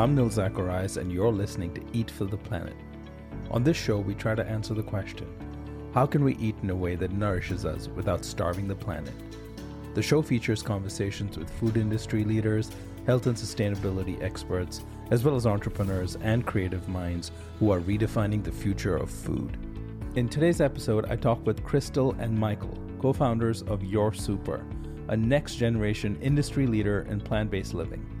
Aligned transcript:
I'm 0.00 0.14
Nil 0.14 0.30
Zacharias, 0.30 0.96
and 0.96 1.12
you're 1.12 1.30
listening 1.30 1.74
to 1.74 1.82
Eat 1.92 2.10
for 2.10 2.24
the 2.24 2.38
Planet. 2.38 2.74
On 3.50 3.62
this 3.62 3.76
show, 3.76 3.98
we 3.98 4.14
try 4.14 4.34
to 4.34 4.46
answer 4.46 4.72
the 4.72 4.82
question 4.82 5.28
how 5.92 6.06
can 6.06 6.24
we 6.24 6.36
eat 6.36 6.56
in 6.62 6.70
a 6.70 6.74
way 6.74 6.94
that 6.94 7.12
nourishes 7.12 7.66
us 7.66 7.88
without 7.88 8.24
starving 8.24 8.66
the 8.66 8.74
planet? 8.74 9.12
The 9.92 10.00
show 10.00 10.22
features 10.22 10.62
conversations 10.62 11.36
with 11.36 11.50
food 11.50 11.76
industry 11.76 12.24
leaders, 12.24 12.70
health 13.04 13.26
and 13.26 13.36
sustainability 13.36 14.22
experts, 14.22 14.82
as 15.10 15.22
well 15.22 15.36
as 15.36 15.46
entrepreneurs 15.46 16.16
and 16.22 16.46
creative 16.46 16.88
minds 16.88 17.30
who 17.58 17.70
are 17.70 17.80
redefining 17.80 18.42
the 18.42 18.52
future 18.52 18.96
of 18.96 19.10
food. 19.10 19.58
In 20.14 20.30
today's 20.30 20.62
episode, 20.62 21.10
I 21.10 21.16
talk 21.16 21.44
with 21.44 21.62
Crystal 21.62 22.12
and 22.12 22.38
Michael, 22.38 22.78
co 23.02 23.12
founders 23.12 23.60
of 23.64 23.84
Your 23.84 24.14
Super, 24.14 24.64
a 25.08 25.16
next 25.16 25.56
generation 25.56 26.18
industry 26.22 26.66
leader 26.66 27.06
in 27.10 27.20
plant 27.20 27.50
based 27.50 27.74
living. 27.74 28.19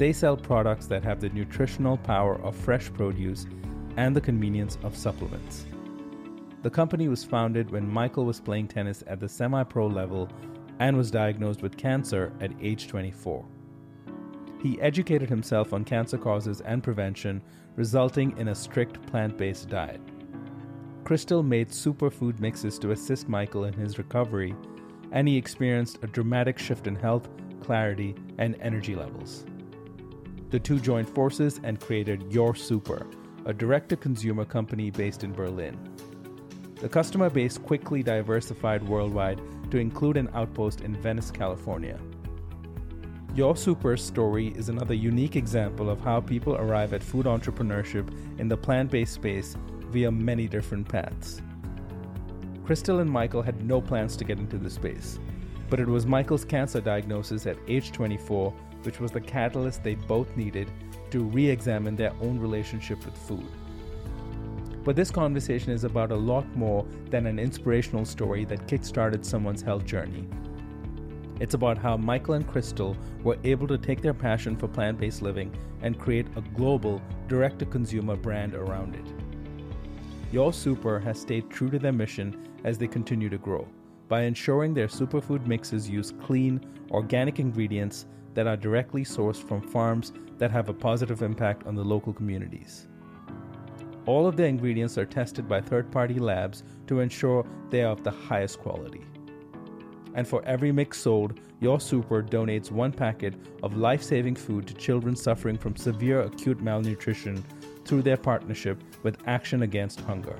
They 0.00 0.14
sell 0.14 0.34
products 0.34 0.86
that 0.86 1.04
have 1.04 1.20
the 1.20 1.28
nutritional 1.28 1.98
power 1.98 2.40
of 2.40 2.56
fresh 2.56 2.90
produce 2.90 3.46
and 3.98 4.16
the 4.16 4.20
convenience 4.22 4.78
of 4.82 4.96
supplements. 4.96 5.66
The 6.62 6.70
company 6.70 7.08
was 7.08 7.22
founded 7.22 7.70
when 7.70 7.86
Michael 7.86 8.24
was 8.24 8.40
playing 8.40 8.68
tennis 8.68 9.04
at 9.06 9.20
the 9.20 9.28
semi 9.28 9.62
pro 9.62 9.86
level 9.86 10.30
and 10.78 10.96
was 10.96 11.10
diagnosed 11.10 11.60
with 11.60 11.76
cancer 11.76 12.32
at 12.40 12.50
age 12.62 12.88
24. 12.88 13.44
He 14.62 14.80
educated 14.80 15.28
himself 15.28 15.74
on 15.74 15.84
cancer 15.84 16.16
causes 16.16 16.62
and 16.62 16.82
prevention, 16.82 17.42
resulting 17.76 18.34
in 18.38 18.48
a 18.48 18.54
strict 18.54 19.06
plant 19.06 19.36
based 19.36 19.68
diet. 19.68 20.00
Crystal 21.04 21.42
made 21.42 21.68
superfood 21.68 22.40
mixes 22.40 22.78
to 22.78 22.92
assist 22.92 23.28
Michael 23.28 23.64
in 23.64 23.74
his 23.74 23.98
recovery, 23.98 24.56
and 25.12 25.28
he 25.28 25.36
experienced 25.36 25.98
a 26.00 26.06
dramatic 26.06 26.58
shift 26.58 26.86
in 26.86 26.96
health, 26.96 27.28
clarity, 27.60 28.14
and 28.38 28.56
energy 28.62 28.96
levels. 28.96 29.44
The 30.50 30.58
two 30.58 30.80
joined 30.80 31.08
forces 31.08 31.60
and 31.62 31.80
created 31.80 32.32
Your 32.32 32.56
Super, 32.56 33.06
a 33.46 33.54
direct 33.54 33.88
to 33.90 33.96
consumer 33.96 34.44
company 34.44 34.90
based 34.90 35.22
in 35.22 35.32
Berlin. 35.32 35.78
The 36.80 36.88
customer 36.88 37.30
base 37.30 37.56
quickly 37.56 38.02
diversified 38.02 38.82
worldwide 38.82 39.40
to 39.70 39.78
include 39.78 40.16
an 40.16 40.28
outpost 40.34 40.80
in 40.80 41.00
Venice, 41.00 41.30
California. 41.30 42.00
Your 43.32 43.54
Super's 43.54 44.02
story 44.02 44.48
is 44.56 44.68
another 44.68 44.94
unique 44.94 45.36
example 45.36 45.88
of 45.88 46.00
how 46.00 46.20
people 46.20 46.56
arrive 46.56 46.94
at 46.94 47.02
food 47.02 47.26
entrepreneurship 47.26 48.12
in 48.40 48.48
the 48.48 48.56
plant 48.56 48.90
based 48.90 49.14
space 49.14 49.56
via 49.90 50.10
many 50.10 50.48
different 50.48 50.88
paths. 50.88 51.42
Crystal 52.64 52.98
and 52.98 53.10
Michael 53.10 53.42
had 53.42 53.64
no 53.64 53.80
plans 53.80 54.16
to 54.16 54.24
get 54.24 54.40
into 54.40 54.58
the 54.58 54.70
space, 54.70 55.20
but 55.68 55.78
it 55.78 55.86
was 55.86 56.06
Michael's 56.06 56.44
cancer 56.44 56.80
diagnosis 56.80 57.46
at 57.46 57.56
age 57.68 57.92
24 57.92 58.52
which 58.84 59.00
was 59.00 59.10
the 59.10 59.20
catalyst 59.20 59.82
they 59.82 59.94
both 59.94 60.36
needed 60.36 60.70
to 61.10 61.20
re 61.20 61.48
examine 61.48 61.96
their 61.96 62.12
own 62.20 62.38
relationship 62.38 63.04
with 63.04 63.16
food. 63.16 63.48
But 64.84 64.96
this 64.96 65.10
conversation 65.10 65.72
is 65.72 65.84
about 65.84 66.10
a 66.10 66.16
lot 66.16 66.46
more 66.56 66.86
than 67.10 67.26
an 67.26 67.38
inspirational 67.38 68.04
story 68.04 68.44
that 68.46 68.66
kickstarted 68.66 69.24
someone's 69.24 69.62
health 69.62 69.84
journey. 69.84 70.26
It's 71.38 71.54
about 71.54 71.78
how 71.78 71.96
Michael 71.96 72.34
and 72.34 72.46
Crystal 72.46 72.96
were 73.22 73.38
able 73.44 73.66
to 73.68 73.78
take 73.78 74.02
their 74.02 74.14
passion 74.14 74.56
for 74.56 74.68
plant 74.68 74.98
based 74.98 75.22
living 75.22 75.54
and 75.82 75.98
create 75.98 76.26
a 76.36 76.40
global, 76.40 77.00
direct 77.28 77.58
to 77.60 77.66
consumer 77.66 78.16
brand 78.16 78.54
around 78.54 78.94
it. 78.94 79.04
Your 80.32 80.52
Super 80.52 80.98
has 81.00 81.20
stayed 81.20 81.50
true 81.50 81.70
to 81.70 81.78
their 81.78 81.92
mission 81.92 82.46
as 82.64 82.78
they 82.78 82.86
continue 82.86 83.28
to 83.28 83.38
grow 83.38 83.66
by 84.10 84.22
ensuring 84.22 84.74
their 84.74 84.88
superfood 84.88 85.46
mixes 85.46 85.88
use 85.88 86.12
clean, 86.20 86.60
organic 86.90 87.38
ingredients 87.38 88.06
that 88.34 88.46
are 88.46 88.56
directly 88.56 89.04
sourced 89.04 89.42
from 89.42 89.60
farms 89.60 90.12
that 90.38 90.50
have 90.50 90.68
a 90.68 90.74
positive 90.74 91.22
impact 91.22 91.66
on 91.66 91.74
the 91.74 91.84
local 91.84 92.12
communities. 92.12 92.86
All 94.06 94.26
of 94.26 94.36
the 94.36 94.44
ingredients 94.44 94.96
are 94.98 95.06
tested 95.06 95.48
by 95.48 95.60
third 95.60 95.90
party 95.92 96.18
labs 96.18 96.64
to 96.86 97.00
ensure 97.00 97.46
they 97.68 97.82
are 97.82 97.92
of 97.92 98.02
the 98.02 98.10
highest 98.10 98.58
quality. 98.58 99.04
And 100.14 100.26
for 100.26 100.44
every 100.44 100.72
mix 100.72 100.98
sold, 100.98 101.38
Your 101.60 101.78
Super 101.78 102.22
donates 102.22 102.70
one 102.70 102.92
packet 102.92 103.34
of 103.62 103.76
life 103.76 104.02
saving 104.02 104.36
food 104.36 104.66
to 104.66 104.74
children 104.74 105.14
suffering 105.14 105.56
from 105.56 105.76
severe 105.76 106.22
acute 106.22 106.60
malnutrition 106.60 107.44
through 107.84 108.02
their 108.02 108.16
partnership 108.16 108.82
with 109.02 109.18
Action 109.26 109.62
Against 109.62 110.00
Hunger. 110.00 110.38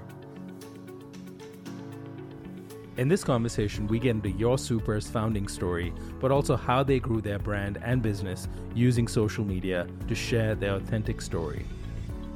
In 3.01 3.09
this 3.09 3.25
conversation, 3.25 3.87
we 3.87 3.99
get 3.99 4.11
into 4.11 4.31
Your 4.31 4.59
Super's 4.59 5.09
founding 5.09 5.49
story, 5.49 5.91
but 6.21 6.31
also 6.31 6.55
how 6.55 6.83
they 6.83 7.01
grew 7.01 7.23
their 7.23 7.39
brand 7.39 7.79
and 7.83 8.03
business 8.03 8.47
using 8.75 9.09
social 9.09 9.43
media 9.43 9.87
to 10.07 10.15
share 10.15 10.55
their 10.55 10.75
authentic 10.75 11.23
story. 11.23 11.65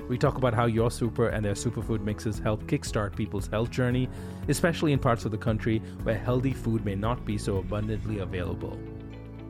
We 0.09 0.17
talk 0.17 0.39
about 0.39 0.55
how 0.55 0.65
Your 0.65 0.91
Super 0.91 1.29
and 1.29 1.45
their 1.45 1.53
superfood 1.53 2.01
mixes 2.01 2.39
help 2.39 2.65
kickstart 2.65 3.15
people's 3.15 3.47
health 3.47 3.71
journey, 3.71 4.09
especially 4.49 4.95
in 4.95 4.99
parts 4.99 5.27
of 5.27 5.33
the 5.33 5.37
country 5.37 5.83
where 6.03 6.17
healthy 6.17 6.55
food 6.55 6.83
may 6.83 6.95
not 6.95 7.27
be 7.27 7.37
so 7.37 7.59
abundantly 7.59 8.21
available. 8.21 8.79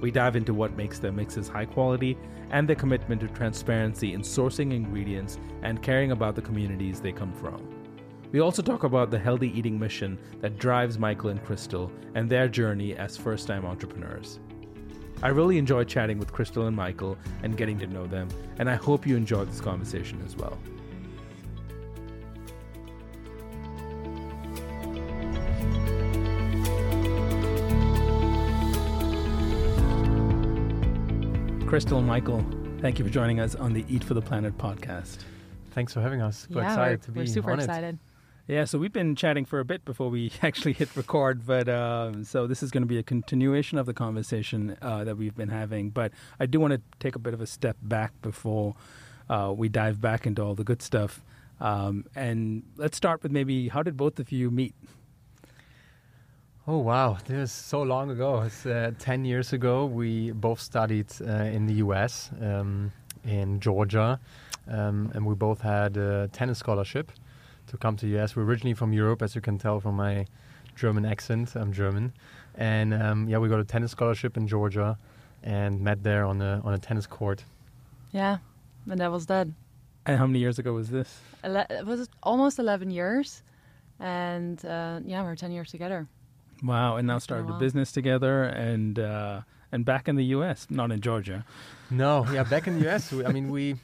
We 0.01 0.11
dive 0.11 0.35
into 0.35 0.53
what 0.53 0.77
makes 0.77 0.99
their 0.99 1.13
mixes 1.13 1.47
high 1.47 1.67
quality 1.67 2.19
and 2.51 2.69
their 2.69 2.75
commitment 2.75 3.21
to 3.21 3.29
transparency 3.29 4.15
in 4.15 4.23
sourcing 4.23 4.73
ingredients 4.73 5.39
and 5.63 5.81
caring 5.81 6.11
about 6.11 6.35
the 6.35 6.43
communities 6.43 7.01
they 7.01 7.13
come 7.13 7.33
from. 7.35 7.74
We 8.34 8.41
also 8.41 8.62
talk 8.62 8.83
about 8.83 9.12
the 9.12 9.19
healthy 9.21 9.56
eating 9.56 9.78
mission 9.78 10.19
that 10.41 10.59
drives 10.59 10.99
Michael 10.99 11.31
and 11.31 11.41
Crystal 11.45 11.89
and 12.17 12.28
their 12.28 12.49
journey 12.49 12.97
as 12.97 13.17
first 13.17 13.47
time 13.47 13.65
entrepreneurs. 13.65 14.41
I 15.22 15.28
really 15.28 15.56
enjoyed 15.56 15.87
chatting 15.87 16.19
with 16.19 16.33
Crystal 16.33 16.67
and 16.67 16.75
Michael 16.75 17.17
and 17.44 17.56
getting 17.56 17.78
to 17.78 17.87
know 17.87 18.09
them, 18.09 18.27
and 18.59 18.69
I 18.69 18.75
hope 18.75 19.06
you 19.06 19.17
enjoyed 19.17 19.49
this 19.49 19.61
conversation 19.61 20.21
as 20.27 20.34
well. 20.34 20.59
Crystal 31.69 31.99
and 31.99 32.06
Michael, 32.09 32.44
thank 32.81 32.99
you 32.99 33.05
for 33.05 33.12
joining 33.12 33.39
us 33.39 33.55
on 33.55 33.73
the 33.73 33.84
Eat 33.89 34.03
for 34.03 34.15
the 34.15 34.23
Planet 34.23 34.59
podcast. 34.59 35.19
Thanks 35.71 35.93
for 35.93 36.00
having 36.00 36.21
us. 36.21 36.49
We're 36.50 36.62
yeah, 36.62 36.73
excited 36.73 36.99
we're, 36.99 37.05
to 37.05 37.12
be 37.12 37.21
we're 37.21 37.27
super 37.27 37.53
excited. 37.53 37.94
It. 37.94 38.14
Yeah, 38.47 38.66
so 38.66 38.78
we've 38.78 38.93
been 38.93 39.16
chatting 39.16 39.47
for 39.47 39.59
a 39.59 39.65
bit 39.65 39.87
before 39.87 40.10
we 40.10 40.31
actually 40.43 40.75
hit 40.75 40.94
record, 40.97 41.47
but 41.47 41.66
uh, 41.66 42.25
so 42.25 42.47
this 42.47 42.62
is 42.62 42.71
going 42.71 42.82
to 42.82 42.87
be 42.87 42.99
a 42.99 43.03
continuation 43.03 43.78
of 43.78 43.87
the 43.87 43.94
conversation 43.94 44.77
uh, 44.82 45.03
that 45.05 45.16
we've 45.16 45.34
been 45.34 45.49
having. 45.49 45.88
But 45.88 46.12
I 46.38 46.44
do 46.44 46.60
want 46.60 46.75
to 46.75 46.82
take 47.00 47.16
a 47.16 47.19
bit 47.19 47.32
of 47.32 47.41
a 47.41 47.47
step 47.47 47.78
back 47.81 48.12
before 48.21 48.75
uh, 49.31 49.55
we 49.56 49.71
dive 49.71 49.99
back 49.99 50.27
into 50.27 50.43
all 50.43 50.55
the 50.55 50.62
good 50.62 50.82
stuff. 50.82 51.22
Um, 51.59 52.05
and 52.15 52.65
let's 52.77 52.99
start 52.99 53.22
with 53.22 53.32
maybe 53.32 53.69
how 53.69 53.82
did 53.82 53.97
both 53.97 54.19
of 54.19 54.31
you 54.31 54.50
meet? 54.50 54.75
Oh 56.67 56.79
wow, 56.79 57.17
this 57.26 57.50
is 57.50 57.52
so 57.52 57.82
long 57.82 58.11
ago. 58.11 58.43
It's 58.43 58.67
uh, 58.67 58.90
ten 58.99 59.25
years 59.25 59.55
ago. 59.55 59.87
We 59.87 60.32
both 60.32 60.61
studied 60.61 61.06
uh, 61.23 61.44
in 61.44 61.64
the 61.64 61.75
U.S. 61.75 62.31
Um, 62.43 62.93
in 63.25 63.61
Georgia, 63.61 64.20
um, 64.69 65.12
and 65.14 65.25
we 65.25 65.35
both 65.35 65.62
had 65.62 65.97
a 65.97 66.29
tennis 66.29 66.58
scholarship 66.58 67.11
to 67.69 67.76
come 67.76 67.96
to 67.96 68.06
US. 68.19 68.37
We're 68.37 68.44
originally 68.44 68.75
from 68.75 68.93
Europe, 68.93 69.22
as 69.22 69.34
you 69.34 69.40
can 69.40 69.58
tell 69.58 69.81
from 69.81 69.96
my 69.96 70.26
German 70.76 71.05
accent. 71.05 71.55
I'm 71.55 71.72
German, 71.72 72.12
and 72.56 72.94
um, 72.94 73.28
yeah, 73.28 73.38
we 73.38 73.49
got 73.49 73.61
a 73.61 73.64
tennis 73.64 73.93
scholarship 73.93 74.37
in 74.37 74.49
Georgia, 74.49 74.99
and 75.43 75.81
met 75.81 76.02
there 76.02 76.25
on 76.25 76.40
a 76.43 76.61
on 76.64 76.75
a 76.75 76.78
tennis 76.78 77.06
court. 77.06 77.44
Yeah, 78.12 78.38
and 78.90 79.00
that 79.00 79.11
was 79.11 79.26
that. 79.26 79.49
And 80.06 80.19
how 80.19 80.26
many 80.26 80.38
years 80.38 80.58
ago 80.58 80.72
was 80.72 80.90
this? 80.90 81.19
Ele- 81.43 81.66
it 81.70 81.87
was 81.87 82.08
almost 82.22 82.58
11 82.58 82.90
years, 82.90 83.43
and 83.99 84.62
uh, 84.64 85.00
yeah, 85.05 85.22
we're 85.22 85.34
10 85.34 85.50
years 85.50 85.70
together. 85.70 86.06
Wow! 86.62 86.96
And 86.96 87.06
now 87.06 87.19
started 87.19 87.49
a 87.50 87.58
business 87.58 87.90
together, 87.93 88.44
and 88.44 88.99
uh, 88.99 89.40
and 89.72 89.84
back 89.84 90.08
in 90.08 90.16
the 90.16 90.25
U.S., 90.37 90.66
not 90.70 90.93
in 90.93 91.00
Georgia. 91.00 91.44
No, 91.90 92.26
yeah, 92.32 92.44
back 92.44 92.66
in 92.66 92.78
the 92.78 92.84
U.S. 92.84 93.12
I 93.12 93.32
mean, 93.32 93.50
we 93.50 93.76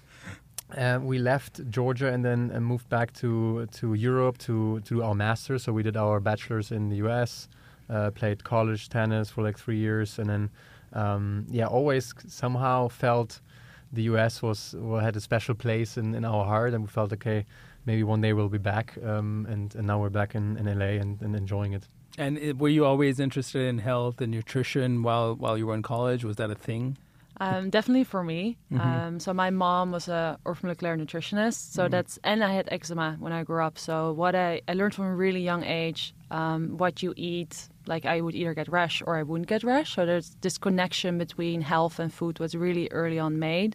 uh, 0.77 0.99
we 1.03 1.19
left 1.19 1.61
Georgia 1.71 2.13
and 2.13 2.25
then 2.25 2.51
uh, 2.55 2.61
moved 2.61 2.89
back 2.89 3.13
to 3.15 3.67
to 3.73 3.95
Europe 3.95 4.39
to 4.39 4.81
to 4.81 4.95
do 4.97 5.03
our 5.03 5.15
masters. 5.15 5.65
So 5.65 5.73
we 5.73 5.83
did 5.83 5.97
our 5.97 6.21
bachelor's 6.21 6.71
in 6.71 6.89
the 6.89 6.97
U.S., 6.97 7.49
uh, 7.89 8.11
played 8.11 8.45
college 8.45 8.89
tennis 8.89 9.31
for 9.31 9.43
like 9.43 9.59
three 9.59 9.79
years, 9.79 10.19
and 10.19 10.29
then 10.29 10.51
um, 10.93 11.47
yeah, 11.51 11.67
always 11.67 12.15
somehow 12.27 12.89
felt 12.89 13.41
the 13.93 14.03
U.S. 14.03 14.43
was 14.43 14.75
well, 14.79 15.01
had 15.01 15.17
a 15.17 15.21
special 15.21 15.55
place 15.55 15.97
in, 15.97 16.15
in 16.15 16.25
our 16.25 16.45
heart, 16.45 16.75
and 16.75 16.83
we 16.83 16.89
felt 16.89 17.13
okay, 17.13 17.45
maybe 17.87 18.03
one 18.03 18.21
day 18.21 18.33
we'll 18.33 18.49
be 18.49 18.59
back. 18.59 18.97
Um, 19.05 19.47
and 19.51 19.75
and 19.75 19.87
now 19.87 19.99
we're 20.01 20.11
back 20.11 20.35
in, 20.35 20.57
in 20.57 20.67
LA 20.79 21.01
and, 21.01 21.21
and 21.23 21.35
enjoying 21.35 21.73
it. 21.73 21.89
And 22.19 22.39
it, 22.39 22.59
were 22.59 22.69
you 22.69 22.85
always 22.85 23.21
interested 23.21 23.63
in 23.63 23.79
health 23.79 24.21
and 24.21 24.31
nutrition 24.31 25.03
while 25.03 25.35
while 25.35 25.57
you 25.59 25.67
were 25.67 25.75
in 25.75 25.83
college? 25.83 26.25
Was 26.25 26.37
that 26.37 26.51
a 26.51 26.55
thing? 26.55 26.97
Um, 27.41 27.71
definitely 27.71 28.05
for 28.05 28.23
me. 28.23 28.59
Mhm. 28.71 28.81
Um, 28.81 29.21
so 29.21 29.33
my 29.33 29.49
mom 29.49 29.93
was 29.93 30.09
a 30.09 30.39
orthomolecular 30.45 30.95
nutritionist. 31.01 31.73
So 31.73 31.87
Mhm. 31.87 31.91
that's 31.91 32.19
and 32.23 32.45
I 32.45 32.53
had 32.53 32.69
eczema 32.71 33.17
when 33.19 33.33
I 33.33 33.45
grew 33.45 33.63
up. 33.65 33.79
So 33.79 34.13
what 34.13 34.35
I, 34.35 34.61
I 34.69 34.75
learned 34.75 34.95
from 34.95 35.07
a 35.07 35.17
really 35.17 35.41
young 35.41 35.65
age, 35.65 36.13
um, 36.31 36.77
what 36.77 37.03
you 37.03 37.15
eat, 37.17 37.69
like 37.87 38.05
I 38.05 38.21
would 38.21 38.35
either 38.35 38.53
get 38.53 38.69
rash 38.69 39.03
or 39.07 39.17
I 39.17 39.23
wouldn't 39.23 39.49
get 39.49 39.65
rash. 39.65 39.95
So 39.95 40.05
there's 40.05 40.37
this 40.43 40.59
connection 40.59 41.17
between 41.17 41.63
health 41.63 41.99
and 41.99 42.13
food 42.13 42.39
was 42.39 42.55
really 42.55 42.89
early 42.91 43.19
on 43.19 43.39
made. 43.39 43.75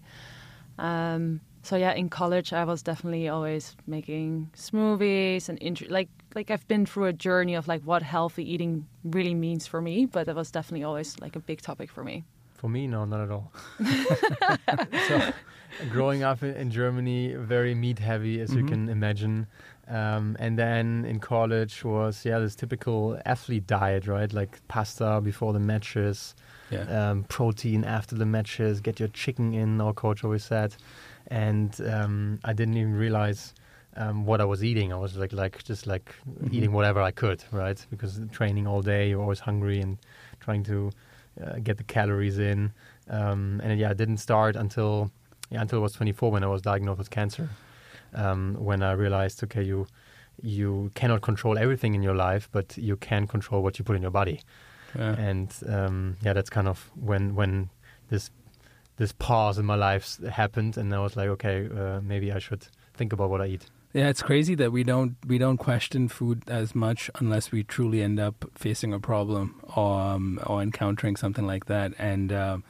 Um, 0.77 1.41
so 1.63 1.75
yeah, 1.75 1.93
in 1.93 2.09
college 2.09 2.53
I 2.53 2.65
was 2.65 2.83
definitely 2.83 3.27
always 3.29 3.75
making 3.87 4.51
smoothies 4.55 5.49
and 5.49 5.57
int- 5.59 5.89
like 5.89 6.09
like 6.35 6.51
I've 6.51 6.67
been 6.67 6.85
through 6.85 7.05
a 7.05 7.13
journey 7.13 7.55
of 7.55 7.67
like 7.67 7.81
what 7.81 8.03
healthy 8.03 8.43
eating 8.53 8.85
really 9.03 9.33
means 9.33 9.65
for 9.65 9.81
me. 9.81 10.05
But 10.05 10.27
that 10.27 10.35
was 10.35 10.51
definitely 10.51 10.83
always 10.83 11.17
like 11.19 11.35
a 11.35 11.39
big 11.39 11.61
topic 11.61 11.89
for 11.89 12.03
me. 12.03 12.23
For 12.55 12.69
me, 12.69 12.87
no, 12.87 13.05
not 13.05 13.21
at 13.21 13.31
all. 13.31 13.51
so, 15.07 15.21
growing 15.89 16.23
up 16.23 16.41
in, 16.41 16.55
in 16.55 16.71
Germany, 16.71 17.35
very 17.35 17.75
meat 17.75 17.99
heavy, 17.99 18.39
as 18.39 18.55
you 18.55 18.63
Mhm. 18.63 18.67
can 18.67 18.89
imagine. 18.89 19.47
Um, 19.87 20.35
and 20.39 20.57
then 20.57 21.05
in 21.05 21.19
college 21.19 21.83
was 21.83 22.25
yeah 22.25 22.39
this 22.39 22.55
typical 22.55 23.19
athlete 23.25 23.67
diet, 23.67 24.07
right? 24.07 24.31
Like 24.33 24.59
pasta 24.67 25.21
before 25.21 25.53
the 25.53 25.59
matches, 25.59 26.33
Yeah. 26.71 27.09
um, 27.09 27.23
protein 27.25 27.83
after 27.83 28.15
the 28.15 28.25
matches, 28.25 28.81
get 28.81 28.99
your 28.99 29.09
chicken 29.09 29.53
in. 29.53 29.79
Our 29.81 29.93
coach 29.93 30.23
always 30.23 30.43
said, 30.43 30.75
and 31.27 31.79
um, 31.81 32.39
I 32.43 32.53
didn't 32.53 32.77
even 32.77 32.95
realize 32.95 33.53
um, 33.97 34.25
what 34.25 34.41
I 34.41 34.45
was 34.45 34.63
eating. 34.63 34.91
I 34.91 34.97
was 34.97 35.17
like 35.17 35.33
like 35.33 35.63
just 35.63 35.85
like 35.87 36.15
Mhm. 36.41 36.53
eating 36.53 36.71
whatever 36.71 37.01
I 37.01 37.11
could, 37.11 37.43
right? 37.51 37.85
Because 37.91 38.19
training 38.31 38.65
all 38.65 38.81
day, 38.81 39.09
you're 39.09 39.21
always 39.21 39.39
hungry 39.41 39.81
and 39.81 39.97
trying 40.39 40.63
to 40.63 40.91
uh, 41.43 41.59
get 41.63 41.77
the 41.77 41.83
calories 41.83 42.39
in. 42.39 42.71
Um, 43.09 43.61
and 43.63 43.79
yeah, 43.79 43.91
it 43.91 43.97
didn't 43.97 44.17
start 44.17 44.55
until 44.55 45.11
yeah 45.49 45.61
until 45.61 45.79
I 45.79 45.81
was 45.83 45.93
24 45.93 46.31
when 46.31 46.43
I 46.43 46.47
was 46.47 46.61
diagnosed 46.61 46.97
with 46.97 47.09
cancer. 47.09 47.49
Um, 48.13 48.55
when 48.55 48.81
I 48.81 48.93
realized, 48.93 49.43
okay, 49.43 49.63
you 49.63 49.87
you 50.41 50.91
cannot 50.95 51.21
control 51.21 51.57
everything 51.57 51.95
in 51.95 52.03
your 52.03 52.15
life, 52.15 52.49
but 52.51 52.77
you 52.77 52.97
can 52.97 53.27
control 53.27 53.61
what 53.61 53.79
you 53.79 53.85
put 53.85 53.95
in 53.95 54.01
your 54.01 54.11
body. 54.11 54.41
Yeah. 54.97 55.13
And 55.13 55.53
um, 55.67 56.17
yeah, 56.21 56.33
that's 56.33 56.49
kind 56.49 56.67
of 56.67 56.91
when 56.95 57.35
when 57.35 57.69
this 58.09 58.31
this 58.97 59.11
pause 59.11 59.57
in 59.57 59.65
my 59.65 59.75
life 59.75 60.23
happened, 60.25 60.77
and 60.77 60.93
I 60.93 60.99
was 60.99 61.15
like, 61.15 61.27
okay, 61.29 61.67
uh, 61.67 61.99
maybe 62.01 62.31
I 62.31 62.39
should 62.39 62.65
think 62.93 63.13
about 63.13 63.29
what 63.29 63.41
I 63.41 63.47
eat. 63.47 63.65
Yeah, 63.95 64.09
it's 64.09 64.21
crazy 64.21 64.55
that 64.55 64.73
we 64.73 64.83
don't 64.83 65.15
we 65.25 65.37
don't 65.37 65.55
question 65.55 66.09
food 66.09 66.43
as 66.49 66.75
much 66.75 67.09
unless 67.17 67.53
we 67.53 67.63
truly 67.63 68.01
end 68.01 68.19
up 68.19 68.43
facing 68.53 68.91
a 68.91 68.99
problem 68.99 69.61
or 69.73 70.01
um, 70.01 70.37
or 70.45 70.61
encountering 70.61 71.15
something 71.15 71.47
like 71.47 71.67
that. 71.67 71.93
And 71.97 72.33
um, 72.33 72.65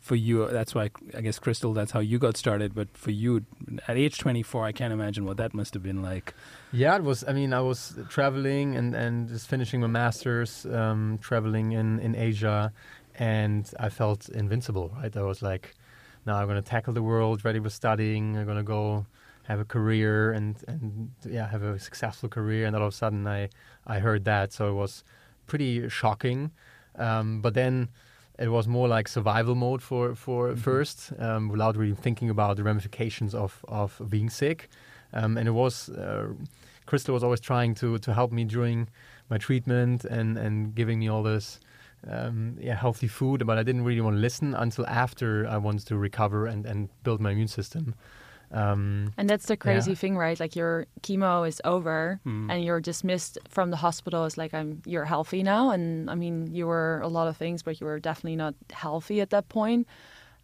for 0.00 0.16
you, 0.16 0.48
that's 0.48 0.74
why 0.74 0.90
I 1.16 1.20
guess 1.20 1.38
Crystal, 1.38 1.74
that's 1.74 1.92
how 1.92 2.00
you 2.00 2.18
got 2.18 2.36
started. 2.36 2.74
But 2.74 2.88
for 2.92 3.12
you, 3.12 3.44
at 3.86 3.96
age 3.96 4.18
24, 4.18 4.64
I 4.64 4.72
can't 4.72 4.92
imagine 4.92 5.24
what 5.24 5.36
that 5.36 5.54
must 5.54 5.74
have 5.74 5.84
been 5.84 6.02
like. 6.02 6.34
Yeah, 6.72 6.96
it 6.96 7.04
was. 7.04 7.22
I 7.28 7.34
mean, 7.34 7.52
I 7.52 7.60
was 7.60 7.96
traveling 8.08 8.74
and, 8.74 8.96
and 8.96 9.28
just 9.28 9.46
finishing 9.46 9.80
my 9.80 9.86
masters, 9.86 10.66
um, 10.66 11.20
traveling 11.22 11.70
in, 11.70 12.00
in 12.00 12.16
Asia, 12.16 12.72
and 13.14 13.70
I 13.78 13.90
felt 13.90 14.28
invincible. 14.28 14.90
Right, 14.96 15.16
I 15.16 15.22
was 15.22 15.40
like, 15.40 15.76
now 16.26 16.34
I'm 16.34 16.48
going 16.48 16.60
to 16.60 16.68
tackle 16.68 16.94
the 16.94 17.02
world, 17.04 17.44
ready 17.44 17.60
for 17.60 17.70
studying. 17.70 18.36
I'm 18.36 18.44
going 18.44 18.56
to 18.56 18.64
go 18.64 19.06
have 19.44 19.60
a 19.60 19.64
career 19.64 20.32
and 20.32 20.56
and 20.68 21.10
yeah, 21.24 21.48
have 21.50 21.62
a 21.62 21.78
successful 21.78 22.28
career. 22.28 22.66
And 22.66 22.76
all 22.76 22.82
of 22.82 22.88
a 22.88 22.96
sudden, 22.96 23.26
I 23.26 23.48
I 23.86 23.98
heard 24.00 24.24
that, 24.24 24.52
so 24.52 24.68
it 24.68 24.74
was 24.74 25.04
pretty 25.46 25.88
shocking. 25.88 26.50
Um, 26.98 27.40
but 27.42 27.54
then 27.54 27.88
it 28.38 28.48
was 28.48 28.66
more 28.66 28.88
like 28.88 29.08
survival 29.08 29.54
mode 29.54 29.82
for 29.82 30.14
for 30.14 30.48
Mhm. 30.52 30.58
first, 30.58 31.12
um, 31.18 31.48
without 31.48 31.76
really 31.76 31.94
thinking 31.94 32.30
about 32.30 32.56
the 32.56 32.62
ramifications 32.64 33.34
of 33.34 33.64
of 33.68 34.00
being 34.08 34.30
sick. 34.30 34.68
Um, 35.12 35.36
and 35.38 35.46
it 35.48 35.52
was 35.52 35.88
uh, 35.90 36.26
Crystal 36.86 37.14
was 37.14 37.22
always 37.22 37.40
trying 37.40 37.74
to 37.76 37.98
to 37.98 38.12
help 38.12 38.32
me 38.32 38.44
during 38.44 38.88
my 39.30 39.38
treatment 39.38 40.04
and 40.04 40.38
and 40.38 40.74
giving 40.74 40.98
me 40.98 41.08
all 41.10 41.22
this 41.22 41.60
um, 42.08 42.56
yeah 42.60 42.74
healthy 42.76 43.08
food, 43.08 43.46
but 43.46 43.56
I 43.58 43.62
didn't 43.62 43.84
really 43.84 44.00
want 44.00 44.16
to 44.16 44.20
listen 44.20 44.54
until 44.54 44.86
after 44.86 45.46
I 45.46 45.56
wanted 45.58 45.86
to 45.86 45.96
recover 45.96 46.46
and 46.46 46.66
and 46.66 46.88
build 47.02 47.20
my 47.20 47.30
immune 47.30 47.48
system. 47.48 47.94
Um, 48.54 49.12
And 49.18 49.28
that's 49.28 49.46
the 49.46 49.56
crazy 49.56 49.90
Yeah. 49.90 49.96
thing, 50.02 50.16
right? 50.16 50.38
Like 50.38 50.54
your 50.56 50.86
chemo 51.02 51.46
is 51.46 51.60
over 51.64 52.20
Hmm. 52.22 52.50
and 52.50 52.64
you're 52.64 52.80
dismissed 52.80 53.38
from 53.48 53.70
the 53.70 53.76
hospital 53.78 54.24
as 54.24 54.38
like 54.38 54.54
I'm 54.54 54.80
you're 54.86 55.04
healthy 55.06 55.42
now. 55.42 55.70
And 55.70 56.08
I 56.10 56.14
mean 56.14 56.54
you 56.54 56.66
were 56.68 57.00
a 57.02 57.08
lot 57.08 57.26
of 57.28 57.36
things, 57.36 57.62
but 57.64 57.80
you 57.80 57.86
were 57.86 57.98
definitely 58.00 58.36
not 58.36 58.54
healthy 58.72 59.20
at 59.20 59.30
that 59.30 59.48
point. 59.48 59.86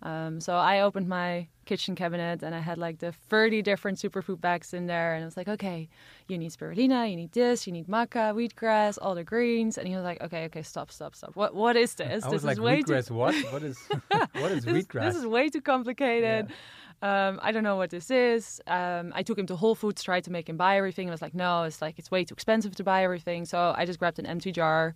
Um, 0.02 0.40
so 0.40 0.54
I 0.56 0.80
opened 0.80 1.08
my 1.08 1.46
kitchen 1.66 1.94
cabinet 1.94 2.42
and 2.42 2.54
I 2.54 2.58
had 2.60 2.78
like 2.78 2.98
the 2.98 3.12
30 3.12 3.60
different 3.62 3.98
superfood 3.98 4.40
bags 4.40 4.72
in 4.72 4.86
there. 4.86 5.14
And 5.14 5.22
I 5.22 5.26
was 5.26 5.36
like, 5.36 5.46
okay, 5.48 5.88
you 6.26 6.38
need 6.38 6.52
spirulina, 6.52 7.08
you 7.10 7.16
need 7.16 7.32
this, 7.32 7.66
you 7.66 7.72
need 7.72 7.86
maca, 7.86 8.32
wheatgrass, 8.34 8.98
all 9.00 9.14
the 9.14 9.24
greens. 9.24 9.76
And 9.78 9.86
he 9.86 9.94
was 9.94 10.02
like, 10.02 10.20
okay, 10.22 10.46
okay, 10.46 10.62
stop, 10.62 10.90
stop, 10.90 11.14
stop. 11.14 11.36
What 11.36 11.54
What 11.54 11.76
is 11.76 11.94
this? 11.94 12.24
I 12.24 12.28
this 12.28 12.32
was 12.32 12.44
like, 12.44 12.56
is 12.56 12.60
way 12.60 12.82
too 12.82 12.92
wheatgrass. 12.92 13.10
What? 13.10 13.34
What 13.52 13.62
is 13.62 13.78
what 14.40 14.50
is 14.52 14.64
this, 14.64 14.86
wheatgrass? 14.86 15.04
this 15.04 15.16
is 15.16 15.26
way 15.26 15.48
too 15.50 15.60
complicated. 15.60 16.48
Um, 17.02 17.40
I 17.42 17.50
don't 17.52 17.62
know 17.62 17.76
what 17.76 17.90
this 17.90 18.10
is. 18.10 18.60
Um, 18.66 19.12
I 19.14 19.22
took 19.22 19.38
him 19.38 19.46
to 19.46 19.56
Whole 19.56 19.74
Foods, 19.74 20.02
tried 20.02 20.24
to 20.24 20.30
make 20.30 20.48
him 20.48 20.56
buy 20.56 20.76
everything. 20.76 21.08
I 21.08 21.12
was 21.12 21.22
like, 21.22 21.34
no, 21.34 21.62
it's 21.64 21.80
like 21.80 21.98
it's 21.98 22.10
way 22.10 22.24
too 22.24 22.34
expensive 22.34 22.74
to 22.76 22.84
buy 22.84 23.04
everything. 23.04 23.46
So 23.46 23.74
I 23.76 23.86
just 23.86 23.98
grabbed 23.98 24.18
an 24.18 24.26
empty 24.26 24.52
jar, 24.52 24.94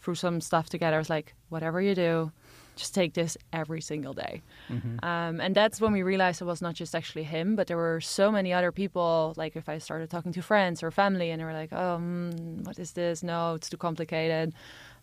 threw 0.00 0.14
some 0.14 0.40
stuff 0.40 0.68
together. 0.68 0.96
I 0.96 0.98
was 0.98 1.10
like, 1.10 1.34
whatever 1.48 1.80
you 1.82 1.94
do, 1.96 2.30
just 2.76 2.94
take 2.94 3.14
this 3.14 3.36
every 3.52 3.80
single 3.80 4.12
day. 4.14 4.40
Mhm. 4.70 5.02
Um, 5.04 5.40
and 5.40 5.54
that's 5.54 5.80
when 5.80 5.92
we 5.92 6.02
realized 6.02 6.40
it 6.40 6.44
was 6.44 6.62
not 6.62 6.74
just 6.74 6.94
actually 6.94 7.24
him, 7.24 7.56
but 7.56 7.66
there 7.66 7.76
were 7.76 8.00
so 8.00 8.30
many 8.30 8.52
other 8.52 8.70
people. 8.72 9.34
Like 9.36 9.56
if 9.56 9.68
I 9.68 9.78
started 9.78 10.10
talking 10.10 10.32
to 10.34 10.42
friends 10.42 10.82
or 10.82 10.90
family, 10.92 11.30
and 11.30 11.40
they 11.40 11.44
were 11.44 11.52
like, 11.52 11.72
"Oh, 11.72 11.98
mm, 12.00 12.64
what 12.66 12.78
is 12.78 12.92
this? 12.92 13.22
No, 13.22 13.54
it's 13.54 13.68
too 13.68 13.76
complicated." 13.76 14.54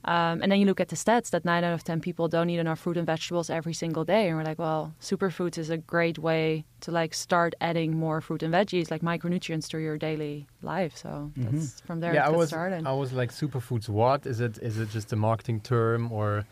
Um, 0.06 0.41
and 0.41 0.50
then 0.51 0.60
you 0.60 0.65
look 0.65 0.79
at 0.79 0.88
the 0.88 0.96
stats 0.96 1.29
that 1.32 1.44
nine 1.44 1.63
out 1.63 1.74
of 1.74 1.84
ten 1.84 2.00
people 2.00 2.27
don't 2.29 2.50
eat 2.50 2.60
enough 2.60 2.79
fruit 2.79 2.96
and 2.96 3.06
vegetables 3.06 3.50
every 3.50 3.74
single 3.74 4.06
day, 4.06 4.29
and 4.29 4.38
we're 4.38 4.44
like, 4.44 4.58
"Well, 4.60 4.94
superfoods 5.01 5.58
is 5.58 5.70
a 5.70 5.77
great 5.77 6.18
way 6.18 6.63
to 6.82 6.91
like 6.91 7.13
start 7.13 7.53
adding 7.60 7.98
more 7.98 8.22
fruit 8.22 8.41
and 8.41 8.53
veggies, 8.53 8.89
like 8.89 9.01
micronutrients, 9.01 9.68
to 9.70 9.77
your 9.77 9.98
daily 9.98 10.48
life." 10.62 10.96
So 10.96 11.32
that's 11.36 11.82
from 11.82 12.00
there 12.00 12.13
yeah, 12.13 12.27
I 12.27 12.29
was 12.29 12.50
started. 12.50 12.88
I 12.88 12.94
was 12.94 13.12
like 13.12 13.32
superfoods. 13.32 13.89
What 13.89 14.25
is 14.25 14.39
it? 14.39 14.58
Is 14.60 14.79
it 14.79 14.89
just 14.89 15.12
a 15.12 15.18
marketing 15.18 15.60
term 15.62 16.12
or? 16.12 16.46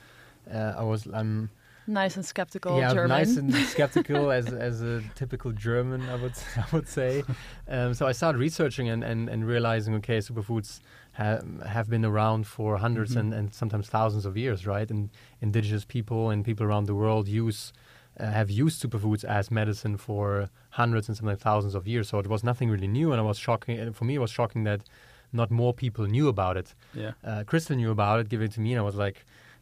Uh, 0.54 0.74
I 0.78 0.84
was 0.84 1.08
I'm 1.14 1.50
nice 1.88 2.16
and 2.18 2.26
skeptical 2.26 2.78
yeah 2.78 2.94
German. 2.94 3.10
nice 3.10 3.38
and 3.38 3.54
skeptical 3.76 4.30
as 4.32 4.48
as 4.48 4.82
a 4.82 5.02
typical 5.16 5.52
German 5.52 6.02
I 6.10 6.16
would 6.16 6.34
I 6.58 6.66
would 6.74 6.88
say. 6.88 7.24
Um, 7.68 7.94
so 7.94 8.06
I 8.06 8.12
started 8.12 8.40
researching 8.40 8.90
and, 8.90 9.04
and, 9.04 9.30
and 9.30 9.46
realizing 9.48 9.96
okay 9.96 10.20
superfoods 10.20 10.80
ha- 11.18 11.42
have 11.76 11.88
been 11.90 12.06
around 12.06 12.42
for 12.48 12.78
100s 12.78 13.12
Mhm. 13.14 13.20
and, 13.20 13.34
and 13.34 13.54
sometimes 13.62 13.88
thousands 13.98 14.26
of 14.26 14.34
years 14.38 14.60
right? 14.74 14.90
And 14.94 15.10
indigenous 15.42 15.86
people 15.86 16.22
and 16.32 16.46
people 16.50 16.66
around 16.66 16.86
the 16.88 16.96
world 16.96 17.28
use 17.28 17.62
uh, 18.20 18.26
have 18.40 18.50
used 18.50 18.78
superfoods 18.84 19.24
as 19.24 19.52
medicine 19.52 19.96
for 19.98 20.50
hundreds 20.82 21.08
and 21.10 21.16
sometimes 21.18 21.42
thousands 21.42 21.76
of 21.76 21.84
years. 21.88 22.10
So 22.10 22.18
it 22.20 22.28
was 22.28 22.44
nothing 22.44 22.68
really 22.74 22.88
new. 23.00 23.12
And 23.12 23.20
I 23.22 23.24
was 23.24 23.38
shocking 23.38 23.78
and 23.82 23.96
for 23.96 24.06
me 24.06 24.14
it 24.16 24.22
was 24.26 24.32
shocking 24.32 24.64
that 24.66 24.82
not 25.32 25.50
more 25.52 25.74
people 25.74 26.06
knew 26.08 26.28
about 26.28 26.56
it. 26.58 26.74
Yeah. 26.94 27.12
uh, 27.24 27.44
Crystal 27.46 27.76
knew 27.76 27.92
about 27.92 28.20
it, 28.22 28.30
gave 28.30 28.42
it 28.42 28.52
to 28.54 28.62
me, 28.62 28.72
and 28.74 28.80
I 28.80 28.86
was 28.92 28.96
like, 28.96 29.18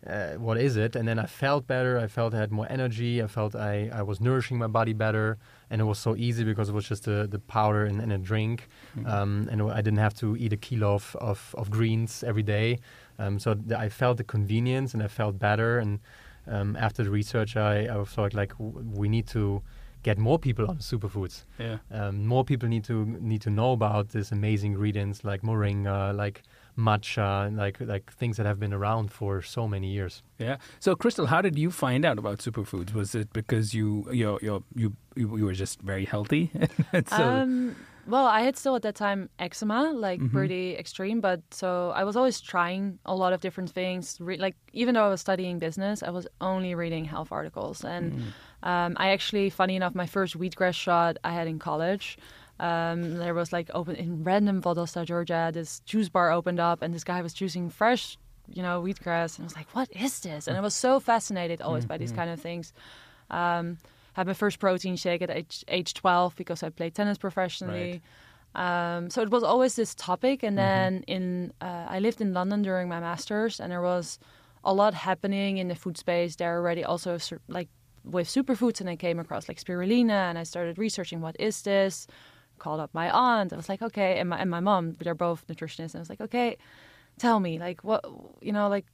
uh, 0.09 0.33
"What 0.38 0.57
is 0.57 0.75
it?" 0.77 0.95
And 0.95 1.07
then 1.07 1.19
I 1.19 1.25
felt 1.25 1.67
better. 1.67 1.97
I 2.00 2.07
felt 2.07 2.33
I 2.33 2.38
had 2.39 2.51
more 2.51 2.67
energy. 2.69 3.21
I 3.24 3.27
felt 3.27 3.55
I, 3.55 3.89
I 3.93 4.01
was 4.01 4.19
nourishing 4.19 4.57
my 4.57 4.67
body 4.67 4.93
better, 4.93 5.38
and 5.69 5.81
it 5.81 5.85
was 5.85 6.00
so 6.00 6.15
easy 6.15 6.43
because 6.43 6.69
it 6.69 6.74
was 6.75 6.88
just 6.88 7.03
the 7.05 7.27
the 7.29 7.39
powder 7.39 7.85
and, 7.85 8.01
and 8.01 8.12
a 8.13 8.17
drink, 8.17 8.67
Mhm. 8.97 9.07
um, 9.07 9.47
and 9.51 9.62
I 9.62 9.81
didn't 9.81 10.00
have 10.00 10.13
to 10.15 10.35
eat 10.38 10.53
a 10.53 10.57
kilo 10.57 10.93
of 10.95 11.15
of, 11.21 11.53
of 11.57 11.69
greens 11.69 12.24
every 12.24 12.43
day. 12.43 12.79
Um, 13.19 13.39
so 13.39 13.53
th- 13.55 13.71
I 13.85 13.89
felt 13.89 14.17
the 14.17 14.24
convenience, 14.25 14.93
and 14.93 15.01
I 15.03 15.07
felt 15.07 15.39
better. 15.39 15.79
And 15.79 16.00
um, 16.47 16.75
after 16.75 17.03
the 17.03 17.09
research, 17.12 17.55
I, 17.57 17.88
I 18.01 18.03
felt 18.05 18.33
like 18.33 18.51
w- 18.57 18.83
we 19.01 19.07
need 19.09 19.27
to 19.27 19.62
get 20.03 20.17
more 20.19 20.38
people 20.38 20.65
on 20.69 20.77
superfoods. 20.77 21.45
Yeah. 21.57 21.77
Um, 21.91 22.27
more 22.27 22.43
people 22.45 22.69
need 22.69 22.83
to 22.83 23.05
need 23.21 23.41
to 23.41 23.50
know 23.50 23.71
about 23.71 24.09
these 24.09 24.31
amazing 24.35 24.74
ingredients 24.74 25.24
like 25.24 25.41
moringa, 25.41 26.13
like 26.15 26.43
matcha, 26.77 27.55
like 27.55 27.79
like 27.79 28.12
things 28.13 28.38
that 28.38 28.46
have 28.46 28.60
been 28.60 28.74
around 28.74 29.12
for 29.12 29.41
so 29.41 29.67
many 29.67 29.88
years. 29.88 30.24
Yeah. 30.39 30.58
So, 30.79 30.96
Crystal, 30.96 31.27
how 31.27 31.41
did 31.41 31.58
you 31.58 31.72
find 31.72 32.05
out 32.05 32.17
about 32.20 32.39
superfoods? 32.39 32.94
Was 32.94 33.15
it 33.15 33.32
because 33.34 33.74
you 33.74 34.08
you 34.12 34.38
you 34.41 34.63
you, 34.75 34.94
you 35.15 35.46
were 35.46 35.53
just 35.53 35.82
very 35.82 36.05
healthy? 36.05 36.51
so, 37.08 37.24
um, 37.24 37.75
well, 38.08 38.27
I 38.27 38.41
had 38.41 38.55
still 38.58 38.75
at 38.75 38.82
that 38.84 38.96
time 38.96 39.29
eczema, 39.39 39.91
like 39.94 40.20
Mhm. 40.22 40.32
pretty 40.32 40.75
extreme, 40.77 41.22
but 41.22 41.41
so 41.51 41.91
I 41.96 42.03
was 42.03 42.15
always 42.15 42.39
trying 42.41 43.00
a 43.05 43.15
lot 43.15 43.34
of 43.34 43.39
different 43.41 43.72
things. 43.72 44.17
Re- 44.20 44.38
like 44.38 44.55
even 44.74 44.94
though 44.96 45.05
I 45.05 45.10
was 45.10 45.22
studying 45.22 45.58
business, 45.60 46.03
I 46.03 46.10
was 46.12 46.27
only 46.39 46.75
reading 46.75 47.05
health 47.05 47.32
articles. 47.32 47.84
And 47.84 48.13
Mm. 48.13 48.67
um, 48.67 48.98
I 48.98 49.10
actually, 49.10 49.50
funny 49.50 49.75
enough, 49.75 49.96
my 49.96 50.05
first 50.05 50.38
wheatgrass 50.38 50.75
shot 50.75 51.17
I 51.24 51.32
had 51.32 51.48
in 51.48 51.58
college. 51.60 52.17
Um, 52.59 53.15
there 53.15 53.33
was 53.33 53.51
like 53.51 53.69
open 53.74 53.95
in 53.95 54.24
random 54.24 54.62
Valdosta, 54.62 55.05
Georgia, 55.05 55.51
this 55.53 55.81
juice 55.81 56.09
bar 56.09 56.31
opened 56.31 56.59
up, 56.59 56.81
and 56.81 56.93
this 56.93 57.03
guy 57.03 57.21
was 57.21 57.33
juicing 57.33 57.71
fresh, 57.71 58.17
you 58.47 58.62
know, 58.63 58.81
wheatgrass, 58.81 59.38
and 59.38 59.43
I 59.43 59.47
was 59.47 59.55
like, 59.55 59.69
"What 59.75 59.89
is 59.91 60.19
this?" 60.21 60.47
And 60.47 60.55
I 60.57 60.62
was 60.62 60.74
so 60.74 61.00
fascinated 61.00 61.62
always 61.62 61.85
by 61.85 61.97
these 61.97 62.12
Mhm. 62.12 62.15
kind 62.15 62.29
of 62.29 62.39
things. 62.39 62.74
Um, 63.29 63.77
had 64.13 64.27
my 64.27 64.33
first 64.33 64.59
protein 64.59 64.95
shake 64.95 65.21
at 65.21 65.29
age, 65.29 65.65
age 65.67 65.93
12 65.93 66.35
because 66.38 66.63
I 66.63 66.69
played 66.69 66.95
tennis 66.95 67.17
professionally. 67.17 68.01
Um, 68.55 69.09
so 69.09 69.21
it 69.21 69.29
was 69.29 69.43
always 69.43 69.75
this 69.75 69.93
topic. 69.93 70.41
And 70.43 70.57
then 70.57 71.03
in 71.07 71.51
uh, 71.59 71.85
I 71.89 72.00
lived 72.00 72.21
in 72.21 72.33
London 72.33 72.62
during 72.62 72.88
my 72.88 73.01
masters, 73.01 73.59
and 73.59 73.69
there 73.69 73.81
was 73.81 74.17
a 74.63 74.74
lot 74.74 74.93
happening 74.93 75.57
in 75.57 75.67
the 75.67 75.75
food 75.75 75.97
space 75.97 76.38
there 76.38 76.55
already. 76.55 76.83
Also, 76.85 77.17
like 77.50 77.67
with 78.05 78.27
superfoods, 78.29 78.79
and 78.79 78.89
I 78.89 78.95
came 78.95 79.19
across 79.19 79.50
like 79.50 79.59
spirulina, 79.59 80.29
and 80.29 80.38
I 80.38 80.43
started 80.43 80.77
researching 80.77 81.19
what 81.19 81.35
is 81.38 81.62
this. 81.63 82.07
Called 82.59 82.79
up 82.79 82.93
my 82.93 83.09
aunt. 83.09 83.53
I 83.53 83.55
was 83.55 83.69
like, 83.69 83.81
okay, 83.81 84.19
and 84.19 84.29
my 84.29 84.38
and 84.38 84.50
my 84.50 84.59
mom. 84.59 84.93
They're 84.93 85.15
both 85.15 85.45
nutritionists. 85.47 85.93
And 85.93 85.97
I 85.97 86.00
was 86.00 86.09
like, 86.09 86.21
okay, 86.21 86.57
tell 87.19 87.39
me, 87.39 87.59
like 87.59 87.83
what 87.83 88.05
you 88.41 88.51
know, 88.51 88.67
like 88.67 88.85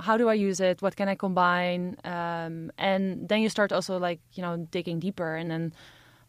how 0.00 0.16
do 0.16 0.28
I 0.28 0.34
use 0.34 0.60
it? 0.60 0.82
What 0.82 0.96
can 0.96 1.08
I 1.08 1.14
combine? 1.14 1.96
Um, 2.04 2.70
and 2.78 3.28
then 3.28 3.40
you 3.40 3.48
start 3.48 3.72
also 3.72 3.98
like 3.98 4.20
you 4.32 4.42
know 4.42 4.56
digging 4.70 4.98
deeper, 5.00 5.34
and 5.34 5.50
then 5.50 5.72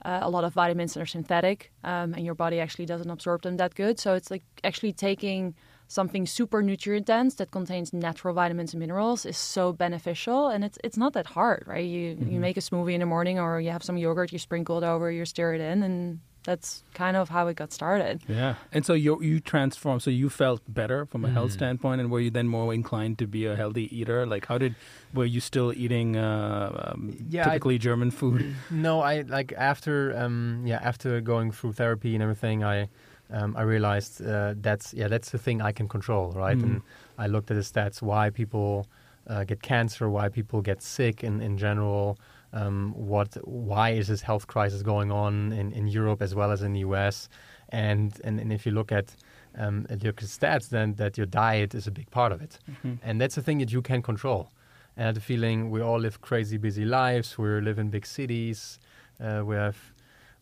uh, 0.04 0.20
a 0.22 0.30
lot 0.30 0.44
of 0.44 0.54
vitamins 0.54 0.94
that 0.94 1.02
are 1.02 1.08
synthetic, 1.08 1.72
um, 1.84 2.14
and 2.14 2.26
your 2.26 2.36
body 2.36 2.60
actually 2.60 2.86
doesn't 2.86 3.10
absorb 3.10 3.42
them 3.42 3.58
that 3.58 3.76
good. 3.76 4.00
So 4.00 4.14
it's 4.14 4.30
like 4.32 4.44
actually 4.64 4.94
taking 4.94 5.56
something 5.88 6.26
super 6.26 6.62
nutrient 6.62 7.06
dense 7.06 7.36
that 7.36 7.50
contains 7.52 7.94
natural 7.94 8.34
vitamins 8.34 8.74
and 8.74 8.80
minerals 8.80 9.26
is 9.26 9.38
so 9.38 9.72
beneficial, 9.72 10.48
and 10.48 10.64
it's 10.64 10.78
it's 10.84 10.98
not 10.98 11.14
that 11.14 11.26
hard, 11.28 11.64
right? 11.66 11.86
You 11.86 12.18
you 12.30 12.40
make 12.40 12.58
a 12.58 12.62
smoothie 12.62 12.94
in 12.94 13.00
the 13.00 13.06
morning, 13.06 13.40
or 13.40 13.60
you 13.60 13.72
have 13.72 13.84
some 13.84 13.98
yogurt, 13.98 14.32
you 14.32 14.40
sprinkle 14.40 14.78
it 14.78 14.84
over, 14.84 15.12
you 15.12 15.26
stir 15.26 15.56
it 15.56 15.62
in, 15.62 15.84
and 15.84 16.20
that's 16.48 16.70
kind 16.94 17.16
of 17.18 17.30
how 17.36 17.44
it 17.52 17.56
got 17.62 17.72
started. 17.74 18.16
Yeah. 18.28 18.56
And 18.76 18.86
so 18.86 18.94
you 19.06 19.14
you 19.22 19.40
transformed. 19.54 20.02
So 20.02 20.10
you 20.22 20.30
felt 20.30 20.62
better 20.82 21.00
from 21.12 21.26
a 21.26 21.30
health 21.38 21.52
Mhm. 21.52 21.60
standpoint, 21.60 21.98
and 22.02 22.08
were 22.14 22.22
you 22.26 22.32
then 22.32 22.48
more 22.48 22.74
inclined 22.74 23.16
to 23.22 23.28
be 23.28 23.42
a 23.54 23.56
healthy 23.62 23.86
eater? 24.00 24.20
Like, 24.34 24.46
how 24.52 24.58
did 24.58 24.74
were 25.18 25.28
you 25.36 25.42
still 25.42 25.70
eating 25.84 26.16
uh, 26.16 26.70
um, 26.84 27.02
Yeah, 27.30 27.42
I- 27.42 27.46
typically 27.50 27.78
German 27.90 28.12
food? 28.12 28.42
No, 28.88 28.94
I 29.12 29.14
like 29.38 29.50
after 29.72 29.96
um, 30.24 30.64
yeah 30.72 30.80
after 30.92 31.10
going 31.22 31.52
through 31.56 31.74
therapy 31.74 32.12
and 32.16 32.22
everything, 32.24 32.64
I 32.76 32.88
um, 33.38 33.50
I 33.62 33.64
realized 33.74 34.14
uh, 34.22 34.54
that's 34.68 34.94
yeah 35.00 35.10
that's 35.14 35.30
the 35.32 35.38
thing 35.46 35.62
I 35.70 35.72
can 35.74 35.88
control, 35.88 36.26
right? 36.46 36.58
Mm. 36.60 36.64
And 36.68 36.82
I 37.24 37.28
looked 37.34 37.52
at 37.52 37.58
the 37.62 37.66
stats, 37.74 38.02
why 38.02 38.30
people 38.42 38.72
uh, 39.32 39.44
get 39.50 39.60
cancer, 39.62 40.06
why 40.18 40.30
people 40.30 40.60
get 40.62 40.82
sick 40.82 41.24
in 41.24 41.42
in 41.42 41.58
general. 41.58 42.16
Um, 42.54 42.94
what 42.96 43.36
why 43.48 43.90
is 43.92 44.08
this 44.08 44.22
health 44.22 44.48
crisis 44.48 44.82
going 44.82 45.12
on 45.12 45.52
in, 45.52 45.72
in 45.74 45.88
Europe 45.88 46.22
as 46.22 46.34
well 46.34 46.52
as 46.52 46.62
in 46.62 46.74
the 46.74 46.80
US? 46.80 47.30
And 47.70 48.14
and, 48.24 48.40
and 48.40 48.52
if 48.54 48.66
you 48.66 48.72
look 48.72 48.92
at 48.92 49.16
um, 49.58 49.86
at 49.90 50.04
your 50.04 50.14
stats, 50.14 50.70
then 50.70 50.94
that 50.96 51.18
your 51.18 51.26
diet 51.28 51.74
is 51.76 51.88
a 51.88 51.92
big 51.92 52.10
part 52.12 52.32
of 52.32 52.42
it. 52.42 52.60
Mhm. 52.70 53.00
And 53.04 53.20
that's 53.22 53.36
the 53.36 53.42
thing 53.42 53.58
that 53.60 53.72
you 53.72 53.82
can 53.82 54.02
control. 54.02 54.52
And 54.96 55.04
I 55.04 55.08
had 55.08 55.16
the 55.16 55.22
feeling 55.22 55.70
we 55.72 55.82
all 55.82 56.00
live 56.00 56.22
crazy 56.22 56.58
busy 56.58 56.86
lives. 56.86 57.38
We 57.38 57.48
live 57.62 57.80
in 57.80 57.90
big 57.90 58.06
cities. 58.06 58.80
Uh, 59.20 59.42
we 59.46 59.56
have 59.56 59.76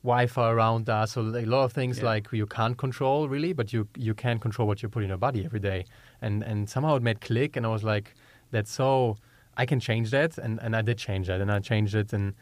Wi-Fi 0.04 0.52
around 0.52 0.90
us. 0.90 1.14
So 1.14 1.22
a 1.22 1.46
lot 1.46 1.64
of 1.64 1.74
things 1.74 1.98
Yeah. 1.98 2.06
like 2.14 2.32
you 2.32 2.46
can't 2.46 2.78
control 2.78 3.28
really, 3.28 3.54
but 3.54 3.74
you 3.74 3.88
you 3.98 4.14
can 4.14 4.40
control 4.40 4.68
what 4.68 4.82
you 4.84 4.90
put 4.90 5.02
in 5.04 5.10
your 5.10 5.18
body 5.18 5.44
every 5.46 5.60
day. 5.60 5.86
And 6.22 6.44
and 6.44 6.70
somehow 6.70 6.96
it 6.98 7.04
made 7.04 7.20
click, 7.22 7.58
and 7.58 7.66
I 7.66 7.70
was 7.70 7.84
like, 7.84 8.14
that's 8.52 8.72
so. 8.72 9.18
I 9.58 9.66
can 9.66 9.80
change 9.80 10.12
that, 10.12 10.38
and, 10.38 10.60
and 10.62 10.76
I 10.76 10.82
did 10.82 10.98
change 10.98 11.28
that, 11.28 11.42
and 11.42 11.52
I 11.52 11.60
changed 11.60 11.96
it, 11.96 12.14
and 12.14 12.34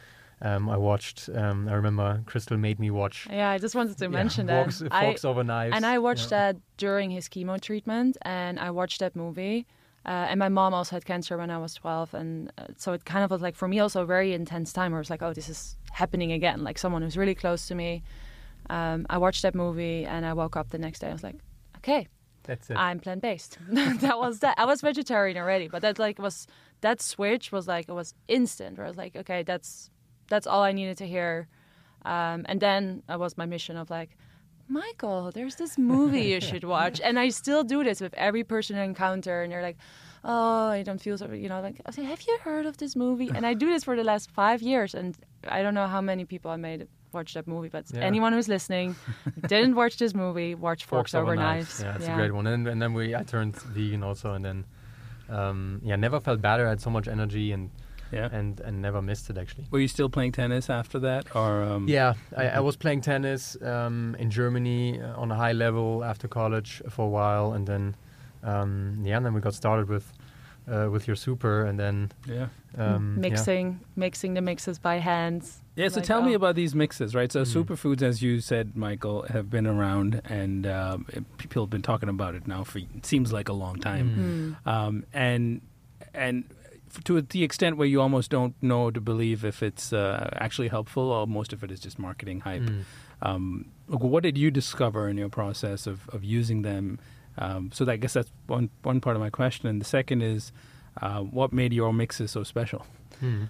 um, 0.41 0.69
I 0.69 0.77
watched. 0.77 1.29
Um, 1.33 1.67
I 1.69 1.73
remember 1.73 2.21
Crystal 2.25 2.57
made 2.57 2.79
me 2.79 2.91
watch. 2.91 3.27
Yeah, 3.31 3.49
I 3.49 3.57
just 3.57 3.75
wanted 3.75 3.97
to 3.99 4.05
yeah, 4.05 4.09
mention 4.09 4.45
that. 4.47 4.73
Forks, 4.73 5.23
I- 5.25 5.27
over 5.27 5.43
knives. 5.43 5.75
And 5.75 5.85
I 5.85 5.99
watched 5.99 6.31
Yeah. 6.31 6.51
that 6.53 6.61
during 6.77 7.11
his 7.11 7.29
chemo 7.29 7.59
treatment, 7.61 8.17
and 8.23 8.59
I 8.59 8.71
watched 8.71 8.99
that 8.99 9.15
movie. 9.15 9.65
Uh, 10.05 10.27
and 10.29 10.37
my 10.37 10.49
mom 10.49 10.73
also 10.73 10.97
had 10.97 11.05
cancer 11.05 11.37
when 11.37 11.49
I 11.49 11.57
was 11.57 11.73
12, 11.75 12.13
and 12.13 12.51
uh, 12.57 12.65
so 12.75 12.91
it 12.91 13.05
kind 13.05 13.23
of 13.23 13.31
was 13.31 13.41
like 13.41 13.55
for 13.55 13.69
me 13.69 13.79
also 13.79 14.01
a 14.01 14.05
very 14.05 14.33
intense 14.33 14.73
time. 14.73 14.91
Where 14.91 14.99
it 14.99 15.05
was 15.07 15.09
like, 15.09 15.21
oh, 15.23 15.33
this 15.33 15.47
is 15.47 15.77
happening 15.91 16.33
again. 16.33 16.61
Like 16.63 16.77
someone 16.77 17.01
who's 17.03 17.15
really 17.15 17.35
close 17.35 17.67
to 17.69 17.75
me. 17.75 18.03
Um, 18.69 19.05
I 19.09 19.17
watched 19.17 19.43
that 19.43 19.55
movie, 19.55 20.03
and 20.05 20.25
I 20.25 20.33
woke 20.33 20.57
up 20.57 20.71
the 20.71 20.77
next 20.77 20.99
day. 20.99 21.07
I 21.09 21.13
was 21.13 21.23
like, 21.23 21.35
okay, 21.77 22.07
That's 22.43 22.69
it. 22.69 22.77
I'm 22.77 22.99
plant 22.99 23.21
based. 23.21 23.57
that 23.69 24.17
was 24.17 24.39
that. 24.39 24.55
I 24.57 24.65
was 24.65 24.81
vegetarian 24.81 25.37
already, 25.37 25.67
but 25.67 25.81
that 25.81 25.99
like 25.99 26.19
was 26.19 26.47
that 26.81 27.01
switch 27.01 27.51
was 27.51 27.67
like 27.67 27.89
it 27.89 27.93
was 27.93 28.13
instant. 28.27 28.77
Where 28.77 28.85
I 28.85 28.89
was 28.89 28.97
like, 28.97 29.15
okay, 29.15 29.43
that's 29.43 29.89
that's 30.29 30.47
all 30.47 30.63
I 30.63 30.71
needed 30.71 30.97
to 30.97 31.07
hear. 31.07 31.47
Um, 32.05 32.45
and 32.49 32.59
then 32.59 33.03
it 33.07 33.19
was 33.19 33.37
my 33.37 33.45
mission 33.45 33.77
of 33.77 33.89
like, 33.89 34.17
Michael, 34.67 35.31
there's 35.33 35.55
this 35.55 35.77
movie 35.77 36.23
you 36.23 36.41
should 36.49 36.63
watch, 36.63 36.99
and 37.01 37.17
I 37.17 37.29
still 37.29 37.63
do 37.63 37.83
this 37.83 38.01
with 38.01 38.13
every 38.15 38.43
person 38.43 38.77
I 38.77 38.83
encounter, 38.83 39.41
and 39.41 39.51
they're 39.51 39.61
like, 39.61 39.77
oh, 40.23 40.67
I 40.67 40.83
don't 40.83 41.01
feel 41.01 41.17
so, 41.17 41.31
you 41.31 41.49
know, 41.49 41.61
like 41.61 41.81
I 41.85 41.91
say, 41.91 42.03
have 42.03 42.21
you 42.21 42.37
heard 42.41 42.65
of 42.65 42.77
this 42.77 42.95
movie? 42.95 43.29
And 43.33 43.45
I 43.45 43.53
do 43.53 43.67
this 43.67 43.83
for 43.83 43.95
the 43.95 44.03
last 44.03 44.31
five 44.31 44.61
years, 44.61 44.93
and 44.93 45.17
I 45.47 45.61
don't 45.61 45.73
know 45.73 45.87
how 45.87 46.01
many 46.01 46.25
people 46.25 46.51
I 46.51 46.57
made 46.57 46.87
watch 47.13 47.33
that 47.33 47.47
movie, 47.47 47.69
but 47.69 47.85
Yeah. 47.93 48.01
anyone 48.01 48.33
who's 48.33 48.47
listening 48.47 48.95
didn't 49.47 49.75
watch 49.75 49.97
this 49.97 50.13
movie, 50.13 50.55
watch 50.55 50.85
Forks, 50.89 51.13
Over 51.13 51.35
Knives. 51.35 51.79
Yeah, 51.81 51.95
it's 51.95 52.07
a 52.07 52.13
great 52.13 52.31
one. 52.33 52.47
And, 52.47 52.67
and 52.67 52.81
then 52.81 52.93
we, 52.93 53.15
I 53.15 53.23
turned 53.23 53.55
vegan 53.55 54.03
also, 54.03 54.33
and 54.33 54.43
then, 54.45 54.65
um, 55.29 55.81
yeah, 55.83 55.95
never 55.95 56.19
felt 56.19 56.41
better. 56.41 56.65
I 56.65 56.69
had 56.69 56.81
so 56.81 56.89
much 56.89 57.07
energy 57.07 57.51
and 57.53 57.69
Yeah. 58.11 58.29
and 58.31 58.59
and 58.61 58.81
never 58.81 59.01
missed 59.01 59.29
it 59.31 59.37
actually. 59.37 59.65
Were 59.71 59.79
you 59.81 59.87
still 59.87 60.09
playing 60.09 60.33
tennis 60.33 60.69
after 60.69 60.99
that, 60.99 61.25
or 61.35 61.63
um, 61.63 61.87
Yeah, 61.87 62.13
I, 62.37 62.43
I 62.57 62.59
was 62.59 62.75
playing 62.77 63.01
tennis 63.01 63.57
um, 63.61 64.15
in 64.19 64.29
Germany 64.29 65.01
uh, 65.01 65.21
on 65.21 65.31
a 65.31 65.35
high 65.35 65.53
level 65.53 66.03
after 66.03 66.27
college 66.27 66.81
for 66.89 67.05
a 67.05 67.09
while, 67.09 67.53
and 67.53 67.65
then 67.67 67.95
um, 68.43 69.01
yeah, 69.05 69.17
and 69.17 69.25
then 69.25 69.33
we 69.33 69.41
got 69.41 69.53
started 69.55 69.87
with 69.89 70.13
uh, 70.71 70.89
with 70.91 71.07
your 71.07 71.15
super, 71.15 71.65
and 71.65 71.79
then 71.79 72.11
Yeah. 72.27 72.47
um, 72.77 73.15
yeah. 73.15 73.29
mixing 73.29 73.79
mixing 73.95 74.33
the 74.33 74.41
mixes 74.41 74.79
by 74.79 74.95
hands. 74.97 75.61
Yeah, 75.75 75.87
so 75.89 75.95
Like, 75.97 76.05
tell 76.05 76.21
me 76.21 76.33
oh. 76.33 76.35
about 76.35 76.55
these 76.55 76.75
mixes, 76.75 77.15
right? 77.15 77.31
So 77.31 77.41
Mm. 77.41 77.53
superfoods, 77.63 78.01
as 78.01 78.21
you 78.21 78.39
said, 78.39 78.75
Michael, 78.75 79.23
have 79.29 79.49
been 79.49 79.65
around, 79.67 80.21
and 80.25 80.67
um, 80.67 81.05
people 81.37 81.63
have 81.63 81.69
been 81.71 81.81
talking 81.81 82.09
about 82.09 82.35
it 82.35 82.47
now 82.47 82.63
for 82.63 82.79
it 82.79 83.05
seems 83.05 83.33
like 83.33 83.49
a 83.49 83.53
long 83.53 83.77
time. 83.79 84.55
Mm. 84.65 84.71
Um, 84.71 85.05
and 85.13 85.61
and 86.13 86.43
to 87.05 87.21
the 87.21 87.43
extent 87.43 87.77
where 87.77 87.87
you 87.87 87.99
almost 87.99 88.29
don't 88.29 88.53
know 88.61 88.91
to 88.91 89.01
believe 89.01 89.43
if 89.43 89.63
it's 89.63 89.91
uh, 89.93 90.29
actually 90.39 90.67
helpful, 90.67 91.11
or 91.11 91.25
most 91.25 91.51
of 91.53 91.63
it 91.63 91.71
is 91.71 91.79
just 91.79 91.97
marketing 91.97 92.41
hype. 92.41 92.61
Mm. 92.61 92.83
Um, 93.21 93.65
what 93.87 94.21
did 94.23 94.37
you 94.37 94.51
discover 94.51 95.07
in 95.09 95.17
your 95.17 95.29
process 95.29 95.87
of, 95.87 96.07
of 96.09 96.23
using 96.23 96.61
them? 96.61 96.99
Um, 97.37 97.71
so 97.73 97.85
that, 97.85 97.93
I 97.93 97.97
guess 97.97 98.13
that's 98.13 98.31
one 98.47 98.69
one 98.83 99.01
part 99.01 99.15
of 99.15 99.21
my 99.21 99.29
question, 99.29 99.67
and 99.67 99.81
the 99.81 99.85
second 99.85 100.21
is, 100.21 100.51
uh, 101.01 101.19
what 101.21 101.51
made 101.53 101.73
your 101.73 101.91
mixes 101.93 102.31
so 102.31 102.43
special? 102.43 102.85
Mm. 103.21 103.47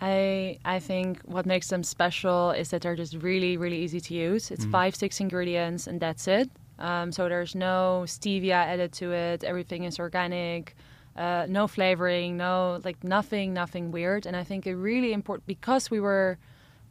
I 0.00 0.58
I 0.64 0.78
think 0.80 1.20
what 1.24 1.46
makes 1.46 1.68
them 1.68 1.82
special 1.82 2.50
is 2.50 2.70
that 2.70 2.82
they're 2.82 2.96
just 2.96 3.14
really 3.14 3.56
really 3.56 3.78
easy 3.78 4.00
to 4.00 4.14
use. 4.14 4.50
It's 4.50 4.64
Mm. 4.66 4.70
five 4.72 4.94
six 4.96 5.20
ingredients 5.20 5.86
and 5.86 6.00
that's 6.00 6.26
it. 6.28 6.50
Um, 6.78 7.12
so 7.12 7.28
there's 7.28 7.54
no 7.54 8.04
stevia 8.06 8.54
added 8.54 8.92
to 8.94 9.12
it. 9.12 9.44
Everything 9.44 9.84
is 9.84 9.98
organic. 9.98 10.74
Uh, 11.14 11.46
no 11.48 11.66
flavoring. 11.68 12.36
No 12.38 12.80
like 12.84 13.04
nothing 13.04 13.52
nothing 13.52 13.92
weird. 13.92 14.26
And 14.26 14.34
I 14.34 14.44
think 14.44 14.66
it 14.66 14.74
really 14.76 15.12
important 15.12 15.46
because 15.46 15.90
we 15.90 16.00
were 16.00 16.38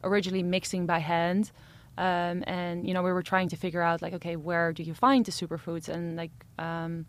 originally 0.04 0.42
mixing 0.44 0.86
by 0.86 0.98
hand. 1.00 1.50
Um, 1.98 2.42
and 2.46 2.86
you 2.86 2.94
know 2.94 3.02
we 3.02 3.12
were 3.12 3.22
trying 3.22 3.48
to 3.50 3.56
figure 3.56 3.82
out 3.82 4.00
like 4.00 4.14
okay 4.14 4.36
where 4.36 4.72
do 4.72 4.82
you 4.82 4.94
find 4.94 5.24
the 5.24 5.32
superfoods? 5.32 5.88
And 5.88 6.16
like 6.16 6.30
um, 6.58 7.06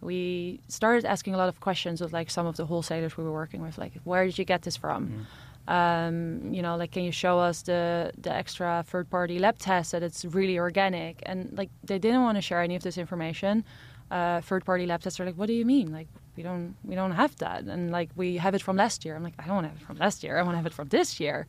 we 0.00 0.60
started 0.68 1.04
asking 1.04 1.34
a 1.34 1.36
lot 1.36 1.48
of 1.48 1.60
questions 1.60 2.00
of 2.00 2.12
like 2.12 2.28
some 2.30 2.46
of 2.46 2.56
the 2.56 2.66
wholesalers 2.66 3.16
we 3.16 3.24
were 3.24 3.32
working 3.32 3.62
with 3.62 3.78
like 3.78 3.92
where 4.04 4.24
did 4.24 4.36
you 4.36 4.44
get 4.44 4.62
this 4.62 4.76
from? 4.76 5.26
Um, 5.68 6.52
you 6.52 6.62
know 6.62 6.76
like 6.76 6.92
can 6.92 7.04
you 7.04 7.12
show 7.12 7.38
us 7.38 7.62
the 7.62 8.12
the 8.18 8.32
extra 8.32 8.84
third 8.86 9.10
party 9.10 9.38
lab 9.38 9.58
test 9.58 9.92
that 9.92 10.02
it's 10.02 10.24
really 10.24 10.58
organic? 10.58 11.22
And 11.24 11.56
like 11.56 11.70
they 11.84 11.98
didn't 11.98 12.22
want 12.22 12.36
to 12.36 12.42
share 12.42 12.62
any 12.62 12.74
of 12.74 12.82
this 12.82 12.98
information. 12.98 13.64
Uh, 14.10 14.40
third 14.40 14.64
party 14.64 14.86
lab 14.86 15.02
tests 15.02 15.20
are 15.20 15.24
like 15.24 15.36
what 15.36 15.46
do 15.46 15.52
you 15.52 15.64
mean? 15.64 15.92
Like 15.92 16.08
we 16.36 16.42
don't 16.42 16.74
we 16.84 16.96
don't 16.96 17.12
have 17.12 17.36
that. 17.36 17.62
And 17.62 17.92
like 17.92 18.10
we 18.16 18.38
have 18.38 18.56
it 18.56 18.62
from 18.62 18.76
last 18.76 19.04
year. 19.04 19.14
I'm 19.14 19.22
like 19.22 19.34
i 19.38 19.46
don't 19.46 19.62
have 19.62 19.76
it 19.76 19.82
from 19.82 19.98
last 19.98 20.24
year. 20.24 20.36
I 20.36 20.42
want 20.42 20.54
to 20.54 20.56
have 20.56 20.66
it 20.66 20.74
from 20.74 20.88
this 20.88 21.20
year 21.20 21.46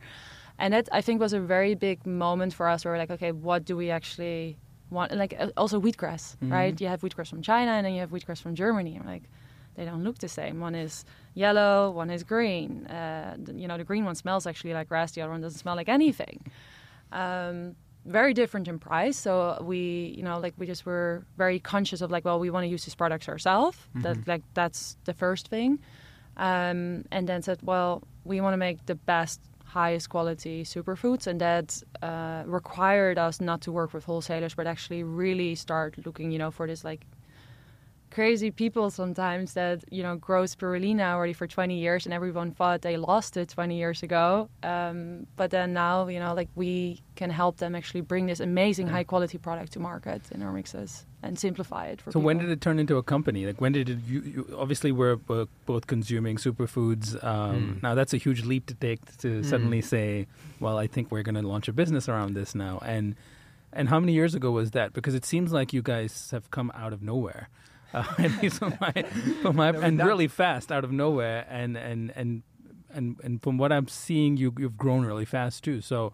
and 0.58 0.74
that 0.74 0.88
I 0.92 1.00
think 1.00 1.20
was 1.20 1.32
a 1.32 1.40
very 1.40 1.74
big 1.74 2.06
moment 2.06 2.52
for 2.54 2.68
us. 2.68 2.84
Where 2.84 2.92
we're 2.94 2.98
like, 2.98 3.10
okay, 3.10 3.32
what 3.32 3.64
do 3.64 3.76
we 3.76 3.90
actually 3.90 4.58
want? 4.90 5.10
And 5.12 5.18
like 5.20 5.34
uh, 5.38 5.50
also 5.56 5.80
wheatgrass, 5.80 6.36
Mhm. 6.38 6.52
right? 6.52 6.80
You 6.80 6.88
have 6.88 7.00
wheatgrass 7.02 7.28
from 7.28 7.42
China, 7.42 7.72
and 7.72 7.84
then 7.86 7.92
you 7.94 8.00
have 8.00 8.10
wheatgrass 8.10 8.40
from 8.40 8.54
Germany. 8.54 8.96
I'm 9.00 9.06
like, 9.06 9.24
they 9.76 9.84
don't 9.84 10.02
look 10.02 10.18
the 10.18 10.28
same. 10.28 10.58
One 10.60 10.74
is 10.74 11.04
yellow, 11.34 11.90
one 11.90 12.10
is 12.10 12.24
green. 12.24 12.86
Uh, 12.88 13.36
you 13.54 13.68
know, 13.68 13.76
the 13.78 13.84
green 13.84 14.04
one 14.04 14.14
smells 14.16 14.46
actually 14.46 14.74
like 14.74 14.88
grass. 14.88 15.12
The 15.12 15.22
other 15.22 15.30
one 15.32 15.40
doesn't 15.40 15.58
smell 15.60 15.76
like 15.76 15.88
anything. 15.88 16.44
Um, 17.12 17.76
very 18.04 18.32
different 18.34 18.68
in 18.68 18.78
price. 18.78 19.16
So 19.18 19.58
we, 19.62 20.14
you 20.16 20.22
know, 20.22 20.38
like 20.40 20.54
we 20.56 20.66
just 20.66 20.86
were 20.86 21.24
very 21.36 21.58
conscious 21.60 22.00
of 22.00 22.10
like, 22.10 22.24
well, 22.24 22.38
we 22.40 22.50
want 22.50 22.64
to 22.64 22.68
use 22.68 22.84
these 22.84 22.94
products 22.94 23.28
ourselves. 23.28 23.76
That 23.96 24.26
like 24.26 24.42
that's 24.54 24.96
the 25.04 25.12
first 25.12 25.48
thing. 25.48 25.78
Um, 26.36 27.04
and 27.10 27.28
then 27.28 27.42
said, 27.42 27.58
well, 27.62 28.02
we 28.24 28.40
want 28.40 28.52
to 28.54 28.56
make 28.58 28.84
the 28.86 28.94
best, 28.94 29.40
highest 29.68 30.08
quality 30.08 30.64
superfoods, 30.64 31.26
and 31.26 31.40
that 31.40 31.82
uh, 32.02 32.42
required 32.46 33.18
us 33.18 33.40
not 33.40 33.60
to 33.62 33.72
work 33.72 33.92
with 33.92 34.04
wholesalers, 34.04 34.54
but 34.54 34.66
actually 34.66 35.02
really 35.02 35.54
start 35.54 35.94
looking, 36.06 36.30
you 36.30 36.38
know, 36.38 36.50
for 36.50 36.66
this 36.66 36.84
like 36.84 37.06
crazy 38.10 38.50
people 38.50 38.90
sometimes 38.90 39.52
that 39.54 39.84
you 39.90 40.02
know 40.02 40.16
grow 40.16 40.44
spirulina 40.44 41.12
already 41.12 41.32
for 41.32 41.46
20 41.46 41.78
years 41.78 42.06
and 42.06 42.14
everyone 42.14 42.50
thought 42.52 42.82
they 42.82 42.96
lost 42.96 43.36
it 43.36 43.48
20 43.48 43.76
years 43.76 44.02
ago 44.02 44.48
um, 44.62 45.26
but 45.36 45.50
then 45.50 45.72
now 45.72 46.06
you 46.08 46.18
know 46.18 46.34
like 46.34 46.48
we 46.54 47.02
can 47.16 47.30
help 47.30 47.58
them 47.58 47.74
actually 47.74 48.00
bring 48.00 48.26
this 48.26 48.40
amazing 48.40 48.86
high 48.86 49.04
quality 49.04 49.38
product 49.38 49.72
to 49.72 49.78
market 49.80 50.22
in 50.30 50.42
our 50.42 50.52
mixes 50.52 51.04
and 51.22 51.38
simplify 51.38 51.86
it 51.86 52.00
for 52.00 52.12
So 52.12 52.20
when 52.20 52.38
did 52.38 52.48
it 52.48 52.60
turn 52.60 52.78
into 52.78 52.96
a 52.96 53.02
company? 53.02 53.44
Like 53.44 53.60
when 53.60 53.72
did 53.72 53.88
it? 53.90 53.98
You, 54.06 54.20
you 54.20 54.56
obviously 54.56 54.92
we're 54.92 55.16
bo- 55.16 55.48
both 55.66 55.88
consuming 55.88 56.36
superfoods. 56.36 57.22
Um, 57.24 57.48
Mm. 57.58 57.82
Now 57.82 57.94
that's 57.96 58.14
a 58.14 58.18
huge 58.18 58.44
leap 58.44 58.66
to 58.66 58.74
take 58.74 59.00
to 59.18 59.42
suddenly 59.42 59.80
say, 59.82 60.28
"Well, 60.60 60.78
I 60.78 60.86
think 60.86 61.10
we're 61.10 61.24
going 61.24 61.34
to 61.42 61.42
launch 61.42 61.66
a 61.66 61.72
business 61.72 62.08
around 62.08 62.34
this 62.34 62.54
now." 62.54 62.78
And 62.84 63.16
and 63.72 63.88
how 63.88 63.98
many 63.98 64.12
years 64.12 64.34
ago 64.36 64.50
was 64.52 64.70
that? 64.72 64.92
Because 64.92 65.14
it 65.16 65.24
seems 65.24 65.52
like 65.52 65.72
you 65.72 65.82
guys 65.82 66.30
have 66.30 66.50
come 66.50 66.70
out 66.74 66.92
of 66.92 67.02
nowhere, 67.02 67.48
uh, 67.94 68.04
at 68.18 68.42
least 68.42 68.58
from 68.58 68.74
my, 68.80 68.92
from 69.42 69.56
my 69.56 69.70
No, 69.70 69.80
and 69.80 69.98
really 69.98 70.28
fast 70.28 70.70
out 70.72 70.84
of 70.84 70.92
nowhere. 70.92 71.46
And 71.50 71.76
and 71.76 72.12
and 72.16 72.42
and 72.92 73.16
and 73.22 73.42
from 73.42 73.58
what 73.58 73.72
I'm 73.72 73.88
seeing, 73.88 74.36
you 74.36 74.52
you've 74.58 74.76
grown 74.78 75.04
really 75.04 75.24
fast 75.26 75.64
too. 75.64 75.80
So. 75.80 76.12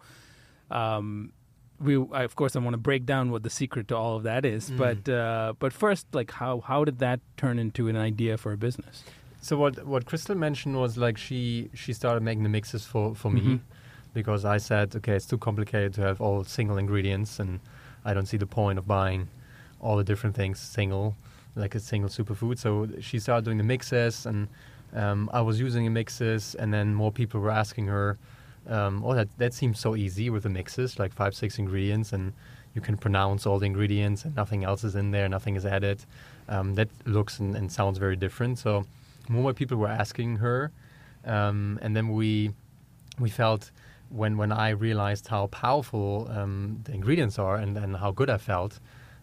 Um, 0.71 1.31
we 1.79 1.97
I, 2.13 2.23
of 2.23 2.35
course 2.35 2.55
I 2.55 2.59
want 2.59 2.73
to 2.73 2.77
break 2.77 3.05
down 3.05 3.31
what 3.31 3.43
the 3.43 3.49
secret 3.49 3.89
to 3.89 3.97
all 3.97 4.15
of 4.15 4.23
that 4.23 4.45
is, 4.45 4.71
Mm. 4.71 4.77
but 4.77 5.09
uh, 5.13 5.53
but 5.59 5.73
first, 5.73 6.07
like 6.13 6.31
how 6.31 6.61
how 6.61 6.85
did 6.85 6.99
that 6.99 7.19
turn 7.35 7.59
into 7.59 7.87
an 7.89 7.97
idea 7.97 8.37
for 8.37 8.53
a 8.53 8.57
business? 8.57 9.03
So 9.41 9.57
what 9.57 9.85
what 9.85 10.05
Crystal 10.05 10.35
mentioned 10.35 10.77
was 10.77 10.97
like 10.97 11.17
she 11.17 11.69
she 11.73 11.91
started 11.93 12.23
making 12.23 12.43
the 12.43 12.49
mixes 12.49 12.85
for 12.85 13.13
for 13.13 13.29
Mhm. 13.29 13.43
me 13.45 13.59
because 14.13 14.45
I 14.45 14.57
said 14.57 14.95
okay 14.95 15.15
it's 15.15 15.25
too 15.27 15.37
complicated 15.37 15.93
to 15.95 16.01
have 16.01 16.21
all 16.21 16.43
single 16.45 16.77
ingredients 16.77 17.39
and 17.41 17.59
I 18.05 18.13
don't 18.13 18.25
see 18.27 18.37
the 18.37 18.47
point 18.47 18.79
of 18.79 18.87
buying 18.87 19.27
all 19.81 19.97
the 19.97 20.03
different 20.05 20.35
things 20.35 20.59
single 20.59 21.15
like 21.55 21.75
a 21.75 21.79
single 21.79 22.09
superfood. 22.09 22.57
So 22.59 22.87
she 22.99 23.19
started 23.19 23.45
doing 23.45 23.57
the 23.57 23.63
mixes 23.63 24.25
and 24.25 24.47
um, 24.93 25.29
I 25.33 25.41
was 25.41 25.59
using 25.59 25.83
the 25.85 25.91
mixes 25.91 26.55
and 26.55 26.73
then 26.73 26.93
more 26.93 27.11
people 27.11 27.39
were 27.41 27.51
asking 27.51 27.87
her. 27.87 28.17
Um, 28.67 29.03
oh, 29.05 29.13
that 29.13 29.27
that 29.37 29.53
seems 29.53 29.79
so 29.79 29.95
easy 29.95 30.29
with 30.29 30.43
the 30.43 30.49
mixes, 30.49 30.97
like 30.97 31.13
five 31.13 31.35
six 31.35 31.59
ingredients, 31.59 32.13
and 32.13 32.33
you 32.73 32.81
can 32.81 32.97
pronounce 32.97 33.45
all 33.45 33.59
the 33.59 33.67
ingredients 33.67 34.25
and 34.25 34.35
nothing 34.35 34.63
else 34.63 34.83
is 34.83 34.95
in 34.95 35.11
there, 35.11 35.29
nothing 35.29 35.55
is 35.55 35.65
added. 35.65 36.03
Um, 36.49 36.73
that 36.73 36.89
looks 37.05 37.39
and, 37.39 37.55
and 37.55 37.71
sounds 37.71 37.99
very 37.99 38.15
different. 38.15 38.57
So 38.57 38.85
more 39.29 39.53
people 39.53 39.77
were 39.77 39.87
asking 39.87 40.37
her, 40.37 40.71
um, 41.25 41.77
and 41.83 41.95
then 41.95 42.09
we 42.09 42.51
we 43.19 43.29
felt 43.29 43.71
when 44.09 44.37
when 44.37 44.51
I 44.51 44.69
realized 44.69 45.27
how 45.27 45.47
powerful 45.47 46.27
um, 46.31 46.79
the 46.85 46.93
ingredients 46.93 47.37
are 47.37 47.57
and, 47.57 47.77
and 47.77 47.95
how 47.95 48.11
good 48.11 48.29
I 48.29 48.37
felt, 48.37 48.79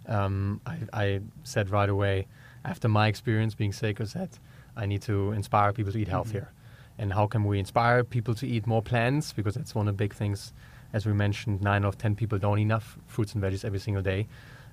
um, 0.08 0.60
I, 0.66 0.78
I 0.92 1.20
said 1.44 1.70
right 1.70 1.88
away 1.88 2.26
after 2.64 2.88
my 2.88 3.08
experience 3.08 3.54
being 3.54 3.72
sick, 3.72 4.00
I 4.00 4.28
I 4.76 4.86
need 4.86 5.02
to 5.02 5.32
inspire 5.32 5.72
people 5.72 5.92
to 5.92 5.98
eat 5.98 6.08
healthier. 6.08 6.50
And 6.98 7.12
how 7.12 7.26
can 7.26 7.44
we 7.44 7.58
inspire 7.58 8.04
people 8.04 8.34
to 8.34 8.46
eat 8.46 8.66
more 8.66 8.82
plants? 8.82 9.32
Because 9.32 9.54
that's 9.54 9.74
one 9.74 9.88
of 9.88 9.96
the 9.96 9.98
big 9.98 10.14
things. 10.14 10.52
As 10.92 11.06
we 11.06 11.12
mentioned, 11.12 11.62
nine 11.62 11.84
out 11.84 11.88
of 11.88 11.98
ten 11.98 12.14
people 12.14 12.38
don't 12.38 12.58
eat 12.58 12.62
enough 12.62 12.98
fruits 13.06 13.34
and 13.34 13.42
veggies 13.42 13.64
every 13.64 13.78
single 13.78 14.02
day. 14.02 14.26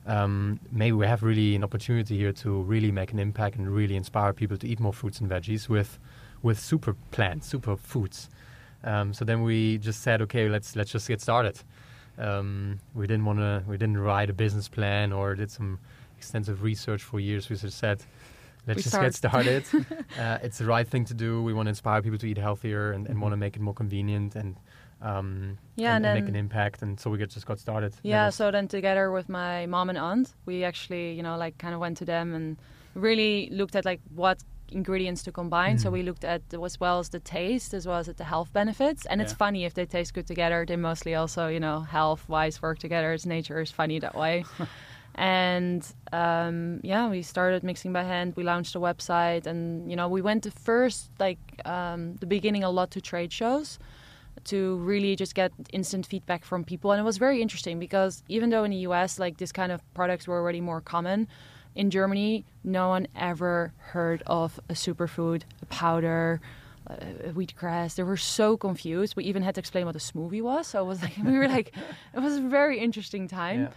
Um, 0.05 0.59
maybe 0.71 0.93
we 0.93 1.05
have 1.05 1.23
really 1.23 1.55
an 1.55 1.63
opportunity 1.63 2.17
here 2.17 2.33
to 2.33 2.61
really 2.61 2.91
make 2.91 3.11
an 3.11 3.19
impact 3.19 3.57
and 3.57 3.69
really 3.69 3.95
inspire 3.95 4.33
people 4.33 4.57
to 4.57 4.67
eat 4.67 4.79
more 4.79 4.93
fruits 4.93 5.19
and 5.21 5.29
veggies 5.29 5.69
with 5.69 5.99
with 6.41 6.59
super 6.59 6.95
plants, 7.11 7.47
super 7.47 7.75
foods. 7.75 8.29
Um, 8.83 9.13
so 9.13 9.25
then 9.25 9.43
we 9.43 9.77
just 9.77 10.01
said, 10.01 10.21
okay, 10.21 10.49
let's 10.49 10.75
let's 10.75 10.91
just 10.91 11.07
get 11.07 11.21
started. 11.21 11.61
Um, 12.19 12.79
we 12.93 13.07
didn't 13.07 13.25
want 13.25 13.39
to, 13.39 13.63
we 13.67 13.77
didn't 13.77 13.97
write 13.97 14.29
a 14.29 14.33
business 14.33 14.67
plan 14.67 15.13
or 15.13 15.35
did 15.35 15.51
some 15.51 15.79
extensive 16.17 16.63
research 16.63 17.01
for 17.01 17.19
years. 17.19 17.49
We 17.49 17.55
just 17.55 17.77
said, 17.77 18.03
let's 18.67 18.77
We 18.77 18.83
just 18.83 18.89
start. 18.89 19.05
get 19.05 19.15
started. 19.15 19.63
uh, 20.19 20.39
it's 20.43 20.57
the 20.57 20.65
right 20.65 20.87
thing 20.87 21.05
to 21.05 21.13
do. 21.13 21.41
We 21.41 21.53
want 21.53 21.67
to 21.67 21.69
inspire 21.69 22.01
people 22.01 22.19
to 22.19 22.27
eat 22.27 22.37
healthier 22.37 22.91
and, 22.91 23.07
and 23.07 23.21
want 23.21 23.31
to 23.31 23.37
make 23.37 23.55
it 23.55 23.61
more 23.61 23.73
convenient 23.73 24.35
and 24.35 24.57
um, 25.01 25.57
Yeah, 25.77 25.95
and, 25.95 26.05
and 26.05 26.17
and 26.17 26.25
make 26.25 26.29
an 26.29 26.35
impact. 26.35 26.81
And 26.81 26.99
so 26.99 27.09
we 27.09 27.17
just 27.25 27.45
got 27.45 27.59
started. 27.59 27.93
Yeah, 28.03 28.29
so 28.31 28.51
then 28.51 28.67
together 28.67 29.11
with 29.11 29.29
my 29.29 29.65
mom 29.65 29.89
and 29.89 29.97
aunt, 29.97 30.33
we 30.45 30.65
actually, 30.65 31.13
you 31.13 31.23
know, 31.23 31.37
like 31.37 31.57
kind 31.57 31.73
of 31.73 31.79
went 31.79 31.97
to 31.97 32.05
them 32.05 32.35
and 32.35 32.57
really 32.95 33.49
looked 33.51 33.75
at 33.75 33.85
like 33.85 34.01
what 34.13 34.43
ingredients 34.71 35.23
to 35.23 35.31
combine. 35.31 35.77
So 35.77 35.89
Mhm. 35.89 35.93
we 35.93 36.03
looked 36.03 36.23
at 36.23 36.41
as 36.53 36.79
well 36.79 36.99
as 36.99 37.09
the 37.09 37.19
taste 37.19 37.73
as 37.73 37.85
well 37.87 37.97
as 37.97 38.07
at 38.09 38.17
the 38.17 38.23
health 38.23 38.51
benefits. 38.53 39.05
And 39.05 39.21
it's 39.21 39.33
funny 39.33 39.65
if 39.65 39.73
they 39.73 39.85
taste 39.85 40.13
good 40.13 40.27
together, 40.27 40.65
they 40.65 40.75
mostly 40.75 41.15
also, 41.15 41.47
you 41.47 41.59
know, 41.59 41.81
health 41.81 42.27
wise 42.29 42.61
work 42.61 42.79
together. 42.79 43.13
It's 43.13 43.25
nature 43.25 43.59
is 43.61 43.71
funny 43.71 43.99
that 43.99 44.15
way. 44.15 44.45
and 45.15 45.85
um, 46.13 46.79
yeah, 46.83 47.09
we 47.09 47.21
started 47.21 47.63
mixing 47.63 47.93
by 47.93 48.03
hand. 48.03 48.33
We 48.35 48.43
launched 48.43 48.75
a 48.75 48.79
website, 48.79 49.45
and 49.45 49.89
you 49.89 49.95
know, 49.95 50.07
we 50.07 50.21
went 50.21 50.43
to 50.43 50.51
first 50.51 51.11
like 51.19 51.39
um, 51.65 52.15
the 52.17 52.25
beginning 52.25 52.63
a 52.63 52.69
lot 52.69 52.91
to 52.91 53.01
trade 53.01 53.31
shows 53.33 53.79
to 54.45 54.77
really 54.77 55.17
just 55.17 55.35
get 55.35 55.51
instant 55.73 56.05
feedback 56.05 56.45
from 56.45 56.63
people 56.63 56.93
and 56.93 56.99
it 57.01 57.03
was 57.03 57.17
very 57.17 57.41
interesting 57.41 57.77
because 57.77 58.23
even 58.29 58.49
though 58.51 58.63
in 58.63 58.71
the 58.71 58.77
US 58.89 59.19
like 59.19 59.35
this 59.37 59.51
kind 59.51 59.69
of 59.69 59.81
products 59.93 60.29
were 60.29 60.37
already 60.39 60.61
more 60.61 60.79
common 60.79 61.27
in 61.75 61.89
Germany 61.89 62.45
no 62.63 62.89
one 62.89 63.07
ever 63.15 63.73
heard 63.77 64.23
of 64.25 64.59
a 64.69 64.73
superfood 64.73 65.43
a 65.61 65.65
powder 65.67 66.41
uh, 66.89 66.95
wheatgrass 67.33 67.95
they 67.95 68.03
were 68.03 68.17
so 68.17 68.57
confused. 68.57 69.15
We 69.15 69.23
even 69.25 69.43
had 69.43 69.55
to 69.55 69.59
explain 69.59 69.85
what 69.85 69.95
a 69.95 69.99
smoothie 69.99 70.41
was. 70.41 70.67
So 70.67 70.81
it 70.81 70.87
was 70.87 71.01
like 71.01 71.17
we 71.23 71.37
were 71.37 71.47
like 71.47 71.73
it 72.15 72.19
was 72.19 72.37
a 72.37 72.41
very 72.41 72.79
interesting 72.79 73.27
time. 73.27 73.69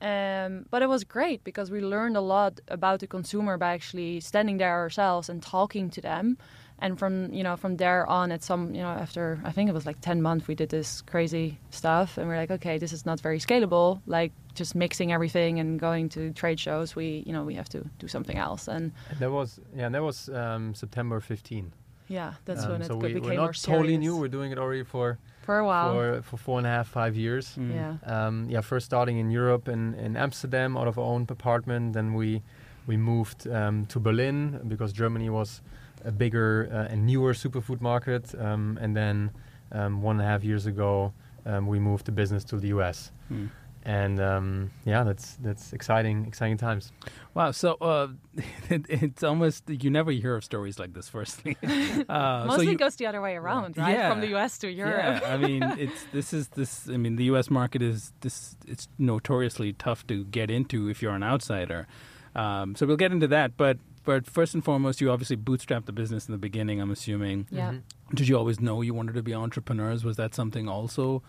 Um, 0.00 0.66
but 0.70 0.82
it 0.82 0.88
was 0.88 1.04
great 1.04 1.44
because 1.44 1.70
we 1.70 1.80
learned 1.80 2.16
a 2.16 2.20
lot 2.20 2.60
about 2.68 3.00
the 3.00 3.06
consumer 3.06 3.56
by 3.56 3.72
actually 3.72 4.20
standing 4.20 4.58
there 4.58 4.74
ourselves 4.74 5.28
and 5.28 5.42
talking 5.42 5.88
to 5.90 6.00
them. 6.00 6.36
And 6.78 6.98
from 6.98 7.32
you 7.32 7.42
know 7.42 7.56
from 7.56 7.76
there 7.76 8.06
on, 8.06 8.32
at 8.32 8.42
some 8.42 8.74
you 8.74 8.82
know 8.82 8.88
after 8.88 9.40
I 9.44 9.52
think 9.52 9.70
it 9.70 9.72
was 9.72 9.86
like 9.86 10.00
ten 10.00 10.20
months, 10.20 10.48
we 10.48 10.54
did 10.54 10.70
this 10.70 11.02
crazy 11.02 11.58
stuff, 11.70 12.18
and 12.18 12.26
we're 12.28 12.36
like, 12.36 12.50
okay, 12.50 12.78
this 12.78 12.92
is 12.92 13.06
not 13.06 13.20
very 13.20 13.38
scalable. 13.38 14.00
Like 14.06 14.32
just 14.54 14.74
mixing 14.74 15.12
everything 15.12 15.60
and 15.60 15.78
going 15.80 16.08
to 16.10 16.32
trade 16.32 16.58
shows, 16.60 16.96
we 16.96 17.22
you 17.26 17.32
know 17.32 17.44
we 17.44 17.54
have 17.54 17.68
to 17.68 17.80
do 17.98 18.08
something 18.08 18.36
else. 18.38 18.68
And 18.68 18.92
And 19.10 19.18
that 19.18 19.30
was 19.30 19.60
yeah, 19.76 19.86
and 19.86 19.94
that 19.94 20.02
was 20.02 20.28
um, 20.28 20.74
September 20.74 21.20
15. 21.20 21.72
yeah, 22.08 22.34
that's 22.44 22.64
Um, 22.64 22.70
when 22.72 22.82
it 22.82 22.86
so 22.86 22.94
got- 22.94 23.02
we, 23.02 23.14
became 23.14 23.30
we're 23.30 23.46
not 23.46 23.54
totally 23.62 23.98
new. 23.98 24.16
We're 24.16 24.28
doing 24.32 24.52
it 24.52 24.58
already 24.58 24.84
for 24.84 25.18
for 25.42 25.58
a 25.58 25.64
while. 25.64 25.92
for 25.92 26.22
for 26.22 26.36
four 26.38 26.58
and 26.58 26.66
a 26.66 26.70
half, 26.70 26.88
five 26.88 27.14
years. 27.16 27.56
Mm. 27.56 27.74
Yeah. 27.74 28.26
Um, 28.26 28.46
yeah, 28.50 28.62
first 28.62 28.86
starting 28.86 29.18
in 29.18 29.30
Europe 29.30 29.68
in, 29.72 29.94
in 29.94 30.16
Amsterdam 30.16 30.76
out 30.76 30.88
of 30.88 30.98
our 30.98 31.04
own 31.14 31.26
apartment. 31.28 31.92
Then 31.92 32.14
we 32.14 32.42
we 32.86 32.96
moved 32.96 33.46
um, 33.48 33.86
to 33.86 33.98
Berlin 34.00 34.60
because 34.68 34.92
Germany 34.92 35.30
was 35.30 35.62
a 36.04 36.10
bigger 36.12 36.68
uh, 36.70 36.92
and 36.92 37.06
newer 37.06 37.34
superfood 37.34 37.80
market. 37.80 38.34
Um, 38.38 38.78
and 38.82 38.94
then 38.94 39.30
um, 39.72 40.02
one 40.04 40.20
and 40.20 40.28
a 40.28 40.30
half 40.32 40.44
years 40.44 40.66
ago, 40.66 41.12
um, 41.46 41.66
we 41.66 41.78
moved 41.78 42.04
the 42.04 42.12
business 42.12 42.44
to 42.44 42.56
the 42.58 42.68
US. 42.78 43.10
Mm. 43.32 43.48
And 43.86 44.18
um, 44.18 44.70
yeah, 44.86 45.04
that's 45.04 45.34
that's 45.42 45.74
exciting, 45.74 46.24
exciting 46.26 46.56
times. 46.56 46.90
Wow. 47.34 47.50
So 47.50 47.74
uh, 47.82 48.08
it, 48.70 48.86
it's 48.88 49.22
almost 49.22 49.68
you 49.68 49.90
never 49.90 50.10
hear 50.10 50.36
of 50.36 50.44
stories 50.44 50.78
like 50.78 50.94
this. 50.94 51.08
Firstly, 51.08 51.56
uh, 51.62 52.44
Mostly 52.46 52.56
so 52.56 52.62
you, 52.62 52.70
it 52.72 52.78
goes 52.78 52.96
the 52.96 53.06
other 53.06 53.20
way 53.20 53.36
around, 53.36 53.76
right? 53.76 54.08
From 54.08 54.20
the 54.20 54.34
US 54.36 54.56
to 54.58 54.70
Europe. 54.70 55.20
Yeah, 55.22 55.34
I 55.34 55.36
mean, 55.36 55.62
it's 55.78 56.04
this 56.12 56.32
is 56.32 56.48
this. 56.48 56.88
I 56.88 56.96
mean, 56.96 57.16
the 57.16 57.24
U.S. 57.24 57.50
market 57.50 57.82
is 57.82 58.12
this. 58.22 58.56
It's 58.66 58.88
notoriously 58.98 59.74
tough 59.74 60.06
to 60.06 60.24
get 60.24 60.50
into 60.50 60.88
if 60.88 61.02
you're 61.02 61.14
an 61.14 61.22
outsider. 61.22 61.86
Um, 62.34 62.74
so 62.74 62.86
we'll 62.86 62.96
get 62.96 63.12
into 63.12 63.28
that, 63.28 63.56
but 63.58 63.76
but 64.04 64.26
first 64.26 64.54
and 64.54 64.64
foremost, 64.64 65.00
you 65.02 65.10
obviously 65.10 65.36
bootstrapped 65.36 65.84
the 65.84 65.92
business 65.92 66.26
in 66.26 66.32
the 66.32 66.38
beginning. 66.38 66.80
I'm 66.80 66.90
assuming. 66.90 67.48
Yeah. 67.50 67.72
Mhm. 67.72 67.82
Did 68.14 68.28
you 68.28 68.36
always 68.38 68.60
know 68.60 68.80
you 68.80 68.94
wanted 68.94 69.14
to 69.14 69.22
be 69.22 69.34
entrepreneurs? 69.34 70.04
Was 70.04 70.16
that 70.16 70.34
something 70.34 70.68
also, 70.68 71.22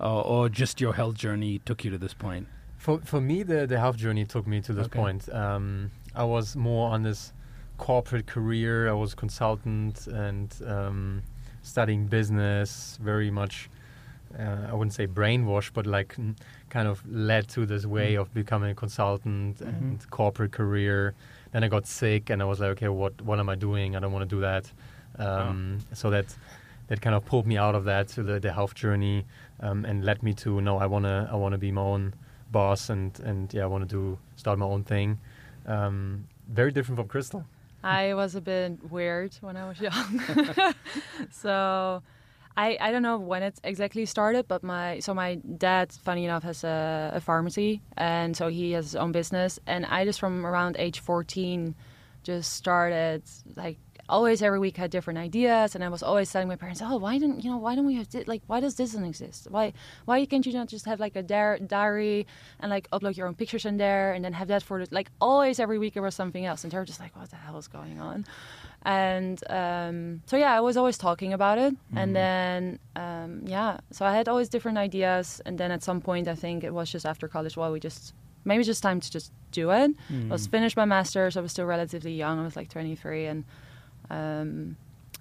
uh, 0.00 0.20
or 0.22 0.48
just 0.48 0.80
your 0.80 0.94
health 0.94 1.14
journey 1.14 1.60
took 1.64 1.84
you 1.84 1.90
to 1.90 1.98
this 1.98 2.14
point? 2.14 2.46
For 2.78 3.00
for 3.04 3.20
me, 3.20 3.42
the 3.42 3.66
the 3.66 3.78
health 3.78 3.96
journey 3.96 4.24
took 4.24 4.46
me 4.46 4.60
to 4.62 4.72
this 4.72 4.86
Okay. 4.86 4.98
point. 4.98 5.28
Um, 5.32 5.90
I 6.14 6.24
was 6.24 6.56
more 6.56 6.90
on 6.94 7.02
this 7.02 7.32
corporate 7.78 8.26
career. 8.26 8.88
I 8.88 8.92
was 8.92 9.14
consultant 9.14 10.06
and 10.06 10.54
um, 10.66 11.22
studying 11.62 12.06
business, 12.06 12.98
very 13.02 13.30
much 13.30 13.68
uh, 14.38 14.68
I 14.70 14.74
wouldn't 14.74 14.94
say 14.94 15.06
brainwashed, 15.08 15.72
but 15.74 15.86
like 15.86 16.14
n- 16.18 16.36
kind 16.68 16.86
of 16.88 17.02
led 17.10 17.48
to 17.48 17.66
this 17.66 17.84
way 17.84 18.14
Mm. 18.14 18.20
of 18.20 18.32
becoming 18.32 18.70
a 18.70 18.74
consultant 18.74 19.58
Mhm. 19.58 19.68
and 19.68 20.10
corporate 20.10 20.52
career. 20.52 21.14
Then 21.52 21.64
I 21.64 21.68
got 21.68 21.86
sick, 21.86 22.30
and 22.30 22.40
I 22.40 22.44
was 22.44 22.60
like, 22.60 22.70
okay, 22.76 22.88
what 22.88 23.20
what 23.22 23.38
am 23.40 23.48
I 23.48 23.56
doing? 23.56 23.96
I 23.96 23.98
don't 24.00 24.12
want 24.12 24.30
to 24.30 24.36
do 24.36 24.40
that. 24.42 24.72
Um, 25.18 25.78
So 25.92 26.10
that 26.10 26.26
that 26.88 27.00
kind 27.00 27.14
of 27.16 27.24
pulled 27.24 27.46
me 27.46 27.56
out 27.58 27.74
of 27.74 27.84
that 27.84 28.08
to 28.14 28.22
the, 28.22 28.40
the 28.40 28.52
health 28.52 28.74
journey, 28.74 29.24
um, 29.60 29.84
and 29.84 30.04
led 30.04 30.22
me 30.22 30.34
to 30.34 30.60
no, 30.60 30.78
I 30.78 30.86
wanna 30.86 31.28
I 31.30 31.36
wanna 31.36 31.58
be 31.58 31.72
my 31.72 31.82
own 31.82 32.14
boss, 32.50 32.90
and 32.90 33.18
and 33.20 33.52
yeah, 33.52 33.62
I 33.62 33.66
want 33.66 33.88
to 33.88 33.94
do 33.94 34.18
start 34.36 34.58
my 34.58 34.66
own 34.66 34.84
thing. 34.84 35.18
Um, 35.66 36.26
very 36.48 36.72
different 36.72 36.98
from 36.98 37.08
Crystal. 37.08 37.44
I 37.82 38.14
was 38.14 38.34
a 38.34 38.40
bit 38.40 38.90
weird 38.90 39.34
when 39.40 39.56
I 39.56 39.68
was 39.68 39.80
young. 39.88 40.20
so 41.30 42.02
I, 42.56 42.76
I 42.80 42.90
don't 42.90 43.02
know 43.02 43.16
when 43.16 43.42
it 43.42 43.58
exactly 43.64 44.04
started, 44.06 44.48
but 44.48 44.62
my 44.62 44.98
so 44.98 45.14
my 45.14 45.36
dad, 45.36 45.92
funny 45.92 46.24
enough, 46.24 46.42
has 46.42 46.64
a, 46.64 47.12
a 47.14 47.20
pharmacy, 47.20 47.80
and 47.96 48.36
so 48.36 48.48
he 48.48 48.72
has 48.72 48.86
his 48.86 48.96
own 48.96 49.12
business. 49.12 49.58
And 49.66 49.86
I 49.86 50.04
just 50.04 50.20
from 50.20 50.44
around 50.44 50.76
age 50.78 51.00
14 51.00 51.74
just 52.22 52.52
started 52.52 53.22
like 53.56 53.78
always 54.10 54.42
every 54.42 54.58
week 54.58 54.76
had 54.76 54.90
different 54.90 55.18
ideas 55.18 55.74
and 55.74 55.82
I 55.82 55.88
was 55.88 56.02
always 56.02 56.30
telling 56.32 56.48
my 56.48 56.56
parents, 56.56 56.80
"Oh, 56.82 56.96
why 57.04 57.14
didn't 57.18 57.44
you 57.44 57.50
know? 57.50 57.56
Why 57.66 57.74
don't 57.76 57.86
we 57.86 57.96
have 58.00 58.08
like? 58.26 58.42
Why 58.46 58.60
does 58.60 58.74
this 58.74 58.94
not 58.94 59.06
exist? 59.06 59.46
Why 59.50 59.72
why 60.04 60.24
can't 60.26 60.44
you 60.46 60.52
not 60.52 60.68
just 60.68 60.84
have 60.90 61.00
like 61.00 61.16
a 61.16 61.22
dar- 61.22 61.58
diary 61.58 62.26
and 62.60 62.68
like 62.70 62.90
upload 62.90 63.16
your 63.16 63.26
own 63.28 63.34
pictures 63.34 63.64
in 63.64 63.76
there 63.76 64.12
and 64.14 64.24
then 64.24 64.32
have 64.40 64.48
that 64.48 64.62
for 64.62 64.76
the, 64.84 64.94
like 64.94 65.08
always 65.20 65.58
every 65.58 65.78
week 65.78 65.94
there 65.94 66.02
was 66.02 66.14
something 66.14 66.44
else 66.44 66.64
and 66.64 66.70
they 66.72 66.78
were 66.78 66.84
just 66.84 67.00
like, 67.00 67.14
what 67.16 67.30
the 67.30 67.36
hell 67.36 67.56
is 67.58 67.68
going 67.68 68.00
on? 68.00 68.24
And 68.82 69.38
um, 69.50 70.22
so 70.26 70.36
yeah, 70.36 70.52
I 70.56 70.60
was 70.60 70.76
always 70.76 70.96
talking 70.96 71.32
about 71.34 71.58
it, 71.58 71.74
and 72.00 72.16
then 72.16 72.78
um, 72.96 73.42
yeah, 73.44 73.78
so 73.90 74.06
I 74.06 74.12
had 74.18 74.26
always 74.28 74.48
different 74.48 74.78
ideas, 74.78 75.40
and 75.44 75.58
then 75.58 75.70
at 75.70 75.82
some 75.82 76.00
point 76.00 76.28
I 76.28 76.34
think 76.34 76.64
it 76.64 76.72
was 76.72 76.90
just 76.90 77.04
after 77.04 77.28
college, 77.28 77.56
well, 77.58 77.72
we 77.72 77.80
just 77.80 78.14
maybe 78.46 78.60
it's 78.60 78.66
just 78.68 78.82
time 78.82 79.00
to 79.00 79.10
just 79.10 79.32
do 79.52 79.70
it. 79.70 79.90
I 80.30 80.32
was 80.32 80.46
finished 80.46 80.76
my 80.78 80.86
master's. 80.86 81.36
I 81.36 81.42
was 81.42 81.52
still 81.52 81.66
relatively 81.66 82.14
young. 82.14 82.38
I 82.40 82.44
was 82.44 82.56
like 82.56 82.70
23, 82.70 83.26
and 83.26 83.44
um, 84.10 84.76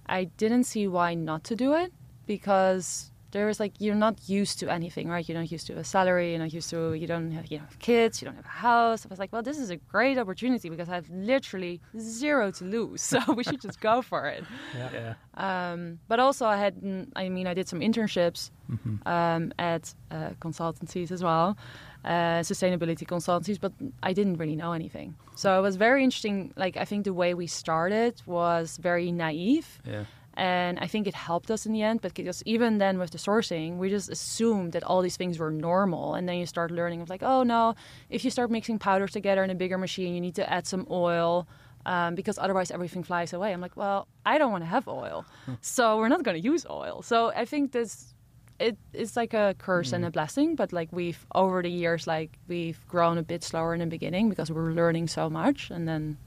I 0.08 0.26
didn't 0.26 0.64
see 0.66 0.88
why 0.88 1.14
not 1.14 1.44
to 1.46 1.56
do 1.56 1.74
it 1.74 1.92
because 2.26 3.12
there 3.32 3.46
was 3.46 3.60
like 3.60 3.74
you're 3.78 3.94
not 4.08 4.28
used 4.28 4.58
to 4.60 4.72
anything, 4.72 5.08
right? 5.08 5.28
You're 5.30 5.38
not 5.38 5.52
used 5.52 5.68
to 5.68 5.78
a 5.78 5.84
salary. 5.84 6.32
You're 6.32 6.40
not 6.40 6.52
used 6.52 6.70
to 6.72 6.94
you 6.94 7.06
don't 7.06 7.30
have 7.32 7.46
you 7.52 7.60
know 7.60 7.66
kids. 7.78 8.20
You 8.22 8.26
don't 8.26 8.36
have 8.36 8.46
a 8.46 8.48
house. 8.70 9.06
I 9.06 9.10
was 9.10 9.20
like, 9.20 9.32
well, 9.32 9.44
this 9.44 9.60
is 9.60 9.70
a 9.70 9.76
great 9.76 10.18
opportunity 10.18 10.68
because 10.68 10.90
I 10.90 10.96
have 10.96 11.08
literally 11.12 11.80
zero 12.00 12.50
to 12.52 12.64
lose, 12.66 13.02
so 13.12 13.20
we 13.34 13.44
should 13.44 13.62
just 13.62 13.80
go 13.82 14.02
for 14.02 14.26
it. 14.26 14.44
Yeah. 14.76 15.14
Um, 15.36 16.00
but 16.08 16.20
also, 16.20 16.48
I 16.48 16.58
had, 16.58 16.74
I 17.16 17.30
mean, 17.30 17.46
I 17.46 17.54
did 17.54 17.68
some 17.68 17.82
internships 17.82 18.50
Mm-hmm. 18.70 19.08
um, 19.08 19.52
at 19.58 19.92
uh, 20.12 20.30
consultancies 20.40 21.10
as 21.12 21.24
well, 21.24 21.58
uh, 22.06 22.40
sustainability 22.42 23.06
consultancies, 23.06 23.60
but 23.60 23.74
I 24.02 24.14
didn't 24.14 24.38
really 24.38 24.56
know 24.56 24.74
anything. 24.74 25.16
So 25.36 25.58
it 25.58 25.62
was 25.62 25.76
very 25.76 26.04
interesting. 26.04 26.54
Like, 26.56 26.78
I 26.78 26.86
think 26.86 27.06
the 27.06 27.14
way 27.14 27.34
we 27.34 27.48
started 27.48 28.22
was 28.26 28.78
very 28.78 29.12
naive. 29.12 29.82
Yeah. 29.86 30.06
And 30.36 30.80
I 30.80 30.88
think 30.88 31.06
it 31.06 31.16
helped 31.16 31.52
us 31.52 31.66
in 31.66 31.74
the 31.74 31.82
end 31.82 32.02
but 32.02 32.14
because 32.14 32.42
even 32.46 32.78
then 32.78 32.98
with 32.98 33.12
the 33.12 33.18
sourcing, 33.18 33.78
we 33.78 33.90
just 33.90 34.10
assumed 34.10 34.72
that 34.72 34.84
all 34.84 35.02
these 35.02 35.18
things 35.18 35.38
were 35.38 35.52
normal. 35.52 36.16
And 36.16 36.30
then 36.30 36.38
you 36.38 36.46
start 36.46 36.72
learning 36.72 37.02
of 37.02 37.10
like, 37.10 37.24
oh 37.24 37.44
no, 37.44 37.76
if 38.10 38.24
you 38.24 38.32
start 38.32 38.50
mixing 38.50 38.80
powders 38.80 39.12
together 39.12 39.44
in 39.44 39.50
a 39.50 39.56
bigger 39.56 39.78
machine, 39.78 40.14
you 40.14 40.22
need 40.22 40.36
to 40.36 40.50
add 40.50 40.66
some 40.66 40.88
oil 40.90 41.46
um, 41.86 42.16
because 42.16 42.38
otherwise 42.38 42.72
everything 42.72 43.04
flies 43.04 43.34
away. 43.34 43.52
I'm 43.52 43.62
like, 43.62 43.76
well, 43.76 44.08
I 44.26 44.38
don't 44.38 44.52
want 44.52 44.64
to 44.64 44.70
have 44.70 44.88
oil, 44.88 45.26
so 45.62 45.98
we're 45.98 46.08
not 46.08 46.24
going 46.24 46.42
to 46.42 46.44
use 46.44 46.66
oil. 46.70 47.02
So 47.02 47.32
I 47.36 47.46
think 47.46 47.72
this 47.72 48.14
it, 48.60 48.78
it's 48.94 49.16
like 49.16 49.34
a 49.34 49.56
curse 49.58 49.94
and 49.96 50.06
a 50.06 50.12
blessing, 50.12 50.56
but 50.56 50.72
like 50.74 50.90
we've 50.92 51.26
over 51.34 51.62
the 51.62 51.70
years, 51.72 52.06
like 52.08 52.38
we've 52.48 52.80
grown 52.88 53.18
a 53.18 53.24
bit 53.24 53.44
slower 53.44 53.74
in 53.74 53.80
the 53.80 53.86
beginning 53.88 54.30
because 54.30 54.50
we 54.52 54.62
were 54.62 54.74
learning 54.74 55.08
so 55.08 55.30
much, 55.30 55.72
and 55.72 55.88
then 55.88 56.18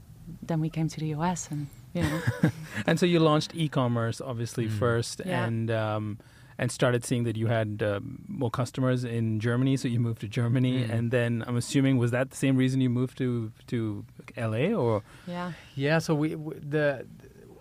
then 0.47 0.59
we 0.61 0.69
came 0.69 0.87
to 0.87 0.99
the 0.99 1.07
US 1.15 1.49
and 1.51 1.67
you 1.93 2.01
know. 2.03 2.19
And 2.87 2.99
so 2.99 3.05
you 3.05 3.19
launched 3.19 3.51
e-commerce, 3.55 4.21
obviously 4.21 4.67
Mm. 4.67 4.79
first, 4.79 5.21
Yeah. 5.25 5.45
and 5.45 5.69
um, 5.71 6.17
and 6.57 6.71
started 6.71 7.03
seeing 7.03 7.23
that 7.25 7.35
you 7.35 7.47
had 7.47 7.81
um, 7.83 8.19
more 8.27 8.51
customers 8.51 9.03
in 9.03 9.39
Germany. 9.39 9.75
So 9.77 9.87
you 9.87 9.99
moved 9.99 10.21
to 10.21 10.27
Germany, 10.27 10.83
Mm. 10.85 10.89
and 10.93 11.11
then 11.11 11.43
I'm 11.47 11.57
assuming 11.57 11.97
was 11.99 12.11
that 12.11 12.29
the 12.29 12.37
same 12.37 12.55
reason 12.57 12.79
you 12.81 12.89
moved 12.89 13.17
to 13.17 13.51
to 13.67 14.05
LA, 14.37 14.73
or 14.73 15.01
yeah. 15.27 15.51
Yeah, 15.75 15.99
so 15.99 16.13
we 16.15 16.29
w- 16.35 16.59
the 16.59 17.05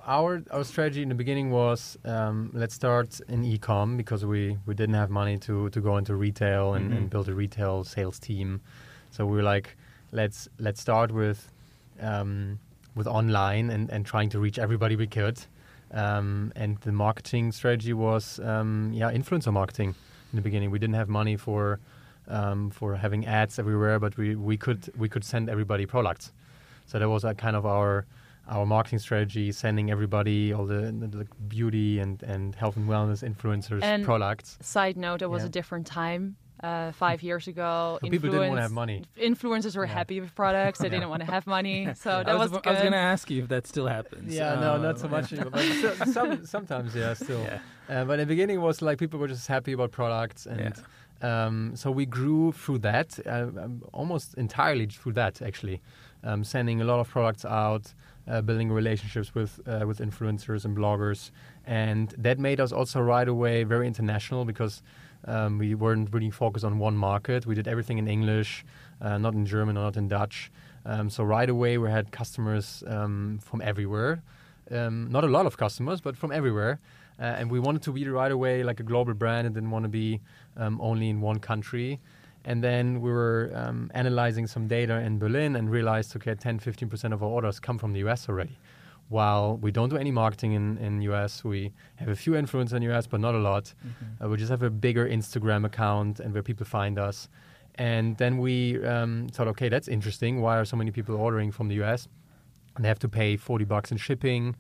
our 0.06 0.42
our 0.50 0.64
strategy 0.64 1.02
in 1.02 1.08
the 1.08 1.14
beginning 1.14 1.50
was 1.50 1.98
um, 2.04 2.50
let's 2.52 2.74
start 2.74 3.20
in 3.28 3.44
e-com 3.44 3.96
because 3.96 4.24
we, 4.24 4.58
we 4.66 4.74
didn't 4.74 4.94
have 4.94 5.10
money 5.10 5.38
to, 5.38 5.68
to 5.70 5.80
go 5.80 5.96
into 5.96 6.14
retail 6.16 6.74
and, 6.74 6.90
Mhm. 6.90 6.96
and 6.96 7.10
build 7.10 7.28
a 7.28 7.34
retail 7.34 7.84
sales 7.84 8.18
team. 8.18 8.60
So 9.10 9.26
we 9.26 9.36
were 9.36 9.42
like, 9.42 9.76
let's 10.10 10.48
let's 10.58 10.80
start 10.80 11.12
with 11.12 11.50
um, 12.00 12.58
with 12.94 13.06
online 13.06 13.70
and, 13.70 13.90
and 13.90 14.04
trying 14.04 14.28
to 14.30 14.38
reach 14.40 14.58
everybody 14.58 14.96
we 14.96 15.06
could. 15.06 15.38
Um, 15.92 16.52
and 16.56 16.78
the 16.78 16.92
marketing 16.92 17.52
strategy 17.52 17.92
was 17.92 18.40
um, 18.40 18.90
yeah 18.94 19.10
influencer 19.12 19.52
marketing 19.52 19.94
in 20.32 20.36
the 20.36 20.42
beginning. 20.42 20.70
We 20.70 20.78
didn't 20.78 20.96
have 20.96 21.08
money 21.08 21.36
for 21.36 21.78
um, 22.28 22.70
for 22.70 22.96
having 22.96 23.26
ads 23.26 23.58
everywhere, 23.58 23.98
but 23.98 24.16
we, 24.16 24.34
we 24.36 24.56
could 24.56 24.90
we 24.96 25.08
could 25.08 25.24
send 25.24 25.48
everybody 25.48 25.86
products. 25.86 26.32
So 26.86 26.98
that 26.98 27.08
was 27.08 27.24
a 27.24 27.34
kind 27.34 27.56
of 27.56 27.64
our 27.66 28.04
our 28.48 28.66
marketing 28.66 28.98
strategy, 28.98 29.52
sending 29.52 29.90
everybody 29.90 30.52
all 30.52 30.66
the, 30.66 30.92
the, 30.92 31.06
the 31.06 31.26
beauty 31.48 31.98
and, 32.00 32.22
and 32.22 32.54
health 32.54 32.76
and 32.76 32.88
wellness 32.88 33.22
influencers 33.22 33.82
And- 33.82 34.04
products. 34.04 34.58
Side 34.60 34.96
note: 34.96 35.22
It 35.22 35.30
was 35.30 35.42
Yeah. 35.42 35.46
a 35.48 35.50
different 35.50 35.86
time. 35.86 36.36
Uh, 36.62 36.92
five 36.92 37.24
years 37.24 37.48
ago, 37.48 37.98
So 38.00 38.08
people 38.08 38.30
didn't 38.30 38.50
want 38.50 38.58
to 38.58 38.62
have 38.62 38.70
money. 38.70 39.02
Influencers 39.20 39.74
were 39.76 39.84
Yeah. 39.84 39.94
happy 39.94 40.20
with 40.20 40.32
products; 40.36 40.78
they 40.78 40.88
didn't 40.96 41.08
want 41.08 41.24
to 41.24 41.28
have 41.28 41.44
money, 41.44 41.88
so 41.96 42.10
that 42.22 42.28
I 42.28 42.34
was, 42.34 42.52
was, 42.52 42.60
good. 42.60 42.68
I 42.68 42.70
was 42.74 42.80
going 42.82 42.92
to 42.92 42.98
ask 42.98 43.28
you 43.32 43.42
if 43.42 43.48
that 43.48 43.66
still 43.66 43.88
happens. 43.88 44.32
Yeah, 44.32 44.54
no, 44.60 44.74
Uh, 44.74 44.78
not 44.78 45.00
so 45.00 45.08
much. 45.08 45.32
anymore, 45.32 45.50
but 45.50 45.64
so- 45.64 46.12
some, 46.12 46.46
sometimes, 46.54 46.94
yeah, 46.94 47.14
still. 47.14 47.42
Yeah. 47.42 47.58
Uh, 47.88 48.04
but 48.04 48.12
in 48.12 48.18
the 48.20 48.26
beginning, 48.26 48.56
it 48.58 48.62
was 48.62 48.80
like 48.80 48.98
people 48.98 49.18
were 49.18 49.26
just 49.26 49.48
happy 49.48 49.72
about 49.72 49.90
products, 49.90 50.46
and 50.46 50.74
um, 51.20 51.74
so 51.74 51.90
we 51.90 52.06
grew 52.06 52.52
through 52.52 52.78
that, 52.78 53.18
uh, 53.26 53.30
um, 53.60 53.82
almost 53.92 54.34
entirely 54.34 54.86
through 54.86 55.14
that, 55.14 55.42
actually, 55.42 55.80
um, 56.22 56.44
sending 56.44 56.80
a 56.80 56.84
lot 56.84 57.00
of 57.00 57.08
products 57.08 57.44
out, 57.44 57.92
uh, 58.28 58.40
building 58.40 58.70
relationships 58.70 59.34
with 59.34 59.60
uh, 59.66 59.84
with 59.86 59.98
influencers 59.98 60.64
and 60.64 60.76
bloggers, 60.76 61.30
and 61.66 62.14
that 62.18 62.38
made 62.38 62.60
us 62.60 62.72
also 62.72 63.00
right 63.00 63.28
away 63.28 63.64
very 63.64 63.86
international 63.86 64.44
because 64.44 64.82
um, 65.26 65.58
we 65.58 65.74
weren't 65.74 66.12
really 66.12 66.30
focused 66.30 66.64
on 66.64 66.78
one 66.78 66.96
market. 66.96 67.46
We 67.46 67.54
did 67.54 67.68
everything 67.68 67.98
in 67.98 68.08
English, 68.08 68.64
uh, 69.00 69.18
not 69.18 69.34
in 69.34 69.46
German 69.46 69.76
or 69.76 69.84
not 69.84 69.96
in 69.96 70.08
Dutch. 70.08 70.50
Um, 70.84 71.10
so 71.10 71.22
right 71.22 71.48
away, 71.48 71.78
we 71.78 71.90
had 71.90 72.10
customers 72.10 72.82
um, 72.86 73.38
from 73.42 73.60
everywhere. 73.62 74.22
Um, 74.70 75.10
not 75.10 75.24
a 75.24 75.28
lot 75.28 75.46
of 75.46 75.56
customers, 75.56 76.00
but 76.00 76.16
from 76.16 76.32
everywhere. 76.32 76.80
Uh, 77.20 77.24
and 77.24 77.50
we 77.50 77.60
wanted 77.60 77.82
to 77.82 77.92
be 77.92 78.08
right 78.08 78.32
away 78.32 78.62
like 78.62 78.80
a 78.80 78.82
global 78.82 79.14
brand 79.14 79.46
and 79.46 79.54
didn't 79.54 79.70
want 79.70 79.84
to 79.84 79.88
be 79.88 80.20
um, 80.56 80.80
only 80.80 81.08
in 81.08 81.20
one 81.20 81.38
country. 81.38 82.00
And 82.44 82.62
then 82.62 83.00
we 83.00 83.10
were 83.10 83.52
um, 83.54 83.90
analyzing 83.94 84.46
some 84.46 84.66
data 84.66 84.98
in 85.00 85.18
Berlin 85.18 85.56
and 85.56 85.70
realized, 85.70 86.16
okay, 86.16 86.34
10, 86.34 86.58
15% 86.58 87.12
of 87.12 87.22
our 87.22 87.28
orders 87.28 87.60
come 87.60 87.78
from 87.78 87.92
the 87.92 88.00
US 88.00 88.28
already. 88.28 88.58
While 89.08 89.58
we 89.58 89.70
don't 89.70 89.90
do 89.90 89.96
any 89.96 90.10
marketing 90.10 90.52
in, 90.52 90.78
in 90.78 91.02
US, 91.02 91.44
we 91.44 91.72
have 91.96 92.08
a 92.08 92.16
few 92.16 92.32
influencers 92.32 92.72
in 92.72 92.82
US, 92.90 93.06
but 93.06 93.20
not 93.20 93.34
a 93.34 93.38
lot. 93.38 93.74
Uh, 94.22 94.28
we 94.28 94.36
just 94.38 94.50
have 94.50 94.62
a 94.62 94.70
bigger 94.70 95.06
Instagram 95.06 95.64
account 95.64 96.18
and 96.18 96.32
where 96.32 96.42
people 96.42 96.66
find 96.66 96.98
us. 96.98 97.28
And 97.76 98.16
then 98.16 98.38
we 98.38 98.84
um, 98.84 99.28
thought, 99.32 99.48
okay, 99.48 99.68
that's 99.68 99.88
interesting. 99.88 100.40
Why 100.40 100.58
are 100.58 100.64
so 100.64 100.76
many 100.76 100.90
people 100.90 101.14
ordering 101.14 101.52
from 101.52 101.68
the 101.68 101.82
US? 101.82 102.08
And 102.74 102.84
they 102.84 102.88
have 102.88 102.98
to 103.00 103.08
pay 103.08 103.36
40 103.36 103.64
bucks 103.66 103.92
in 103.92 103.98
shipping. 103.98 104.56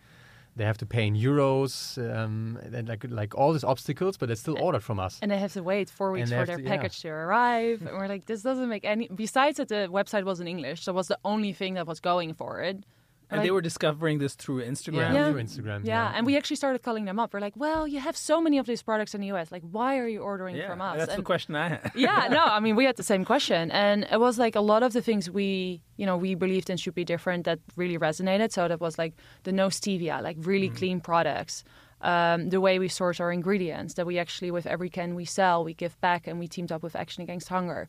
They 0.54 0.64
have 0.64 0.76
to 0.78 0.86
pay 0.86 1.06
in 1.06 1.14
euros, 1.14 1.96
um, 2.14 2.58
and 2.74 2.86
like 2.86 3.04
like 3.08 3.34
all 3.34 3.52
these 3.52 3.64
obstacles, 3.64 4.18
but 4.18 4.28
they 4.28 4.34
still 4.34 4.58
ordered 4.60 4.82
from 4.82 5.00
us. 5.00 5.18
and 5.22 5.30
they 5.30 5.38
have 5.38 5.52
to 5.54 5.62
wait 5.62 5.88
four 5.88 6.12
weeks 6.12 6.30
for 6.30 6.44
their 6.44 6.56
to- 6.58 6.62
yeah. 6.62 6.68
package 6.76 7.00
to 7.00 7.08
arrive. 7.08 7.80
and 7.80 7.90
we're 7.96 8.06
like, 8.06 8.26
this 8.26 8.42
doesn't 8.42 8.68
make 8.68 8.84
any. 8.84 9.08
Besides 9.08 9.56
that, 9.56 9.68
the 9.68 9.88
website 9.90 10.24
was 10.24 10.40
in 10.40 10.46
English, 10.48 10.82
so 10.82 10.92
it 10.92 10.96
was 10.96 11.08
the 11.08 11.18
only 11.24 11.52
thing 11.54 11.74
that 11.74 11.86
was 11.86 12.00
going 12.00 12.34
for 12.34 12.60
it. 12.60 12.84
And 13.32 13.38
Like- 13.38 13.46
they 13.46 13.50
were 13.50 13.62
discovering 13.62 14.18
this 14.18 14.34
through 14.34 14.62
Instagram. 14.62 15.14
Yeah. 15.14 15.30
through 15.30 15.42
Instagram. 15.42 15.80
Yeah, 15.84 16.12
and 16.14 16.26
we 16.26 16.36
actually 16.36 16.56
started 16.56 16.82
calling 16.82 17.06
them 17.06 17.18
up. 17.18 17.32
We're 17.32 17.40
like, 17.40 17.56
well, 17.56 17.88
you 17.88 17.98
have 18.00 18.16
so 18.16 18.40
many 18.40 18.58
of 18.58 18.66
these 18.66 18.82
products 18.82 19.14
in 19.14 19.20
the 19.22 19.28
US. 19.34 19.50
Like, 19.50 19.62
why 19.76 19.98
are 19.98 20.06
you 20.06 20.20
ordering 20.20 20.54
Yeah, 20.56 20.68
from 20.68 20.80
us? 20.82 20.98
That's 20.98 21.16
the 21.16 21.22
question 21.22 21.56
I 21.56 21.68
had. 21.70 21.92
yeah, 21.94 22.28
no, 22.38 22.44
I 22.44 22.60
mean, 22.60 22.76
we 22.76 22.84
had 22.84 22.96
the 22.96 23.02
same 23.12 23.24
question. 23.24 23.70
And 23.70 24.06
it 24.10 24.20
was 24.20 24.38
like 24.38 24.54
a 24.54 24.60
lot 24.60 24.82
of 24.82 24.92
the 24.92 25.00
things 25.02 25.30
we, 25.30 25.82
you 25.96 26.04
know, 26.06 26.16
we 26.16 26.34
believed 26.34 26.68
in 26.70 26.76
should 26.76 26.94
be 26.94 27.04
different 27.04 27.44
that 27.46 27.58
really 27.76 27.98
resonated. 27.98 28.52
So 28.52 28.68
that 28.68 28.80
was 28.80 28.98
like 28.98 29.14
the 29.44 29.52
no 29.52 29.68
stevia, 29.68 30.22
like 30.22 30.36
really 30.40 30.68
clean 30.68 31.00
products. 31.00 31.64
Um, 32.02 32.50
the 32.50 32.60
way 32.60 32.78
we 32.80 32.88
source 32.88 33.20
our 33.20 33.30
ingredients, 33.32 33.94
that 33.94 34.06
we 34.06 34.18
actually, 34.18 34.50
with 34.50 34.66
every 34.66 34.90
can 34.90 35.14
we 35.14 35.24
sell, 35.24 35.62
we 35.64 35.72
give 35.72 35.94
back 36.00 36.26
and 36.26 36.38
we 36.40 36.48
teamed 36.48 36.72
up 36.72 36.82
with 36.82 36.96
Action 36.96 37.22
Against 37.22 37.48
Hunger. 37.48 37.88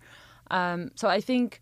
Um, 0.52 0.92
so 0.96 1.08
I 1.10 1.20
think, 1.20 1.62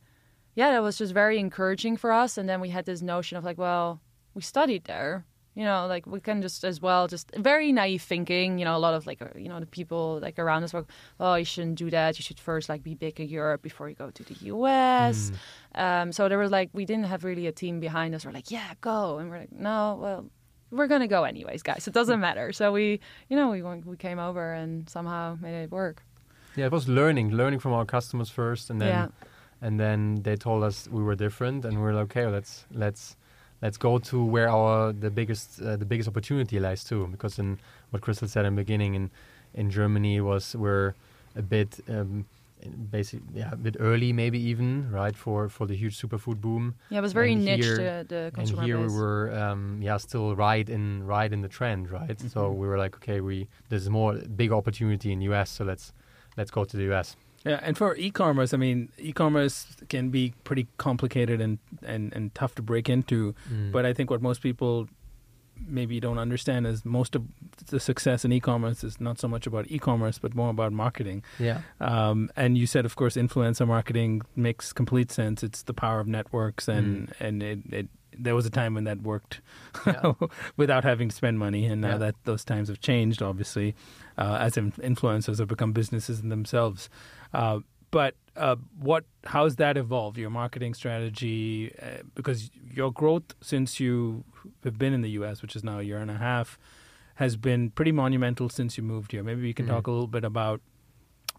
yeah, 0.56 0.72
that 0.72 0.84
was 0.84 0.98
just 0.98 1.14
very 1.14 1.40
encouraging 1.40 1.98
for 1.98 2.12
us. 2.12 2.38
And 2.38 2.48
then 2.50 2.60
we 2.62 2.70
had 2.70 2.86
this 2.86 3.02
notion 3.02 3.38
of 3.38 3.44
like, 3.44 3.58
well, 3.58 4.02
we 4.34 4.42
studied 4.42 4.86
there. 4.86 5.26
You 5.54 5.66
know, 5.66 5.86
like 5.86 6.06
we 6.06 6.22
can 6.22 6.42
just 6.42 6.64
as 6.64 6.80
well 6.80 7.10
just 7.10 7.30
very 7.36 7.74
naive 7.74 8.02
thinking. 8.02 8.58
You 8.58 8.64
know, 8.64 8.78
a 8.78 8.80
lot 8.80 8.94
of 8.94 9.06
like 9.06 9.22
uh, 9.22 9.28
you 9.38 9.50
know 9.50 9.60
the 9.60 9.66
people 9.66 10.18
like 10.22 10.40
around 10.40 10.64
us 10.64 10.72
were, 10.72 10.86
oh, 11.20 11.36
you 11.36 11.44
shouldn't 11.44 11.76
do 11.76 11.90
that. 11.90 12.18
You 12.18 12.24
should 12.24 12.40
first 12.40 12.70
like 12.70 12.84
be 12.84 12.96
big 12.96 13.20
in 13.20 13.28
Europe 13.28 13.62
before 13.62 13.90
you 13.90 13.96
go 13.96 14.10
to 14.12 14.24
the 14.24 14.36
U.S. 14.46 15.30
Um, 15.76 16.14
so 16.14 16.30
there 16.30 16.38
was 16.38 16.52
like 16.52 16.70
we 16.72 16.86
didn't 16.86 17.08
have 17.08 17.26
really 17.26 17.48
a 17.48 17.52
team 17.52 17.82
behind 17.82 18.16
us. 18.16 18.26
We're 18.26 18.32
like, 18.32 18.50
yeah, 18.50 18.74
go, 18.80 19.18
and 19.18 19.30
we're 19.30 19.40
like, 19.40 19.52
no, 19.52 20.00
well, 20.02 20.26
we're 20.72 20.88
gonna 20.88 21.08
go 21.08 21.26
anyways, 21.26 21.64
guys. 21.64 21.86
It 21.86 21.94
doesn't 21.94 22.22
matter. 22.22 22.54
So 22.54 22.72
we, 22.72 23.02
you 23.28 23.36
know, 23.36 23.50
we 23.50 23.62
we 23.62 23.98
came 23.98 24.20
over 24.20 24.54
and 24.54 24.90
somehow 24.90 25.38
made 25.42 25.64
it 25.64 25.70
work. 25.72 26.02
Yeah, 26.56 26.68
it 26.68 26.72
was 26.72 26.88
learning, 26.88 27.32
learning 27.32 27.60
from 27.60 27.74
our 27.74 27.86
customers 27.86 28.30
first, 28.30 28.70
and 28.70 28.80
then 28.80 28.88
Yeah. 28.88 29.08
And 29.62 29.80
then 29.80 30.21
they 30.24 30.36
told 30.36 30.63
us 30.63 30.88
we 30.91 31.04
were 31.04 31.15
different, 31.15 31.65
and 31.65 31.78
we 31.82 31.89
are 31.89 31.93
like, 31.93 32.06
okay, 32.17 32.26
let's 32.28 32.65
let's 32.71 33.15
let's 33.62 33.78
go 33.78 34.00
to 34.00 34.24
where 34.26 34.50
our 34.50 34.91
the 34.93 35.10
biggest 35.10 35.62
uh, 35.62 35.76
the 35.78 35.86
biggest 35.86 36.10
opportunity 36.10 36.60
lies 36.60 36.84
too. 36.84 37.08
Because 37.12 37.39
in 37.39 37.58
what 37.91 38.02
Crystal 38.02 38.28
said 38.28 38.45
in 38.45 38.56
the 38.56 38.62
beginning, 38.62 38.95
in 38.95 39.10
in 39.54 39.69
Germany 39.69 40.21
was 40.21 40.56
we're 40.56 40.93
a 41.36 41.41
bit 41.41 41.80
um, 41.89 42.26
basic, 42.91 43.19
yeah, 43.34 43.52
a 43.54 43.56
bit 43.56 43.76
early 43.80 44.13
maybe 44.13 44.38
even 44.39 44.91
right 44.91 45.15
for 45.15 45.50
for 45.50 45.65
the 45.67 45.76
huge 45.76 46.00
superfood 46.00 46.39
boom. 46.41 46.76
Yeah, 46.89 47.00
it 47.00 47.02
was 47.02 47.13
very 47.13 47.34
And 47.34 47.45
niche 47.45 47.60
here- 47.65 48.04
the, 48.08 48.32
the 48.32 48.39
and 48.41 48.47
here 48.50 48.78
base. 48.80 48.91
we 48.91 49.00
were 49.02 49.32
um, 49.34 49.80
yeah 49.82 49.97
still 49.97 50.36
right 50.36 50.67
in 50.69 51.06
right 51.06 51.32
in 51.32 51.41
the 51.41 51.47
trend 51.50 51.89
right 51.89 52.19
so 52.19 52.39
Mhm. 52.50 52.56
we 52.58 52.67
were 52.67 52.78
like 52.78 52.95
okay 52.97 53.19
we 53.21 53.47
there's 53.69 53.89
more 53.89 54.13
big 54.36 54.52
opportunity 54.52 55.12
in 55.12 55.21
us 55.21 55.50
so 55.50 55.63
let's 55.65 55.93
let's 56.38 56.52
go 56.52 56.63
to 56.65 56.78
the 56.78 56.88
us 56.93 57.15
Yeah, 57.45 57.60
and 57.63 57.77
for 57.77 57.95
e-commerce, 57.95 58.54
I 58.54 58.58
mean, 58.58 58.89
e-commerce 58.99 59.75
can 59.89 60.10
be 60.12 60.34
pretty 60.43 60.67
complicated 60.77 61.41
and, 61.41 61.58
and, 61.82 62.13
and 62.13 62.34
tough 62.36 62.54
to 62.56 62.62
break 62.62 62.88
into. 62.89 63.34
Mm. 63.51 63.71
But 63.71 63.86
I 63.86 63.93
think 63.93 64.10
what 64.12 64.21
most 64.21 64.41
people 64.41 64.88
maybe 65.67 65.99
don't 65.99 66.17
understand 66.17 66.65
is 66.65 66.84
most 66.86 67.15
of 67.15 67.23
the 67.67 67.80
success 67.80 68.25
in 68.25 68.32
e-commerce 68.34 68.84
is 68.84 68.99
not 68.99 69.19
so 69.19 69.27
much 69.27 69.45
about 69.47 69.65
e-commerce, 69.69 70.17
but 70.19 70.34
more 70.36 70.49
about 70.49 70.71
marketing. 70.73 71.23
yeah 71.39 71.62
Um, 71.80 72.30
and 72.36 72.58
you 72.58 72.65
said, 72.67 72.86
of 72.86 72.95
course, 72.95 73.15
influencer 73.15 73.67
marketing 73.67 74.21
makes 74.36 74.73
complete 74.73 75.12
sense. 75.12 75.43
It's 75.43 75.63
the 75.63 75.73
power 75.73 75.99
of 75.99 76.08
networks, 76.08 76.67
and 76.67 77.12
and 77.19 77.43
it, 77.43 77.60
it 77.71 77.88
there 78.17 78.36
was 78.36 78.45
a 78.45 78.49
time 78.49 78.73
when 78.73 78.84
that 78.84 79.01
worked 79.04 79.39
Yeah. 79.86 80.13
without 80.58 80.84
having 80.84 81.10
to 81.10 81.15
spend 81.15 81.39
money, 81.39 81.65
and 81.65 81.80
now 81.82 81.91
Yeah. 81.91 81.97
that 81.99 82.15
those 82.25 82.43
times 82.43 82.67
have 82.67 82.80
changed, 82.82 83.21
obviously, 83.21 83.73
uh, 84.17 84.38
as 84.39 84.56
influencers 84.56 85.38
have 85.39 85.47
become 85.47 85.71
businesses 85.73 86.19
in 86.19 86.30
themselves. 86.30 86.89
Uh, 87.34 87.60
but 87.91 88.15
uh, 88.36 88.56
what? 88.80 89.04
How's 89.26 89.58
that 89.58 89.78
evolved? 89.78 90.17
Your 90.17 90.30
marketing 90.30 90.74
strategy, 90.74 91.74
uh, 91.82 92.04
because 92.15 92.50
your 92.74 92.91
growth 92.91 93.36
since 93.41 93.80
you 93.80 94.24
have 94.63 94.78
been 94.78 94.94
in 94.94 95.02
the 95.02 95.12
U.S., 95.12 95.41
which 95.41 95.56
is 95.56 95.63
now 95.63 95.80
a 95.80 95.84
year 95.84 95.98
and 96.00 96.10
a 96.12 96.17
half, 96.17 96.58
has 97.15 97.36
been 97.36 97.70
pretty 97.72 97.91
monumental 97.91 98.50
since 98.50 98.78
you 98.78 98.84
moved 98.84 99.12
here. 99.12 99.24
Maybe 99.24 99.41
we 99.41 99.54
can 99.54 99.65
Mhm. 99.65 99.70
talk 99.70 99.88
a 99.88 99.91
little 99.91 100.08
bit 100.08 100.24
about 100.24 100.62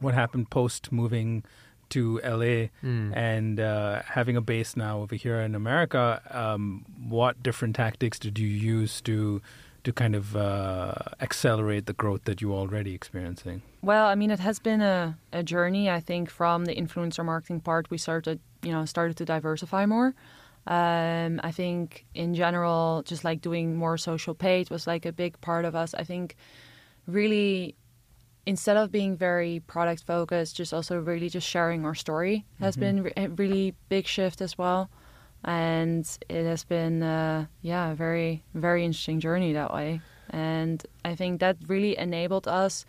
what 0.01 0.15
happened 0.15 0.51
post 0.51 0.93
moving 0.93 1.45
to 1.91 2.21
LA 2.23 2.71
Mm. 2.83 3.15
and 3.17 3.61
uh, 3.61 4.03
having 4.03 4.37
a 4.37 4.41
base 4.41 4.77
now 4.77 5.01
over 5.01 5.15
here 5.15 5.41
in 5.41 5.55
America. 5.55 6.23
Um, 6.31 6.85
what 7.09 7.43
different 7.43 7.77
tactics 7.77 8.19
did 8.19 8.39
you 8.39 8.49
use 8.49 9.01
to 9.03 9.41
to 9.85 9.93
kind 9.93 10.15
of 10.15 10.37
uh, 10.37 10.95
accelerate 11.21 11.87
the 11.87 11.93
growth 11.93 12.25
that 12.25 12.41
you're 12.41 12.53
already 12.53 12.95
experiencing? 12.95 13.63
Well, 13.83 14.07
I 14.07 14.15
mean, 14.15 14.31
it 14.31 14.39
has 14.39 14.59
been 14.59 14.81
a, 14.81 15.19
a 15.33 15.43
journey. 15.43 15.91
I 15.91 16.01
think 16.01 16.31
from 16.31 16.65
the 16.67 16.75
influencer 16.75 17.25
marketing 17.25 17.61
part, 17.61 17.91
we 17.91 17.99
started, 17.99 18.41
you 18.63 18.73
know, 18.73 18.85
started 18.85 19.17
to 19.17 19.25
diversify 19.25 19.87
more. 19.87 20.15
Um, 20.67 21.41
I 21.43 21.51
think 21.51 22.07
in 22.15 22.35
general, 22.35 23.03
just 23.05 23.25
like 23.25 23.41
doing 23.41 23.75
more 23.75 23.99
social 23.99 24.35
paid 24.35 24.71
was 24.71 24.87
like 24.87 25.05
a 25.05 25.13
big 25.13 25.41
part 25.41 25.65
of 25.65 25.75
us. 25.75 25.93
I 25.95 26.05
think 26.05 26.37
really, 27.09 27.75
instead 28.47 28.77
of 28.77 28.93
being 28.93 29.17
very 29.17 29.61
product 29.67 30.05
focused, 30.05 30.57
just 30.57 30.73
also 30.73 31.01
really 31.01 31.29
just 31.29 31.49
sharing 31.49 31.85
our 31.85 31.97
story 31.97 32.45
has 32.61 32.77
been 32.77 33.11
a 33.17 33.27
really 33.29 33.75
big 33.89 34.07
shift 34.07 34.41
as 34.41 34.57
well. 34.57 34.89
And 35.45 36.07
it 36.29 36.45
has 36.45 36.65
been, 36.65 37.03
uh, 37.03 37.47
yeah, 37.63 37.91
a 37.91 37.95
very, 37.95 38.45
very 38.55 38.85
interesting 38.85 39.21
journey 39.21 39.53
that 39.55 39.73
way. 39.73 40.01
And 40.31 40.85
I 41.05 41.15
think 41.15 41.41
that 41.41 41.57
really 41.67 41.99
enabled 41.99 42.47
us 42.47 42.87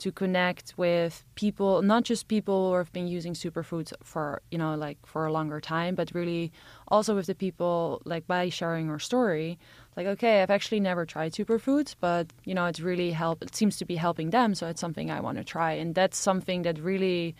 to 0.00 0.10
connect 0.10 0.74
with 0.76 1.24
people, 1.34 1.80
not 1.80 2.02
just 2.02 2.28
people 2.28 2.70
who 2.70 2.76
have 2.76 2.92
been 2.92 3.06
using 3.06 3.32
superfoods 3.32 3.92
for, 4.02 4.42
you 4.50 4.58
know, 4.58 4.74
like 4.74 4.98
for 5.06 5.24
a 5.24 5.32
longer 5.32 5.60
time, 5.60 5.94
but 5.94 6.10
really 6.12 6.52
also 6.88 7.14
with 7.14 7.26
the 7.26 7.34
people, 7.34 8.02
like 8.04 8.26
by 8.26 8.48
sharing 8.48 8.90
our 8.90 8.98
story, 8.98 9.58
like, 9.96 10.06
okay, 10.06 10.42
I've 10.42 10.50
actually 10.50 10.80
never 10.80 11.06
tried 11.06 11.32
superfoods, 11.32 11.94
but, 11.98 12.26
you 12.44 12.54
know, 12.54 12.66
it's 12.66 12.80
really 12.80 13.12
help. 13.12 13.42
It 13.42 13.54
seems 13.54 13.76
to 13.78 13.84
be 13.84 13.96
helping 13.96 14.30
them. 14.30 14.54
So 14.54 14.66
it's 14.66 14.80
something 14.80 15.10
I 15.10 15.20
want 15.20 15.38
to 15.38 15.44
try. 15.44 15.72
And 15.72 15.94
that's 15.94 16.18
something 16.18 16.62
that 16.62 16.78
really, 16.80 17.36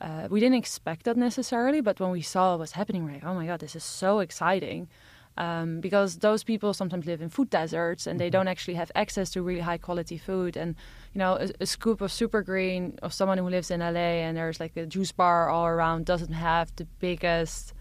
uh, 0.00 0.28
we 0.30 0.40
didn't 0.40 0.56
expect 0.56 1.04
that 1.04 1.16
necessarily, 1.16 1.80
but 1.80 1.98
when 1.98 2.10
we 2.10 2.22
saw 2.22 2.52
what 2.52 2.60
was 2.60 2.72
happening, 2.72 3.04
we're 3.04 3.12
like, 3.12 3.24
oh 3.24 3.34
my 3.34 3.46
God, 3.46 3.60
this 3.60 3.74
is 3.74 3.84
so 3.84 4.20
exciting. 4.20 4.88
Um, 5.36 5.80
because 5.80 6.16
those 6.16 6.42
people 6.42 6.74
sometimes 6.74 7.06
live 7.06 7.22
in 7.22 7.28
food 7.28 7.48
deserts 7.48 8.08
and 8.08 8.18
they 8.18 8.28
don't 8.28 8.48
actually 8.48 8.74
have 8.74 8.90
access 8.96 9.30
to 9.30 9.42
really 9.42 9.60
high 9.60 9.78
quality 9.78 10.18
food. 10.18 10.56
And, 10.56 10.74
you 11.14 11.20
know, 11.20 11.34
a, 11.34 11.48
a 11.60 11.66
scoop 11.66 12.00
of 12.00 12.10
super 12.10 12.42
green 12.42 12.98
of 13.02 13.14
someone 13.14 13.38
who 13.38 13.48
lives 13.48 13.70
in 13.70 13.78
LA 13.78 14.18
and 14.26 14.36
there's 14.36 14.58
like 14.58 14.76
a 14.76 14.84
juice 14.84 15.12
bar 15.12 15.48
all 15.48 15.66
around 15.66 16.06
doesn't 16.06 16.32
have 16.32 16.74
the 16.74 16.86
biggest, 16.98 17.72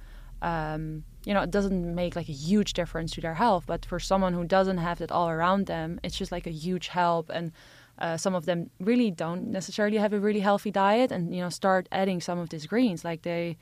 um, 0.44 1.04
you 1.26 1.34
know, 1.34 1.42
it 1.42 1.50
doesn't 1.50 1.96
make 1.96 2.16
like 2.16 2.30
a 2.30 2.32
huge 2.32 2.74
difference 2.74 3.12
to 3.14 3.22
their 3.22 3.34
health. 3.34 3.64
But 3.66 3.86
for 3.86 4.00
someone 4.00 4.34
who 4.34 4.46
doesn't 4.46 4.78
have 4.78 5.00
that 5.00 5.12
all 5.12 5.28
around 5.28 5.66
them, 5.66 6.00
it's 6.04 6.16
just 6.16 6.32
like 6.32 6.46
a 6.46 6.52
huge 6.52 6.90
help. 6.90 7.32
And 7.32 7.52
uh, 8.00 8.18
some 8.18 8.36
of 8.36 8.46
them 8.46 8.70
really 8.80 9.12
don't 9.12 9.48
necessarily 9.48 9.98
have 9.98 10.14
a 10.14 10.20
really 10.20 10.40
healthy 10.40 10.72
diet 10.72 11.12
and, 11.12 11.34
you 11.34 11.42
know, 11.42 11.50
start 11.50 11.88
adding 11.92 12.22
some 12.22 12.38
of 12.38 12.50
these 12.50 12.68
greens. 12.68 13.04
Like 13.04 13.24
they, 13.24 13.58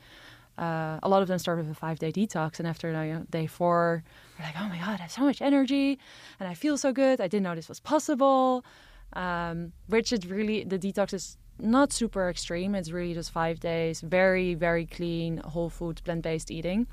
uh, 0.58 0.98
a 1.02 1.08
lot 1.08 1.22
of 1.22 1.28
them 1.28 1.38
start 1.38 1.58
with 1.58 1.70
a 1.70 1.74
five 1.74 1.98
day 1.98 2.10
detox, 2.10 2.58
and 2.58 2.66
after 2.66 2.88
you 2.88 3.12
know, 3.14 3.26
day 3.30 3.46
four, 3.46 4.02
they're 4.38 4.46
like, 4.46 4.56
"Oh 4.58 4.68
my 4.68 4.78
god, 4.78 5.00
I 5.00 5.02
have 5.02 5.12
so 5.12 5.22
much 5.22 5.42
energy, 5.42 5.98
and 6.40 6.48
I 6.48 6.54
feel 6.54 6.78
so 6.78 6.92
good. 6.92 7.20
I 7.20 7.28
didn't 7.28 7.42
know 7.42 7.54
this 7.54 7.68
was 7.68 7.80
possible." 7.80 8.64
Um, 9.12 9.72
which 9.88 10.12
is 10.12 10.26
really 10.26 10.64
the 10.64 10.78
detox 10.78 11.12
is 11.12 11.36
not 11.58 11.92
super 11.92 12.28
extreme. 12.28 12.74
It's 12.74 12.90
really 12.90 13.14
just 13.14 13.32
five 13.32 13.60
days, 13.60 14.00
very 14.00 14.54
very 14.54 14.86
clean, 14.86 15.38
whole 15.38 15.68
food, 15.68 16.00
plant 16.04 16.22
based 16.22 16.50
eating, 16.50 16.86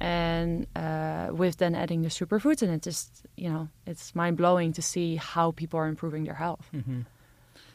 and 0.00 0.66
uh, 0.76 1.28
with 1.32 1.56
then 1.58 1.74
adding 1.74 2.02
the 2.02 2.08
superfoods, 2.08 2.62
and 2.62 2.72
it 2.72 2.82
just 2.82 3.26
you 3.36 3.48
know 3.50 3.68
it's 3.86 4.14
mind 4.14 4.36
blowing 4.36 4.72
to 4.74 4.82
see 4.82 5.16
how 5.16 5.50
people 5.52 5.78
are 5.80 5.88
improving 5.88 6.24
their 6.24 6.34
health. 6.34 6.68
Mm-hmm. 6.74 7.00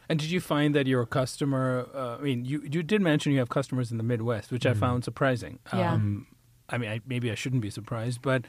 And 0.10 0.20
did 0.20 0.30
you 0.30 0.42
find 0.42 0.76
that 0.76 0.88
your 0.88 1.06
customer? 1.06 1.88
Uh, 1.94 2.18
I 2.20 2.22
mean, 2.22 2.44
you 2.46 2.62
you 2.70 2.84
did 2.84 3.02
mention 3.02 3.32
you 3.32 3.40
have 3.40 3.50
customers 3.50 3.92
in 3.92 3.98
the 3.98 4.04
Midwest, 4.04 4.52
which 4.52 4.66
I 4.66 4.74
Mhm. 4.74 4.80
found 4.80 5.04
surprising. 5.04 5.60
Yeah. 5.74 5.94
Um, 5.94 6.28
I 6.70 6.78
mean, 6.78 6.90
I, 6.90 7.02
maybe 7.06 7.32
I 7.32 7.36
shouldn't 7.36 7.62
be 7.62 7.70
surprised, 7.70 8.22
but 8.22 8.46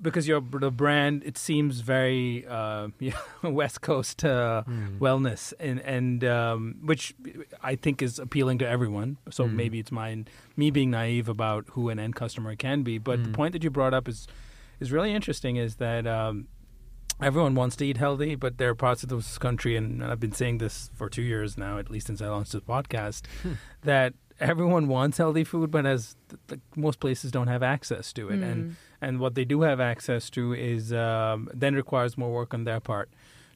because 0.00 0.26
your 0.28 0.40
the 0.40 0.70
brand, 0.70 1.22
it 1.24 1.36
seems 1.38 1.80
very 1.80 2.46
uh, 2.46 2.88
yeah, 2.98 3.14
West 3.42 3.80
Coast 3.80 4.24
uh, 4.24 4.62
Mm. 4.66 4.98
wellness, 4.98 5.52
and 5.60 5.80
and 5.80 6.24
um, 6.24 6.76
which 6.82 7.14
I 7.62 7.76
think 7.76 8.02
is 8.02 8.18
appealing 8.18 8.58
to 8.58 8.66
everyone. 8.68 9.18
So 9.30 9.44
Mm. 9.46 9.52
maybe 9.54 9.78
it's 9.78 9.92
mine, 9.92 10.26
me 10.56 10.70
being 10.70 10.90
naive 10.90 11.28
about 11.28 11.66
who 11.72 11.88
an 11.90 11.98
end 11.98 12.14
customer 12.16 12.56
can 12.56 12.82
be. 12.82 12.98
But 12.98 13.22
the 13.24 13.30
Mm. 13.30 13.34
point 13.34 13.52
that 13.52 13.62
you 13.64 13.70
brought 13.70 13.94
up 13.94 14.08
is 14.08 14.26
is 14.80 14.90
really 14.92 15.12
interesting. 15.14 15.56
Is 15.56 15.76
that 15.76 16.06
um, 16.06 16.48
everyone 17.20 17.54
wants 17.54 17.76
to 17.76 17.84
eat 17.86 17.96
healthy, 17.96 18.34
but 18.34 18.58
there 18.58 18.70
are 18.70 18.74
parts 18.74 19.02
of 19.04 19.08
this 19.08 19.38
country, 19.38 19.76
and 19.76 20.02
I've 20.02 20.18
been 20.20 20.32
saying 20.32 20.58
this 20.58 20.90
for 20.94 21.08
two 21.08 21.22
years 21.22 21.56
now, 21.56 21.78
at 21.78 21.88
least 21.90 22.06
since 22.08 22.20
I 22.20 22.28
launched 22.28 22.52
this 22.52 22.62
podcast, 22.62 23.26
Hmm. 23.42 23.52
that 23.82 24.14
everyone 24.40 24.88
wants 24.88 25.18
healthy 25.18 25.44
food, 25.44 25.70
but 25.70 25.86
as 25.86 26.16
th- 26.28 26.40
th- 26.48 26.60
most 26.76 27.00
places 27.00 27.30
don't 27.30 27.46
have 27.48 27.62
access 27.62 28.12
to 28.14 28.28
it, 28.30 28.40
and 28.42 28.64
Mm. 28.70 28.74
and 29.00 29.20
what 29.20 29.34
they 29.34 29.44
do 29.44 29.62
have 29.62 29.80
access 29.80 30.30
to 30.30 30.52
is 30.52 30.92
um, 30.92 31.48
then 31.54 31.74
requires 31.74 32.16
more 32.18 32.32
work 32.32 32.54
on 32.54 32.64
their 32.64 32.80
part 32.80 33.10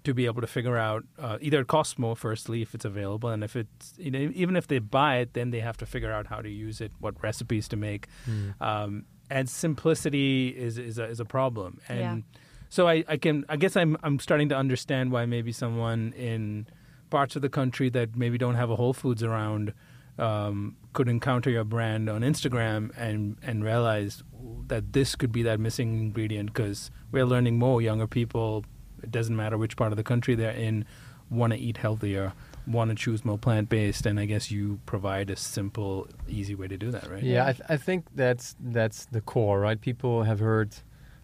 to 0.05 0.15
be 0.15 0.27
able 0.27 0.41
to 0.41 0.47
figure 0.47 0.77
out 0.79 1.05
uh, 1.19 1.39
either 1.41 1.61
it 1.61 1.67
costs 1.67 1.99
more 1.99 2.15
firstly 2.17 2.63
if 2.63 2.75
it's 2.75 2.85
available 2.85 3.29
and 3.29 3.43
if 3.43 3.57
it's 3.57 3.95
you 3.99 4.11
know, 4.11 4.31
even 4.35 4.57
if 4.57 4.67
they 4.69 4.79
buy 4.79 5.17
it 5.17 5.35
then 5.35 5.51
they 5.51 5.61
have 5.61 5.77
to 5.77 5.85
figure 5.87 6.13
out 6.13 6.27
how 6.29 6.41
to 6.41 6.49
use 6.49 6.81
it 6.81 6.93
what 7.01 7.15
recipes 7.23 7.67
to 7.69 7.77
make 7.77 8.07
Mm. 8.27 8.55
um, 8.61 9.05
and 9.31 9.49
simplicity 9.51 10.49
is 10.57 10.79
is 10.79 10.99
a, 10.99 11.05
is 11.05 11.21
a 11.21 11.25
problem 11.25 11.81
and 11.89 11.99
Yeah. 11.99 12.41
so 12.69 12.87
I, 12.89 13.05
I 13.09 13.17
can 13.17 13.45
I 13.49 13.57
guess 13.57 13.77
I'm 13.77 13.97
I'm 14.05 14.19
starting 14.21 14.49
to 14.51 14.57
understand 14.57 15.11
why 15.13 15.27
maybe 15.27 15.53
someone 15.53 16.13
in 16.17 16.67
parts 17.11 17.37
of 17.37 17.43
the 17.43 17.49
country 17.49 17.91
that 17.91 18.17
maybe 18.17 18.39
don't 18.39 18.55
have 18.55 18.71
a 18.71 18.77
Whole 18.77 18.93
Foods 18.95 19.23
around 19.23 19.73
um, 20.19 20.77
could 20.93 21.09
encounter 21.09 21.51
your 21.51 21.65
brand 21.65 22.09
on 22.09 22.23
Instagram 22.23 22.91
and 22.97 23.37
and 23.43 23.65
realize 23.65 24.23
that 24.67 24.93
this 24.93 25.15
could 25.15 25.33
be 25.33 25.43
that 25.43 25.61
missing 25.61 25.99
ingredient 25.99 26.53
because 26.53 26.91
we're 27.13 27.25
learning 27.27 27.59
more 27.59 27.81
younger 27.81 28.07
people 28.07 28.65
it 29.03 29.11
doesn't 29.11 29.37
matter 29.37 29.57
which 29.57 29.77
part 29.77 29.93
of 29.93 29.97
the 29.97 30.05
country 30.05 30.35
they're 30.35 30.51
in 30.51 30.85
want 31.31 31.53
to 31.53 31.59
eat 31.59 31.77
healthier 31.77 32.33
want 32.67 32.91
to 32.91 32.95
choose 32.95 33.25
more 33.25 33.39
plant-based 33.39 34.07
and 34.07 34.19
i 34.21 34.25
guess 34.25 34.51
you 34.51 34.79
provide 34.87 35.31
a 35.31 35.37
simple 35.37 36.07
easy 36.29 36.55
way 36.55 36.69
to 36.69 36.77
do 36.77 36.91
that 36.91 37.09
right 37.11 37.23
Yeah, 37.23 37.47
I, 37.47 37.53
th- 37.53 37.63
I 37.69 37.77
think 37.77 38.07
that's 38.15 38.57
that's 38.61 39.07
the 39.07 39.21
core, 39.21 39.61
right? 39.61 39.81
People 39.81 40.25
have 40.25 40.41
heard 40.41 40.75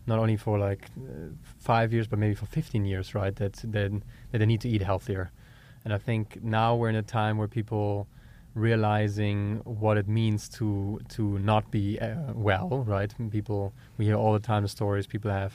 not 0.06 0.18
only 0.18 0.36
for 0.36 0.58
like 0.58 0.86
uh, 0.98 1.30
five 1.58 1.92
years, 1.92 2.06
but 2.06 2.18
maybe 2.18 2.34
for 2.34 2.46
15 2.46 2.84
years, 2.84 3.14
right? 3.14 3.34
That, 3.36 3.54
that 3.72 3.90
that 4.30 4.38
they 4.38 4.46
need 4.46 4.60
to 4.62 4.68
eat 4.68 4.82
healthier. 4.82 5.30
And 5.84 5.92
I 5.92 5.98
think 5.98 6.42
now 6.42 6.76
we're 6.76 6.88
in 6.88 6.96
a 6.96 7.02
time 7.02 7.36
where 7.38 7.48
people 7.48 8.06
realizing 8.54 9.60
what 9.64 9.96
it 9.98 10.08
means 10.08 10.48
to 10.48 11.00
to 11.08 11.38
not 11.40 11.70
be 11.70 11.98
uh, 11.98 12.16
well, 12.34 12.84
right? 12.86 13.12
People 13.30 13.72
we 13.98 14.04
hear 14.06 14.16
all 14.16 14.32
the 14.32 14.38
time 14.38 14.62
the 14.62 14.68
stories 14.68 15.06
people 15.06 15.30
have 15.30 15.54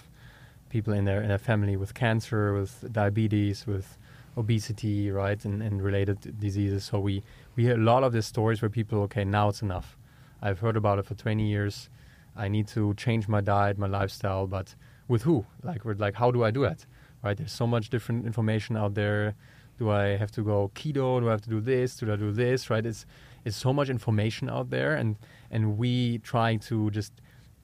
people 0.69 0.93
in 0.93 1.05
their 1.05 1.21
in 1.21 1.29
their 1.29 1.37
family 1.37 1.75
with 1.75 1.93
cancer, 1.93 2.53
with 2.53 2.91
diabetes, 2.91 3.65
with 3.65 3.97
obesity, 4.37 5.11
right, 5.11 5.43
and, 5.43 5.61
and 5.61 5.81
related 5.81 6.39
diseases. 6.39 6.83
So 6.85 6.99
we 6.99 7.23
we 7.55 7.63
hear 7.63 7.75
a 7.75 7.83
lot 7.83 8.03
of 8.03 8.13
these 8.13 8.25
stories 8.25 8.61
where 8.61 8.69
people, 8.69 8.99
okay, 9.03 9.25
now 9.25 9.49
it's 9.49 9.61
enough. 9.61 9.97
I've 10.41 10.59
heard 10.59 10.77
about 10.77 10.99
it 10.99 11.05
for 11.05 11.15
20 11.15 11.45
years. 11.49 11.89
I 12.35 12.47
need 12.47 12.67
to 12.69 12.93
change 12.93 13.27
my 13.27 13.41
diet, 13.41 13.77
my 13.77 13.87
lifestyle, 13.87 14.47
but 14.47 14.75
with 15.09 15.23
who? 15.23 15.45
Like, 15.63 15.81
like, 15.83 16.15
how 16.15 16.31
do 16.31 16.43
I 16.45 16.51
do 16.51 16.63
it? 16.63 16.85
Right? 17.21 17.35
There's 17.35 17.51
so 17.51 17.67
much 17.67 17.89
different 17.89 18.25
information 18.25 18.77
out 18.77 18.93
there. 18.93 19.35
Do 19.79 19.89
I 19.89 20.17
have 20.17 20.31
to 20.31 20.43
go 20.43 20.71
keto? 20.75 21.21
Do 21.21 21.29
I 21.29 21.31
have 21.31 21.41
to 21.41 21.49
do 21.49 21.61
this? 21.61 21.95
Do 21.95 22.11
I 22.11 22.17
do 22.17 22.31
this? 22.31 22.69
Right? 22.69 22.85
It's 22.85 23.05
it's 23.45 23.55
so 23.55 23.71
much 23.73 23.89
information 23.89 24.49
out 24.49 24.69
there, 24.69 24.93
and 24.95 25.15
and 25.49 25.77
we 25.77 26.19
try 26.19 26.57
to 26.57 26.91
just 26.91 27.13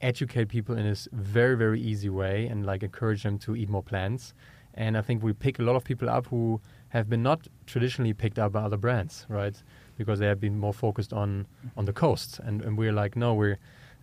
educate 0.00 0.48
people 0.48 0.76
in 0.76 0.84
this 0.84 1.08
very 1.12 1.56
very 1.56 1.80
easy 1.80 2.08
way 2.08 2.46
and 2.46 2.66
like 2.66 2.82
encourage 2.82 3.22
them 3.22 3.38
to 3.38 3.54
eat 3.54 3.68
more 3.68 3.82
plants. 3.82 4.34
And 4.74 4.96
I 4.96 5.02
think 5.02 5.22
we 5.22 5.32
pick 5.32 5.58
a 5.58 5.62
lot 5.62 5.76
of 5.76 5.84
people 5.84 6.08
up 6.10 6.26
who 6.26 6.60
have 6.88 7.08
been 7.08 7.22
not 7.22 7.48
traditionally 7.66 8.12
picked 8.12 8.38
up 8.38 8.52
by 8.52 8.62
other 8.62 8.76
brands, 8.76 9.26
right? 9.28 9.62
Because 9.96 10.18
they 10.18 10.26
have 10.26 10.40
been 10.40 10.58
more 10.58 10.74
focused 10.74 11.12
on 11.12 11.46
on 11.76 11.84
the 11.84 11.92
coast, 11.92 12.40
and, 12.42 12.62
and 12.62 12.78
we're 12.78 12.92
like, 12.92 13.16
no, 13.16 13.34
we're 13.34 13.58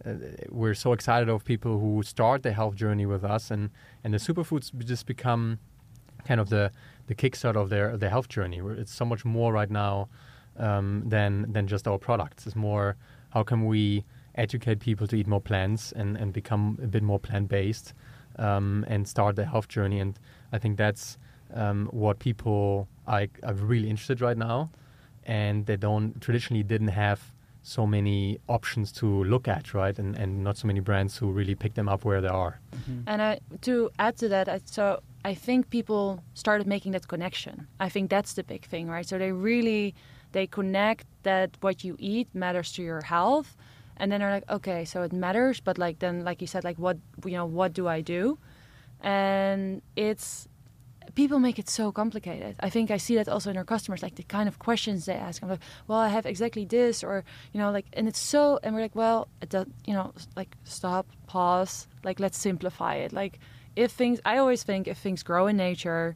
uh, 0.06 0.13
we're 0.49 0.76
so 0.76 0.93
excited 0.93 1.30
of 1.30 1.43
people 1.43 1.80
who 1.80 2.04
start 2.04 2.43
their 2.43 2.54
health 2.54 2.76
journey 2.76 3.06
with 3.06 3.23
us, 3.23 3.52
and 3.52 3.69
and 4.04 4.13
the 4.13 4.19
superfoods 4.19 4.71
just 4.86 5.06
become 5.06 5.60
kind 6.26 6.40
of 6.40 6.50
the 6.50 6.72
the 7.08 7.16
kickstart 7.16 7.56
of 7.56 7.70
their 7.70 7.98
their 7.98 8.10
health 8.10 8.30
journey. 8.30 8.62
It's 8.78 8.94
so 8.94 9.06
much 9.06 9.26
more 9.26 9.52
right 9.54 9.70
now 9.70 10.10
um, 10.58 11.04
than 11.06 11.52
than 11.52 11.68
just 11.68 11.88
our 11.88 11.98
products. 11.98 12.48
It's 12.48 12.56
more 12.56 12.96
how 13.30 13.44
can 13.44 13.66
we 13.66 14.06
educate 14.36 14.80
people 14.80 15.08
to 15.08 15.16
eat 15.16 15.28
more 15.28 15.42
plants 15.42 15.92
and 15.92 16.18
and 16.18 16.34
become 16.34 16.80
a 16.82 16.88
bit 16.88 17.04
more 17.04 17.20
plant 17.20 17.50
based 17.50 17.94
um, 18.38 18.86
and 18.88 19.08
start 19.08 19.36
their 19.36 19.46
health 19.46 19.68
journey. 19.68 20.00
And 20.00 20.20
I 20.52 20.58
think 20.58 20.78
that's 20.78 21.18
um, 21.54 21.88
what 21.92 22.20
people 22.20 22.88
are, 23.08 23.28
are 23.44 23.54
really 23.54 23.90
interested 23.90 24.22
right 24.22 24.38
now, 24.38 24.72
and 25.26 25.66
they 25.66 25.78
don't 25.78 26.20
traditionally 26.22 26.64
didn't 26.64 26.90
have 26.90 27.33
so 27.63 27.88
many 27.88 28.38
options 28.47 28.91
to 28.91 29.23
look 29.23 29.47
at, 29.47 29.73
right? 29.73 29.97
And 29.97 30.15
and 30.17 30.43
not 30.43 30.58
so 30.58 30.67
many 30.67 30.82
brands 30.82 31.17
who 31.17 31.32
really 31.32 31.56
pick 31.56 31.73
them 31.73 31.89
up 31.89 32.06
where 32.06 32.21
they 32.21 32.28
are. 32.28 32.60
Mm-hmm. 32.76 32.99
And 33.08 33.21
I, 33.21 33.39
to 33.62 33.89
add 33.97 34.17
to 34.17 34.28
that, 34.30 34.47
I, 34.49 34.60
so 34.65 35.02
I 35.26 35.34
think 35.34 35.69
people 35.69 36.21
started 36.34 36.67
making 36.67 36.91
that 36.91 37.08
connection. 37.08 37.67
I 37.80 37.89
think 37.89 38.10
that's 38.10 38.34
the 38.34 38.43
big 38.43 38.65
thing, 38.65 38.89
right? 38.89 39.08
So 39.08 39.17
they 39.17 39.32
really 39.32 39.95
they 40.34 40.45
connect 40.47 41.06
that 41.23 41.49
what 41.62 41.84
you 41.84 41.95
eat 41.99 42.28
matters 42.34 42.73
to 42.73 42.84
your 42.84 43.02
health, 43.02 43.56
and 43.97 44.12
then 44.12 44.19
they're 44.19 44.32
like, 44.32 44.49
okay, 44.49 44.84
so 44.86 45.02
it 45.04 45.13
matters, 45.13 45.62
but 45.62 45.78
like 45.78 45.99
then, 45.99 46.23
like 46.26 46.41
you 46.41 46.47
said, 46.47 46.63
like 46.63 46.78
what 46.78 46.97
you 47.26 47.38
know, 47.38 47.45
what 47.45 47.73
do 47.73 47.88
I 47.88 48.02
do? 48.02 48.38
And 49.02 49.82
it's 49.95 50.47
people 51.16 51.39
make 51.39 51.60
it 51.60 51.70
so 51.70 51.92
complicated. 51.92 52.56
I 52.60 52.70
think 52.70 52.92
I 52.92 52.98
see 52.98 53.16
that 53.16 53.30
also 53.30 53.50
in 53.50 53.58
our 53.58 53.63
customers, 53.63 54.02
like 54.02 54.16
the 54.16 54.24
kind 54.24 54.48
of 54.48 54.60
questions 54.60 55.06
they 55.06 55.13
ask. 55.13 55.42
I'm 55.42 55.50
like, 55.50 55.60
well, 55.88 56.00
I 56.00 56.10
have 56.10 56.26
exactly 56.26 56.66
this, 56.66 57.04
or 57.04 57.24
you 57.54 57.60
know, 57.60 57.72
like, 57.72 57.86
and 57.94 58.08
it's 58.08 58.20
so, 58.20 58.60
and 58.63 58.76
we're 58.76 58.82
like, 58.82 58.96
well, 58.96 59.28
does, 59.50 59.68
you 59.86 59.94
know, 59.94 60.13
like 60.36 60.56
stop, 60.63 61.08
pause, 61.28 61.88
like 62.04 62.20
let's 62.20 62.38
simplify 62.38 62.96
it. 62.96 63.13
Like, 63.13 63.39
if 63.76 63.92
things, 63.92 64.20
I 64.26 64.38
always 64.38 64.63
think 64.63 64.88
if 64.88 64.98
things 64.98 65.24
grow 65.24 65.48
in 65.48 65.58
nature, 65.58 66.16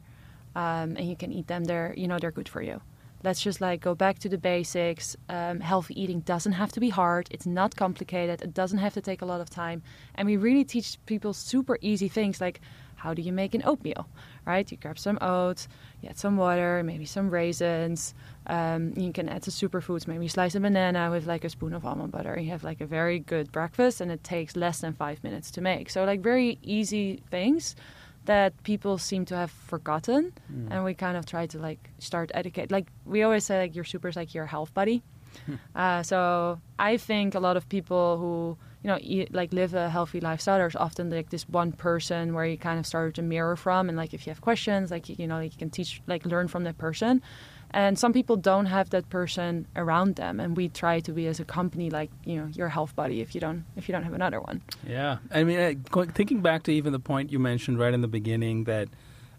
um, 0.54 0.96
and 0.96 1.08
you 1.08 1.16
can 1.16 1.32
eat 1.32 1.46
them, 1.46 1.64
they're, 1.64 1.94
you 1.96 2.08
know, 2.08 2.18
they're 2.18 2.32
good 2.32 2.48
for 2.48 2.62
you. 2.62 2.80
Let's 3.24 3.40
just 3.40 3.60
like 3.60 3.80
go 3.80 3.94
back 3.94 4.20
to 4.20 4.28
the 4.28 4.38
basics. 4.38 5.16
Um, 5.28 5.58
healthy 5.60 6.00
eating 6.00 6.20
doesn't 6.20 6.52
have 6.52 6.70
to 6.72 6.80
be 6.80 6.88
hard. 6.88 7.28
It's 7.32 7.46
not 7.46 7.74
complicated. 7.74 8.42
It 8.42 8.54
doesn't 8.54 8.78
have 8.78 8.94
to 8.94 9.00
take 9.00 9.22
a 9.22 9.26
lot 9.26 9.40
of 9.40 9.50
time. 9.50 9.82
And 10.14 10.26
we 10.26 10.36
really 10.36 10.64
teach 10.64 10.98
people 11.06 11.32
super 11.32 11.78
easy 11.80 12.08
things 12.08 12.40
like 12.40 12.60
how 12.98 13.14
do 13.14 13.22
you 13.22 13.32
make 13.32 13.54
an 13.54 13.62
oatmeal, 13.64 14.08
right? 14.48 14.70
You 14.72 14.78
grab 14.78 14.98
some 14.98 15.18
oats, 15.20 15.68
you 16.00 16.08
add 16.08 16.18
some 16.18 16.36
water, 16.38 16.82
maybe 16.82 17.04
some 17.04 17.28
raisins. 17.28 18.14
Um, 18.46 18.94
you 18.96 19.12
can 19.12 19.28
add 19.28 19.44
some 19.44 19.52
superfoods, 19.52 20.08
maybe 20.08 20.26
slice 20.26 20.54
a 20.54 20.60
banana 20.60 21.10
with 21.10 21.26
like 21.26 21.44
a 21.44 21.50
spoon 21.50 21.74
of 21.74 21.84
almond 21.84 22.12
butter. 22.12 22.34
You 22.40 22.50
have 22.50 22.64
like 22.64 22.80
a 22.80 22.86
very 22.86 23.18
good 23.18 23.52
breakfast, 23.52 24.00
and 24.00 24.10
it 24.10 24.24
takes 24.24 24.56
less 24.56 24.80
than 24.80 24.94
five 24.94 25.22
minutes 25.22 25.50
to 25.52 25.60
make. 25.60 25.90
So 25.90 26.04
like 26.04 26.20
very 26.20 26.58
easy 26.62 27.22
things 27.30 27.76
that 28.24 28.50
people 28.62 28.98
seem 28.98 29.24
to 29.26 29.36
have 29.36 29.50
forgotten, 29.50 30.32
mm. 30.52 30.68
and 30.70 30.84
we 30.84 30.94
kind 30.94 31.16
of 31.16 31.26
try 31.26 31.46
to 31.46 31.58
like 31.58 31.90
start 31.98 32.30
educate. 32.34 32.70
Like 32.70 32.86
we 33.04 33.22
always 33.22 33.44
say, 33.44 33.58
like 33.58 33.74
your 33.76 33.84
super 33.84 34.08
is 34.08 34.16
like 34.16 34.34
your 34.34 34.46
health 34.46 34.72
buddy. 34.72 35.02
Hmm. 35.44 35.54
uh, 35.74 36.02
so 36.02 36.58
I 36.78 36.96
think 36.96 37.34
a 37.34 37.38
lot 37.38 37.56
of 37.58 37.68
people 37.68 38.16
who 38.16 38.56
you 38.88 38.94
know 38.94 38.98
eat, 39.02 39.34
like 39.34 39.52
live 39.52 39.74
a 39.74 39.90
healthy 39.90 40.18
lifestyle 40.20 40.56
there's 40.56 40.74
often 40.76 41.10
like 41.10 41.28
this 41.28 41.46
one 41.48 41.72
person 41.72 42.32
where 42.32 42.46
you 42.46 42.56
kind 42.56 42.78
of 42.78 42.86
start 42.86 43.14
to 43.14 43.22
mirror 43.22 43.54
from 43.54 43.88
and 43.88 43.98
like 43.98 44.14
if 44.14 44.26
you 44.26 44.30
have 44.30 44.40
questions 44.40 44.90
like 44.90 45.08
you 45.08 45.26
know 45.26 45.36
like 45.36 45.52
you 45.52 45.58
can 45.58 45.68
teach 45.68 46.00
like 46.06 46.24
learn 46.24 46.48
from 46.48 46.64
that 46.64 46.78
person. 46.78 47.22
And 47.70 47.98
some 47.98 48.14
people 48.14 48.36
don't 48.36 48.64
have 48.64 48.88
that 48.90 49.10
person 49.10 49.66
around 49.76 50.16
them 50.16 50.40
and 50.40 50.56
we 50.56 50.70
try 50.70 51.00
to 51.00 51.12
be 51.12 51.26
as 51.26 51.38
a 51.38 51.44
company 51.44 51.90
like 51.90 52.10
you 52.24 52.36
know 52.36 52.46
your 52.46 52.68
health 52.68 52.96
buddy 52.96 53.20
if 53.20 53.34
you 53.34 53.42
don't 53.42 53.64
if 53.76 53.88
you 53.88 53.92
don't 53.92 54.04
have 54.04 54.14
another 54.14 54.40
one. 54.40 54.62
Yeah. 54.86 55.18
I 55.30 55.44
mean 55.44 55.84
thinking 56.14 56.40
back 56.40 56.62
to 56.62 56.72
even 56.72 56.94
the 56.94 56.98
point 56.98 57.30
you 57.30 57.38
mentioned 57.38 57.78
right 57.78 57.92
in 57.92 58.00
the 58.00 58.08
beginning 58.08 58.64
that 58.64 58.88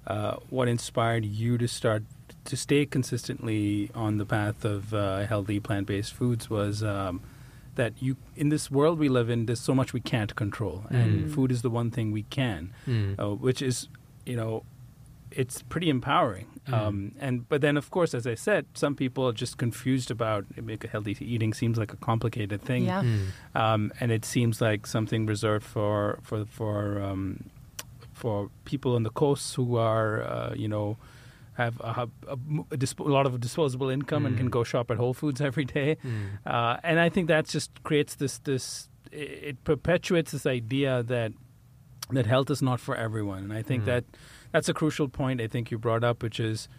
uh, 0.06 0.36
what 0.52 0.68
inspired 0.68 1.26
you 1.26 1.58
to 1.58 1.68
start 1.68 2.04
to 2.46 2.56
stay 2.56 2.86
consistently 2.86 3.90
on 3.96 4.18
the 4.18 4.26
path 4.26 4.64
of 4.64 4.94
uh, 4.94 5.26
healthy 5.26 5.60
plant-based 5.60 6.14
foods 6.14 6.50
was 6.50 6.84
um, 6.84 7.22
that 7.80 7.94
you 8.00 8.18
in 8.36 8.50
this 8.50 8.70
world 8.70 9.00
we 9.00 9.10
live 9.10 9.30
in, 9.30 9.46
there's 9.48 9.66
so 9.72 9.74
much 9.74 9.94
we 9.94 10.02
can't 10.02 10.36
control, 10.36 10.84
mm. 10.92 11.02
and 11.02 11.34
food 11.34 11.50
is 11.52 11.62
the 11.62 11.70
one 11.70 11.90
thing 11.90 12.12
we 12.12 12.24
can, 12.24 12.74
mm. 12.86 13.18
uh, 13.18 13.34
which 13.36 13.62
is 13.62 13.88
you 14.26 14.36
know 14.36 14.64
it's 15.32 15.62
pretty 15.62 15.90
empowering. 15.90 16.48
Mm. 16.68 16.74
Um, 16.74 17.12
and 17.20 17.48
but 17.48 17.62
then, 17.62 17.78
of 17.78 17.90
course, 17.90 18.14
as 18.14 18.28
I 18.28 18.36
said, 18.36 18.66
some 18.74 18.96
people 18.96 19.28
are 19.30 19.38
just 19.46 19.58
confused 19.58 20.12
about 20.12 20.46
make 20.62 20.84
a 20.84 20.88
healthy 20.88 21.16
eating 21.22 21.54
seems 21.54 21.78
like 21.78 21.94
a 21.94 21.98
complicated 21.98 22.62
thing, 22.62 22.84
yeah. 22.86 23.02
mm. 23.02 23.28
um, 23.56 23.94
and 24.02 24.12
it 24.12 24.26
seems 24.26 24.62
like 24.62 24.86
something 24.86 25.26
reserved 25.26 25.66
for 25.66 26.20
for 26.22 26.46
for 26.46 27.02
um, 27.02 27.50
for 28.14 28.50
people 28.66 28.96
on 28.96 29.04
the 29.04 29.14
coasts 29.24 29.56
who 29.56 29.78
are 29.78 30.22
uh, 30.24 30.54
you 30.54 30.68
know 30.68 30.98
have 31.60 31.80
a, 31.82 32.08
a, 32.28 32.38
a, 32.72 32.78
disp- 32.78 33.00
a 33.00 33.04
lot 33.04 33.26
of 33.26 33.40
disposable 33.40 33.90
income 33.90 34.24
mm. 34.24 34.28
and 34.28 34.38
can 34.38 34.48
mm. 34.48 34.52
go 34.52 34.64
shop 34.64 34.90
at 34.90 34.98
Whole 34.98 35.14
Foods 35.14 35.42
every 35.50 35.66
day. 35.66 35.98
Mm. 36.04 36.40
Uh, 36.46 36.78
and 36.84 37.00
I 37.00 37.10
think 37.10 37.28
that 37.28 37.48
just 37.48 37.84
creates 37.84 38.16
this 38.16 38.40
this 38.40 38.90
it 39.12 39.64
perpetuates 39.64 40.32
this 40.32 40.46
idea 40.46 41.04
that 41.04 41.34
that 42.12 42.26
health 42.26 42.50
is 42.50 42.62
not 42.62 42.80
for 42.80 42.96
everyone. 42.96 43.44
And 43.44 43.54
I 43.54 43.62
think 43.62 43.84
mm. 43.84 43.88
that 43.88 44.04
that's 44.52 44.70
a 44.70 44.74
crucial 44.74 45.08
point 45.10 45.42
I 45.42 45.48
think 45.48 45.72
you 45.72 45.78
brought 45.78 46.04
up, 46.04 46.24
which 46.24 46.40
is 46.40 46.70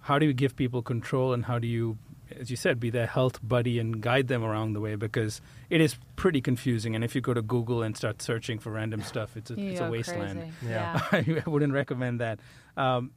how 0.00 0.18
do 0.18 0.26
you 0.26 0.32
give 0.32 0.56
people 0.56 0.82
control 0.82 1.32
and 1.32 1.44
how 1.44 1.58
do 1.58 1.66
you 1.66 1.98
as 2.38 2.50
you 2.50 2.56
said, 2.56 2.80
be 2.80 2.90
their 2.90 3.06
health 3.06 3.38
buddy 3.42 3.78
and 3.78 4.00
guide 4.00 4.28
them 4.28 4.42
around 4.42 4.72
the 4.72 4.80
way 4.80 4.94
because 4.94 5.40
it 5.70 5.80
is 5.80 5.96
pretty 6.16 6.40
confusing. 6.40 6.94
And 6.94 7.04
if 7.04 7.14
you 7.14 7.20
go 7.20 7.34
to 7.34 7.42
Google 7.42 7.82
and 7.82 7.96
start 7.96 8.22
searching 8.22 8.58
for 8.58 8.70
random 8.72 9.02
stuff, 9.02 9.36
it's 9.36 9.50
a, 9.50 9.60
it's 9.60 9.80
a 9.80 9.90
wasteland. 9.90 10.40
Crazy. 10.40 10.72
Yeah, 10.72 11.00
I 11.12 11.42
wouldn't 11.46 11.72
recommend 11.72 12.20
that. 12.20 12.40
Um, 12.76 13.10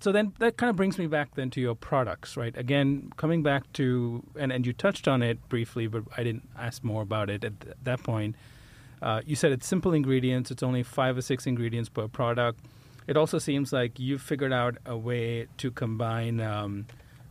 so 0.00 0.12
then 0.12 0.32
that 0.38 0.56
kind 0.56 0.70
of 0.70 0.76
brings 0.76 0.98
me 0.98 1.06
back 1.06 1.34
then 1.34 1.50
to 1.50 1.60
your 1.60 1.74
products, 1.74 2.36
right? 2.36 2.56
Again, 2.56 3.12
coming 3.16 3.42
back 3.42 3.70
to 3.74 4.22
and 4.36 4.50
and 4.50 4.66
you 4.66 4.72
touched 4.72 5.06
on 5.06 5.22
it 5.22 5.46
briefly, 5.48 5.86
but 5.86 6.04
I 6.16 6.22
didn't 6.22 6.48
ask 6.58 6.82
more 6.82 7.02
about 7.02 7.30
it 7.30 7.44
at 7.44 7.60
th- 7.60 7.76
that 7.82 8.02
point. 8.02 8.34
Uh, 9.02 9.20
you 9.24 9.36
said 9.36 9.52
it's 9.52 9.66
simple 9.66 9.92
ingredients; 9.92 10.50
it's 10.50 10.62
only 10.62 10.82
five 10.82 11.16
or 11.16 11.22
six 11.22 11.46
ingredients 11.46 11.88
per 11.88 12.08
product. 12.08 12.60
It 13.06 13.16
also 13.16 13.38
seems 13.38 13.72
like 13.72 13.98
you've 13.98 14.22
figured 14.22 14.52
out 14.52 14.78
a 14.86 14.96
way 14.96 15.46
to 15.58 15.70
combine 15.70 16.40
um, 16.40 16.86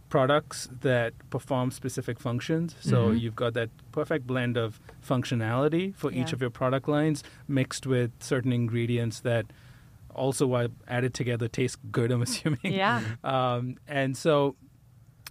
products 0.09 0.67
that 0.81 1.13
perform 1.29 1.71
specific 1.71 2.19
functions. 2.19 2.75
So 2.81 3.07
mm-hmm. 3.07 3.17
you've 3.17 3.35
got 3.35 3.53
that 3.53 3.69
perfect 3.91 4.27
blend 4.27 4.57
of 4.57 4.79
functionality 5.07 5.95
for 5.95 6.11
yeah. 6.11 6.21
each 6.21 6.33
of 6.33 6.41
your 6.41 6.49
product 6.49 6.87
lines, 6.87 7.23
mixed 7.47 7.87
with 7.87 8.11
certain 8.19 8.51
ingredients 8.51 9.21
that 9.21 9.45
also 10.13 10.47
while 10.47 10.69
added 10.87 11.13
together 11.13 11.47
tastes 11.47 11.77
good. 11.91 12.11
I'm 12.11 12.21
assuming. 12.27 12.59
Yeah. 12.63 13.01
Um, 13.23 13.77
and 13.87 14.17
so 14.17 14.55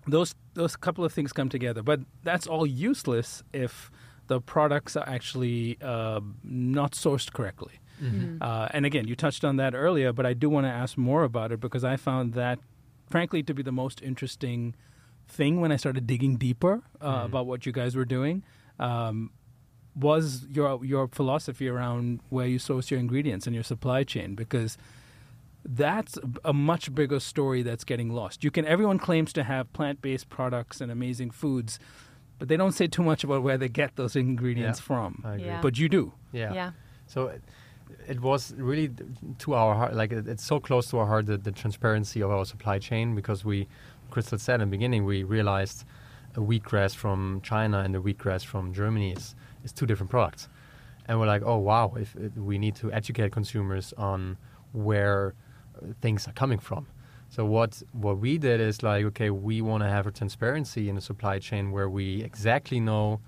those 0.06 0.34
those 0.54 0.76
couple 0.76 1.04
of 1.04 1.12
things 1.12 1.32
come 1.32 1.48
together, 1.48 1.82
but 1.82 2.00
that's 2.22 2.46
all 2.46 2.66
useless 2.66 3.42
if 3.52 3.90
the 4.26 4.40
products 4.40 4.96
are 4.96 5.08
actually 5.08 5.78
uh, 5.82 6.20
not 6.42 6.92
sourced 6.92 7.32
correctly. 7.32 7.80
Mm-hmm. 8.02 8.42
Uh, 8.42 8.68
and 8.72 8.86
again, 8.86 9.08
you 9.08 9.16
touched 9.16 9.44
on 9.44 9.56
that 9.56 9.74
earlier, 9.74 10.12
but 10.12 10.26
I 10.26 10.34
do 10.34 10.48
want 10.48 10.66
to 10.66 10.70
ask 10.70 10.96
more 10.96 11.24
about 11.24 11.50
it 11.50 11.60
because 11.60 11.82
I 11.82 11.96
found 11.96 12.34
that, 12.34 12.58
frankly, 13.08 13.42
to 13.42 13.54
be 13.54 13.62
the 13.62 13.72
most 13.72 14.02
interesting 14.02 14.74
thing 15.26 15.60
when 15.60 15.72
I 15.72 15.76
started 15.76 16.06
digging 16.06 16.36
deeper 16.36 16.82
uh, 17.00 17.12
mm-hmm. 17.12 17.26
about 17.26 17.46
what 17.46 17.66
you 17.66 17.72
guys 17.72 17.96
were 17.96 18.04
doing. 18.04 18.44
Um, 18.78 19.30
was 19.98 20.46
your 20.50 20.84
your 20.84 21.08
philosophy 21.08 21.68
around 21.68 22.20
where 22.30 22.46
you 22.46 22.58
source 22.58 22.90
your 22.90 23.00
ingredients 23.00 23.46
and 23.46 23.54
your 23.54 23.64
supply 23.64 24.04
chain 24.04 24.34
because 24.34 24.78
that's 25.64 26.18
a 26.44 26.52
much 26.52 26.94
bigger 26.94 27.20
story 27.20 27.62
that's 27.62 27.84
getting 27.84 28.10
lost. 28.12 28.44
You 28.44 28.50
can 28.50 28.64
everyone 28.64 28.98
claims 28.98 29.32
to 29.34 29.42
have 29.44 29.70
plant-based 29.72 30.28
products 30.30 30.80
and 30.80 30.90
amazing 30.90 31.30
foods, 31.30 31.78
but 32.38 32.48
they 32.48 32.56
don't 32.56 32.72
say 32.72 32.86
too 32.86 33.02
much 33.02 33.24
about 33.24 33.42
where 33.42 33.58
they 33.58 33.68
get 33.68 33.96
those 33.96 34.14
ingredients 34.16 34.78
Yeah, 34.80 34.84
from. 34.84 35.22
I 35.24 35.34
agree. 35.34 35.46
Yeah. 35.46 35.60
But 35.60 35.78
you 35.78 35.88
do. 35.88 36.12
Yeah. 36.32 36.52
Yeah. 36.54 36.70
So 37.06 37.26
it, 37.26 37.42
it 38.06 38.20
was 38.20 38.54
really 38.56 38.90
to 39.40 39.54
our 39.54 39.74
heart, 39.74 39.94
like 39.94 40.12
it- 40.12 40.28
it's 40.28 40.44
so 40.44 40.60
close 40.60 40.88
to 40.90 40.98
our 40.98 41.06
heart, 41.06 41.26
the, 41.26 41.36
the 41.36 41.52
transparency 41.52 42.20
of 42.22 42.30
our 42.30 42.44
supply 42.44 42.78
chain, 42.78 43.14
because 43.14 43.44
we, 43.44 43.66
Kristel 44.12 44.38
said 44.40 44.60
in 44.62 44.68
the 44.70 44.76
beginning, 44.76 45.04
we 45.04 45.22
realized 45.24 45.84
a 46.36 46.40
wheatgrass 46.40 46.94
from 46.94 47.40
China 47.42 47.80
and 47.80 47.96
a 47.96 48.00
wheatgrass 48.00 48.44
from 48.44 48.72
Germany 48.72 49.12
is, 49.12 49.34
is 49.68 49.72
two 49.72 49.86
different 49.86 50.10
products. 50.10 50.48
And 51.06 51.18
we're 51.18 51.32
like, 51.34 51.42
oh 51.44 51.58
wow, 51.70 51.86
if 52.04 52.10
it, 52.16 52.32
we 52.36 52.58
need 52.58 52.74
to 52.76 52.86
educate 52.92 53.32
consumers 53.32 53.86
on 53.96 54.36
where 54.72 55.34
uh, 55.76 55.92
things 56.02 56.28
are 56.28 56.36
coming 56.42 56.60
from. 56.68 56.86
So 57.30 57.44
what 57.44 57.82
what 57.92 58.16
we 58.18 58.38
did 58.38 58.60
is 58.60 58.82
like, 58.82 59.04
okay, 59.10 59.30
we 59.30 59.56
want 59.70 59.82
to 59.86 59.90
have 59.96 60.06
a 60.06 60.10
transparency 60.20 60.88
in 60.90 60.94
the 60.98 61.04
supply 61.10 61.38
chain 61.38 61.64
where 61.74 61.88
we 61.98 62.06
exactly 62.30 62.80
know 62.80 63.20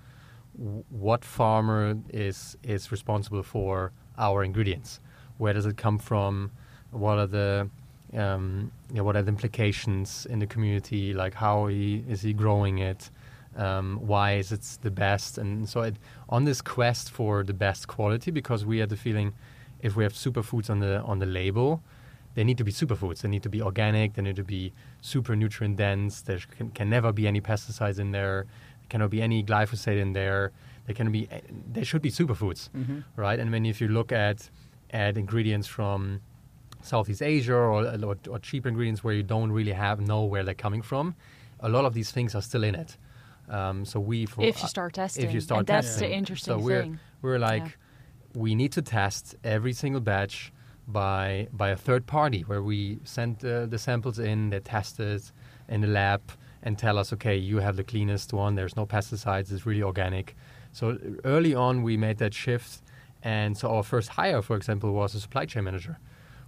w- 0.57 0.83
what 0.89 1.21
farmer 1.23 1.83
is 2.09 2.57
is 2.63 2.91
responsible 2.91 3.43
for 3.43 3.91
our 4.17 4.43
ingredients. 4.43 4.99
Where 5.37 5.53
does 5.53 5.65
it 5.65 5.77
come 5.85 5.97
from? 6.09 6.51
What 6.91 7.17
are 7.23 7.27
the 7.39 7.69
um, 8.23 8.71
you 8.89 8.97
know, 8.97 9.03
what 9.03 9.15
are 9.15 9.21
the 9.21 9.29
implications 9.29 10.27
in 10.29 10.39
the 10.39 10.47
community? 10.47 11.13
Like 11.13 11.33
how 11.33 11.67
he, 11.67 12.03
is 12.09 12.21
he 12.21 12.33
growing 12.33 12.79
it? 12.79 13.09
Um, 13.57 13.99
why 14.01 14.35
is 14.35 14.51
it 14.51 14.65
the 14.81 14.91
best? 14.91 15.37
And 15.37 15.67
so 15.67 15.81
it, 15.81 15.95
on 16.29 16.45
this 16.45 16.61
quest 16.61 17.11
for 17.11 17.43
the 17.43 17.53
best 17.53 17.87
quality, 17.87 18.31
because 18.31 18.65
we 18.65 18.77
had 18.79 18.89
the 18.89 18.97
feeling 18.97 19.33
if 19.81 19.95
we 19.95 20.03
have 20.03 20.13
superfoods 20.13 20.69
on 20.69 20.79
the 20.79 21.01
on 21.01 21.19
the 21.19 21.25
label, 21.25 21.81
they 22.35 22.43
need 22.43 22.57
to 22.57 22.63
be 22.63 22.71
superfoods. 22.71 23.21
They 23.21 23.29
need 23.29 23.43
to 23.43 23.49
be 23.49 23.61
organic. 23.61 24.13
They 24.13 24.21
need 24.21 24.37
to 24.37 24.43
be 24.43 24.71
super 25.01 25.35
nutrient 25.35 25.77
dense. 25.77 26.21
There 26.21 26.39
can, 26.57 26.71
can 26.71 26.89
never 26.89 27.11
be 27.11 27.27
any 27.27 27.41
pesticides 27.41 27.99
in 27.99 28.11
there. 28.11 28.45
There 28.79 28.89
cannot 28.89 29.09
be 29.09 29.21
any 29.21 29.43
glyphosate 29.43 29.99
in 29.99 30.13
there. 30.13 30.51
There 30.85 30.95
can 30.95 31.11
be. 31.11 31.27
They 31.73 31.83
should 31.83 32.01
be 32.01 32.11
superfoods, 32.11 32.69
right? 33.15 33.39
And 33.39 33.53
then 33.53 33.65
if 33.65 33.81
you 33.81 33.87
look 33.89 34.11
at 34.11 34.49
at 34.91 35.17
ingredients 35.17 35.67
from 35.67 36.21
Southeast 36.81 37.21
Asia 37.21 37.53
or, 37.53 37.85
or, 37.85 38.17
or 38.29 38.39
cheap 38.39 38.65
ingredients 38.65 39.03
where 39.03 39.13
you 39.13 39.23
don't 39.23 39.51
really 39.51 39.71
have 39.73 40.01
know 40.01 40.23
where 40.23 40.43
they're 40.43 40.53
coming 40.53 40.81
from, 40.81 41.15
a 41.59 41.69
lot 41.69 41.85
of 41.85 41.93
these 41.93 42.11
things 42.11 42.33
are 42.35 42.41
still 42.41 42.63
in 42.63 42.75
it. 42.75 42.97
Um, 43.49 43.85
so 43.85 43.99
we, 43.99 44.25
for, 44.25 44.41
If 44.43 44.61
you 44.61 44.67
start 44.67 44.93
testing. 44.93 45.25
if 45.25 45.33
you 45.33 45.41
start 45.41 45.59
and 45.59 45.67
that's 45.67 45.87
testing, 45.87 46.09
the 46.09 46.15
interesting 46.15 46.53
so 46.59 46.63
we're 46.63 46.83
thing. 46.83 46.99
we're 47.21 47.39
like, 47.39 47.63
Yeah. 47.63 48.41
we 48.41 48.55
need 48.55 48.71
to 48.73 48.81
test 48.81 49.35
every 49.43 49.73
single 49.73 50.01
batch 50.01 50.53
by 50.87 51.47
by 51.51 51.69
a 51.69 51.75
third 51.75 52.05
party 52.07 52.41
where 52.41 52.63
we 52.63 52.99
send 53.03 53.43
uh, 53.45 53.65
the 53.65 53.77
samples 53.77 54.19
in, 54.19 54.49
they 54.49 54.59
test 54.59 54.99
it 54.99 55.31
in 55.67 55.81
the 55.81 55.87
lab 55.87 56.21
and 56.63 56.77
tell 56.77 56.97
us, 56.97 57.11
okay, 57.13 57.35
you 57.35 57.57
have 57.57 57.75
the 57.75 57.83
cleanest 57.83 58.33
one. 58.33 58.55
There's 58.55 58.75
no 58.75 58.85
pesticides. 58.85 59.51
It's 59.51 59.65
really 59.65 59.81
organic. 59.83 60.35
So 60.71 60.97
early 61.25 61.53
on, 61.55 61.81
we 61.83 61.97
made 61.97 62.17
that 62.19 62.33
shift, 62.33 62.81
and 63.23 63.57
so 63.57 63.69
our 63.75 63.83
first 63.83 64.09
hire, 64.09 64.41
for 64.41 64.55
example, 64.55 64.93
was 64.93 65.13
a 65.15 65.19
supply 65.19 65.45
chain 65.45 65.63
manager, 65.65 65.97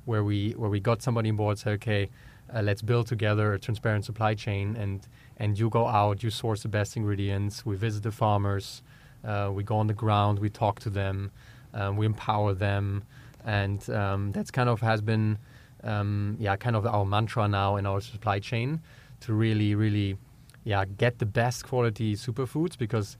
where 0.05 0.23
we 0.23 0.51
where 0.51 0.69
we 0.69 0.79
got 0.79 1.01
somebody 1.01 1.29
on 1.29 1.35
board, 1.35 1.57
said, 1.57 1.73
okay, 1.73 2.09
uh, 2.53 2.61
let's 2.61 2.81
build 2.81 3.07
together 3.07 3.53
a 3.53 3.59
transparent 3.59 4.05
supply 4.05 4.33
chain, 4.35 4.75
and 4.77 5.07
and 5.37 5.57
you 5.57 5.69
go 5.69 5.87
out, 5.87 6.23
you 6.23 6.29
source 6.29 6.63
the 6.63 6.69
best 6.69 6.95
ingredients, 6.95 7.65
we 7.65 7.75
visit 7.75 8.03
the 8.03 8.11
farmers, 8.11 8.81
uh, 9.23 9.49
we 9.53 9.63
go 9.63 9.77
on 9.77 9.87
the 9.87 9.93
ground, 9.93 10.39
we 10.39 10.49
talk 10.49 10.79
to 10.81 10.89
them, 10.89 11.31
um, 11.73 11.97
we 11.97 12.05
empower 12.05 12.53
them, 12.53 13.03
and 13.45 13.89
um, 13.89 14.31
that's 14.31 14.51
kind 14.51 14.69
of 14.69 14.81
has 14.81 15.01
been, 15.01 15.37
um, 15.83 16.37
yeah, 16.39 16.55
kind 16.55 16.75
of 16.75 16.85
our 16.85 17.05
mantra 17.05 17.47
now 17.47 17.75
in 17.75 17.85
our 17.85 18.01
supply 18.01 18.39
chain 18.39 18.81
to 19.21 19.33
really, 19.33 19.75
really, 19.75 20.17
yeah, 20.63 20.85
get 20.85 21.19
the 21.19 21.25
best 21.25 21.65
quality 21.65 22.15
superfoods 22.15 22.77
because 22.77 23.17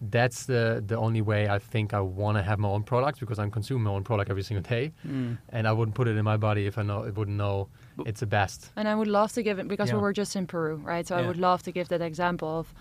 that's 0.00 0.46
the 0.46 0.82
the 0.86 0.96
only 0.96 1.22
way 1.22 1.48
I 1.48 1.58
think 1.58 1.94
I 1.94 2.00
want 2.00 2.36
to 2.38 2.42
have 2.42 2.58
my 2.58 2.68
own 2.68 2.82
products 2.82 3.18
because 3.18 3.38
I'm 3.38 3.50
consuming 3.50 3.84
my 3.84 3.90
own 3.90 4.04
product 4.04 4.30
every 4.30 4.42
single 4.42 4.62
day, 4.62 4.92
Mm. 5.06 5.38
and 5.48 5.66
I 5.66 5.72
wouldn't 5.72 5.94
put 5.94 6.06
it 6.08 6.16
in 6.16 6.24
my 6.24 6.36
body 6.36 6.66
if 6.66 6.76
I 6.78 6.82
know 6.82 7.02
it 7.04 7.14
wouldn't 7.16 7.36
know 7.36 7.68
it's 8.04 8.20
the 8.20 8.26
best. 8.26 8.70
And 8.76 8.86
I 8.88 8.94
would 8.94 9.08
love 9.08 9.32
to 9.32 9.42
give 9.42 9.58
it 9.58 9.68
because 9.68 9.92
we 9.92 9.98
were 9.98 10.12
just 10.12 10.36
in 10.36 10.46
Peru, 10.46 10.76
right? 10.76 11.06
So 11.06 11.16
I 11.16 11.22
would 11.26 11.38
love 11.38 11.62
to 11.62 11.72
give 11.72 11.88
that 11.88 12.02
example 12.02 12.48
of, 12.60 12.74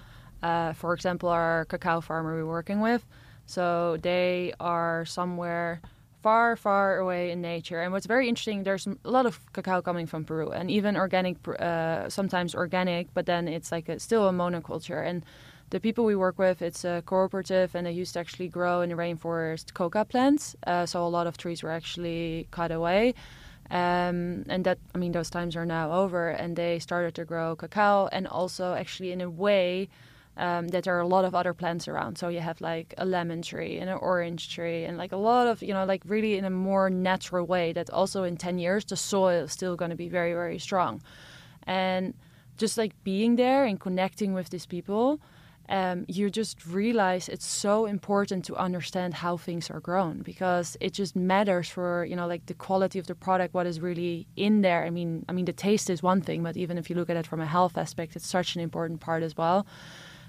uh, 0.44 0.74
for 0.74 0.94
example, 0.94 1.30
our 1.30 1.66
cacao 1.66 2.02
farmer 2.02 2.36
we're 2.36 2.46
working 2.52 2.82
with. 2.82 3.06
So 3.46 3.98
they 4.02 4.54
are 4.60 5.06
somewhere 5.06 5.80
far, 6.22 6.56
far 6.56 6.98
away 6.98 7.30
in 7.32 7.40
nature. 7.42 7.80
And 7.82 7.94
what's 7.94 8.08
very 8.08 8.28
interesting, 8.28 8.64
there's 8.64 8.88
a 8.88 8.98
lot 9.18 9.26
of 9.26 9.40
cacao 9.54 9.82
coming 9.82 10.08
from 10.08 10.26
Peru, 10.26 10.50
and 10.52 10.70
even 10.72 10.98
organic, 10.98 11.38
uh, 11.48 12.10
sometimes 12.10 12.56
organic, 12.56 13.14
but 13.14 13.26
then 13.28 13.48
it's 13.48 13.72
like 13.72 13.88
a, 13.88 14.00
still 14.00 14.28
a 14.28 14.32
monoculture. 14.32 15.08
And 15.08 15.24
the 15.76 15.82
people 15.82 16.06
we 16.06 16.16
work 16.16 16.40
with, 16.40 16.62
it's 16.62 16.86
a 16.86 17.04
cooperative, 17.06 17.76
and 17.76 17.86
they 17.86 17.92
used 17.92 18.14
to 18.14 18.20
actually 18.22 18.48
grow 18.48 18.80
in 18.80 18.88
the 18.88 18.96
rainforest 18.96 19.74
coca 19.74 20.06
plants. 20.06 20.56
Uh, 20.66 20.86
so 20.86 21.06
a 21.06 21.12
lot 21.18 21.28
of 21.28 21.38
trees 21.38 21.64
were 21.64 21.70
actually 21.70 22.48
cut 22.50 22.72
away. 22.72 23.14
Um, 23.70 24.46
and 24.48 24.64
that, 24.64 24.78
I 24.94 24.98
mean, 24.98 25.12
those 25.12 25.30
times 25.30 25.54
are 25.58 25.66
now 25.66 25.92
over, 25.92 26.30
and 26.30 26.56
they 26.56 26.80
started 26.80 27.14
to 27.16 27.26
grow 27.26 27.58
cacao, 27.58 28.08
and 28.14 28.26
also 28.26 28.74
actually 28.74 29.12
in 29.12 29.20
a 29.20 29.30
way 29.30 29.90
um, 30.38 30.70
that 30.70 30.86
there 30.86 30.96
are 30.96 31.02
a 31.02 31.08
lot 31.08 31.26
of 31.26 31.36
other 31.36 31.54
plants 31.54 31.90
around. 31.90 32.18
So 32.18 32.30
you 32.30 32.40
have 32.40 32.62
like 32.62 32.94
a 32.98 33.06
lemon 33.06 33.42
tree 33.42 33.78
and 33.78 33.90
an 33.90 33.98
orange 33.98 34.56
tree, 34.56 34.86
and 34.86 34.98
like 34.98 35.12
a 35.12 35.18
lot 35.18 35.46
of, 35.46 35.62
you 35.62 35.74
know, 35.74 35.84
like 35.84 36.04
really 36.06 36.38
in 36.38 36.46
a 36.46 36.50
more 36.50 36.90
natural 36.90 37.46
way. 37.46 37.74
That 37.74 37.90
also 37.90 38.24
in 38.24 38.38
10 38.38 38.60
years, 38.60 38.86
the 38.86 38.96
soil 38.96 39.44
is 39.44 39.52
still 39.52 39.76
going 39.76 39.92
to 39.92 39.98
be 39.98 40.08
very, 40.08 40.32
very 40.32 40.58
strong. 40.58 41.02
And 41.64 42.14
just 42.56 42.78
like 42.78 42.94
being 43.04 43.36
there 43.36 43.66
and 43.66 43.78
connecting 43.78 44.34
with 44.34 44.52
these 44.52 44.66
people, 44.66 45.20
um, 45.70 46.06
you 46.08 46.30
just 46.30 46.66
realize 46.66 47.28
it's 47.28 47.46
so 47.46 47.86
important 47.86 48.46
to 48.46 48.56
understand 48.56 49.16
how 49.16 49.36
things 49.38 49.70
are 49.72 49.80
grown 49.80 50.20
because 50.20 50.78
it 50.80 50.94
just 50.94 51.16
matters 51.16 51.68
for 51.68 52.06
you 52.06 52.16
know 52.16 52.28
like 52.28 52.46
the 52.46 52.54
quality 52.54 53.00
of 53.00 53.08
the 53.08 53.16
product, 53.16 53.54
what 53.54 53.66
is 53.66 53.80
really 53.80 54.28
in 54.36 54.62
there. 54.62 54.84
I 54.84 54.92
mean, 54.92 55.26
I 55.28 55.34
mean 55.34 55.46
the 55.46 55.54
taste 55.54 55.90
is 55.90 56.04
one 56.04 56.22
thing, 56.22 56.44
but 56.44 56.56
even 56.56 56.78
if 56.78 56.90
you 56.90 56.96
look 56.96 57.10
at 57.10 57.18
it 57.18 57.26
from 57.26 57.42
a 57.42 57.46
health 57.48 57.78
aspect, 57.78 58.16
it's 58.16 58.28
such 58.28 58.56
an 58.56 58.62
important 58.62 59.00
part 59.00 59.24
as 59.24 59.36
well. 59.36 59.66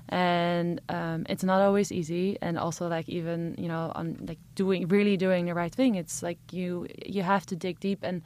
And 0.08 0.80
um, 0.88 1.26
it's 1.28 1.44
not 1.44 1.60
always 1.60 1.90
easy, 1.92 2.38
and 2.40 2.56
also 2.56 2.88
like 2.88 3.08
even 3.08 3.56
you 3.58 3.68
know 3.68 3.92
on 3.94 4.16
like 4.26 4.38
doing 4.54 4.88
really 4.88 5.16
doing 5.18 5.46
the 5.46 5.54
right 5.54 5.74
thing, 5.74 5.96
it's 5.96 6.22
like 6.22 6.38
you 6.50 6.86
you 7.04 7.22
have 7.22 7.44
to 7.46 7.56
dig 7.56 7.78
deep 7.80 7.98
and 8.02 8.22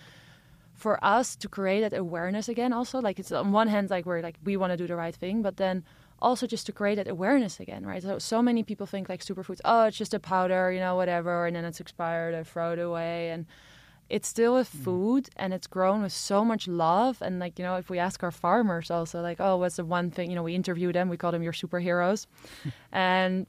for 0.75 1.03
us 1.05 1.37
to 1.37 1.47
create 1.47 1.83
that 1.83 1.93
awareness 1.93 2.49
again 2.49 2.73
also 2.73 3.01
like 3.01 3.19
it's 3.19 3.31
on 3.31 3.53
one 3.53 3.69
hand 3.69 3.91
like 3.91 4.07
we're 4.07 4.23
like 4.23 4.37
we 4.45 4.57
want 4.57 4.71
to 4.71 4.79
do 4.79 4.87
the 4.87 4.97
right 4.97 5.15
thing 5.15 5.43
but 5.43 5.59
then 5.59 5.85
also 6.23 6.47
just 6.47 6.67
to 6.67 6.73
create 6.73 6.97
that 6.97 7.09
awareness 7.09 7.61
again 7.61 7.85
right? 7.87 8.03
So 8.03 8.19
so 8.19 8.43
many 8.43 8.63
people 8.63 8.87
think 8.87 9.09
like 9.09 9.25
superfoods 9.25 9.61
oh 9.65 9.85
it's 9.85 9.97
just 9.97 10.15
a 10.15 10.21
powder 10.21 10.73
you 10.73 10.81
know 10.81 10.95
whatever 10.97 11.47
and 11.47 11.57
then 11.57 11.65
it's 11.65 11.81
expired 11.81 12.35
i 12.35 12.43
throw 12.43 12.73
it 12.73 12.79
away 12.79 13.31
and 13.31 13.47
it's 14.11 14.27
still 14.29 14.57
a 14.59 14.65
mm. 14.65 14.67
food 14.67 15.31
and 15.37 15.55
it's 15.55 15.67
grown 15.67 16.03
with 16.03 16.13
so 16.13 16.45
much 16.45 16.67
love 16.67 17.23
and 17.23 17.39
like 17.39 17.59
you 17.59 17.65
know 17.65 17.77
if 17.77 17.89
we 17.89 17.99
ask 17.99 18.23
our 18.23 18.33
farmers 18.33 18.91
also 18.91 19.23
like 19.23 19.41
oh 19.41 19.57
what's 19.57 19.77
the 19.77 19.85
one 19.85 20.11
thing 20.11 20.29
you 20.29 20.37
know 20.37 20.43
we 20.43 20.55
interview 20.55 20.93
them 20.93 21.09
we 21.09 21.17
call 21.17 21.33
them 21.33 21.43
your 21.43 21.53
superheroes 21.53 22.27
and 22.93 23.47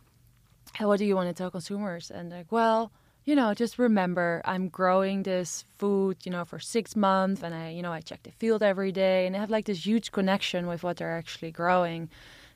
"Hey, 0.76 0.86
what 0.86 0.99
do 0.99 1.05
you 1.05 1.15
want 1.15 1.28
to 1.28 1.34
tell 1.34 1.51
consumers? 1.51 2.11
And 2.11 2.30
like 2.30 2.51
well 2.51 2.91
you 3.26 3.36
know 3.36 3.53
just 3.53 3.78
remember 3.78 4.41
i'm 4.45 4.67
growing 4.67 5.24
this 5.24 5.63
food 5.78 6.17
you 6.24 6.32
know 6.32 6.43
for 6.43 6.59
six 6.59 6.95
months 6.95 7.43
and 7.43 7.53
i 7.53 7.69
you 7.69 7.82
know 7.82 7.91
i 7.91 8.01
check 8.01 8.24
the 8.24 8.32
field 8.32 8.63
every 8.63 8.91
day 8.91 9.26
and 9.26 9.36
they 9.36 9.39
have 9.39 9.49
like 9.49 9.65
this 9.65 9.86
huge 9.86 10.11
connection 10.11 10.67
with 10.67 10.84
what 10.84 10.97
they're 10.97 11.17
actually 11.17 11.51
growing 11.51 12.09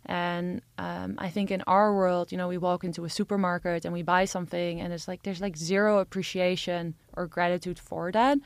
and 0.08 0.62
um, 0.78 1.16
i 1.18 1.30
think 1.30 1.52
in 1.52 1.62
our 1.68 1.96
world 1.96 2.32
you 2.32 2.38
know 2.38 2.48
we 2.48 2.58
walk 2.58 2.84
into 2.84 3.06
a 3.06 3.10
supermarket 3.10 3.86
and 3.86 3.94
we 3.94 4.04
buy 4.04 4.26
something 4.26 4.80
and 4.82 4.94
it's 4.94 5.08
like 5.08 5.24
there's 5.24 5.42
like 5.42 5.58
zero 5.58 6.00
appreciation 6.00 6.94
or 7.16 7.28
gratitude 7.28 7.80
for 7.80 8.12
that 8.12 8.38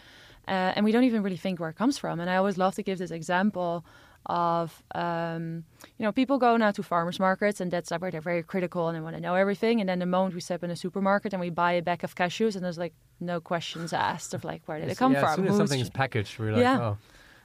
uh, 0.49 0.73
and 0.75 0.83
we 0.83 0.91
don't 0.91 1.03
even 1.03 1.21
really 1.21 1.37
think 1.37 1.59
where 1.59 1.69
it 1.69 1.75
comes 1.75 1.97
from. 1.97 2.19
And 2.19 2.29
i 2.29 2.35
always 2.35 2.57
love 2.57 2.73
to 2.75 2.83
give 2.83 2.97
this 2.97 3.11
example 3.11 3.85
of 4.25 4.83
um, 4.93 5.63
you 5.97 6.03
know 6.03 6.11
people 6.11 6.37
go 6.37 6.57
now 6.57 6.71
to 6.71 6.83
farmers 6.83 7.19
markets 7.19 7.61
and 7.61 7.71
that's 7.71 7.89
where 7.91 8.11
they're 8.11 8.21
very 8.21 8.43
critical 8.43 8.87
and 8.87 8.97
they 8.97 9.01
want 9.01 9.15
to 9.15 9.21
know 9.21 9.35
everything. 9.35 9.79
And 9.79 9.87
then 9.87 9.99
the 9.99 10.05
moment 10.05 10.33
we 10.33 10.41
step 10.41 10.63
in 10.63 10.71
a 10.71 10.75
supermarket 10.75 11.33
and 11.33 11.39
we 11.39 11.51
buy 11.51 11.73
a 11.73 11.81
bag 11.81 12.03
of 12.03 12.15
cashews 12.15 12.55
and 12.55 12.65
there's 12.65 12.79
like 12.79 12.93
no 13.19 13.39
questions 13.39 13.93
asked 13.93 14.33
of 14.33 14.43
like 14.43 14.63
where 14.65 14.79
did 14.79 14.89
it 14.89 14.97
come 14.97 15.13
yeah, 15.13 15.21
from? 15.21 15.29
As 15.29 15.35
soon 15.35 15.47
as 15.47 15.57
something 15.57 15.79
is 15.79 15.89
packaged, 15.89 16.39
we're 16.39 16.51
like, 16.51 16.61
Yeah. 16.61 16.79
oh, 16.79 16.97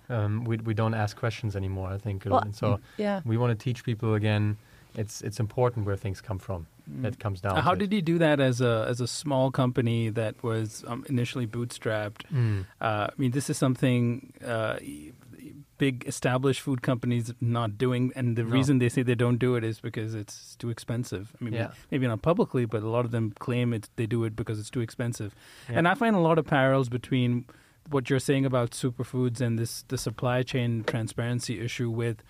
um, 0.08 0.44
we 0.44 0.56
we 0.58 0.74
don't 0.74 0.94
ask 0.94 1.16
questions 1.16 1.54
anymore. 1.56 1.90
I 1.94 1.98
think 1.98 2.24
Well, 2.26 2.40
And 2.40 2.54
so. 2.54 2.78
yeah 2.98 3.20
We 3.24 3.36
want 3.36 3.58
to 3.58 3.64
teach 3.64 3.84
people 3.84 4.14
again. 4.14 4.56
It's 4.96 5.22
it's 5.22 5.40
important 5.40 5.86
where 5.86 5.96
things 5.96 6.20
come 6.20 6.38
from. 6.38 6.66
That 7.02 7.18
comes 7.18 7.40
down. 7.40 7.56
How 7.56 7.72
to 7.74 7.78
did 7.78 7.92
it. 7.92 7.96
you 7.96 8.02
do 8.02 8.18
that 8.18 8.38
as 8.40 8.60
a 8.60 8.86
as 8.88 9.00
a 9.00 9.06
small 9.06 9.50
company 9.50 10.10
that 10.10 10.34
was 10.42 10.84
um, 10.86 11.04
initially 11.08 11.46
bootstrapped? 11.46 12.22
Mm. 12.32 12.66
Uh, 12.80 13.06
I 13.10 13.14
mean, 13.16 13.30
this 13.32 13.48
is 13.50 13.56
something 13.58 14.32
uh, 14.46 14.76
big 15.78 16.04
established 16.06 16.60
food 16.60 16.82
companies 16.82 17.32
not 17.40 17.76
doing, 17.76 18.12
and 18.14 18.36
the 18.36 18.44
No. 18.44 18.50
reason 18.50 18.78
they 18.78 18.88
say 18.88 19.02
they 19.02 19.16
don't 19.16 19.38
do 19.38 19.56
it 19.56 19.64
is 19.64 19.80
because 19.80 20.14
it's 20.14 20.54
too 20.56 20.70
expensive. 20.70 21.24
I 21.40 21.44
mean, 21.44 21.54
Yeah. 21.54 21.70
maybe 21.90 22.06
not 22.06 22.22
publicly, 22.22 22.64
but 22.64 22.82
a 22.82 22.88
lot 22.88 23.04
of 23.04 23.10
them 23.10 23.32
claim 23.38 23.72
it. 23.74 23.88
They 23.96 24.06
do 24.06 24.24
it 24.24 24.36
because 24.36 24.60
it's 24.60 24.70
too 24.70 24.80
expensive. 24.80 25.34
Yeah. 25.68 25.78
And 25.78 25.88
I 25.88 25.94
find 25.94 26.14
a 26.14 26.20
lot 26.20 26.38
of 26.38 26.46
parallels 26.46 26.88
between 26.88 27.44
what 27.90 28.08
you're 28.10 28.18
saying 28.18 28.44
about 28.46 28.70
superfoods 28.70 29.40
and 29.40 29.58
this 29.58 29.84
the 29.88 29.98
supply 29.98 30.42
chain 30.42 30.84
transparency 30.84 31.60
issue 31.60 31.90
with. 31.90 32.22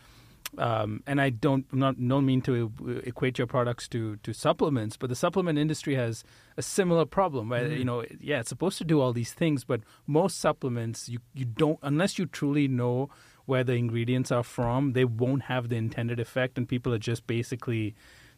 Um, 0.56 1.02
and 1.06 1.20
I 1.20 1.30
don't 1.30 1.66
not 1.72 1.96
don't 1.98 2.24
mean 2.24 2.40
to 2.42 2.70
equate 3.04 3.38
your 3.38 3.46
products 3.48 3.88
to 3.88 4.16
to 4.18 4.32
supplements, 4.32 4.96
but 4.96 5.08
the 5.10 5.16
supplement 5.16 5.58
industry 5.58 5.96
has 5.96 6.22
a 6.56 6.62
similar 6.62 7.04
problem. 7.06 7.48
Where, 7.48 7.66
Mhm. 7.68 7.78
You 7.78 7.84
know, 7.84 8.04
yeah, 8.20 8.38
it's 8.40 8.50
supposed 8.50 8.78
to 8.78 8.84
do 8.84 9.00
all 9.00 9.12
these 9.12 9.32
things, 9.32 9.64
but 9.64 9.80
most 10.06 10.38
supplements 10.38 11.08
you 11.08 11.18
you 11.34 11.44
don't 11.44 11.78
unless 11.82 12.18
you 12.18 12.26
truly 12.26 12.68
know 12.68 13.10
where 13.46 13.64
the 13.64 13.74
ingredients 13.74 14.30
are 14.30 14.44
from, 14.44 14.92
they 14.92 15.04
won't 15.04 15.42
have 15.42 15.68
the 15.68 15.76
intended 15.76 16.20
effect, 16.20 16.56
and 16.56 16.68
people 16.68 16.94
are 16.94 16.98
just 16.98 17.26
basically 17.26 17.94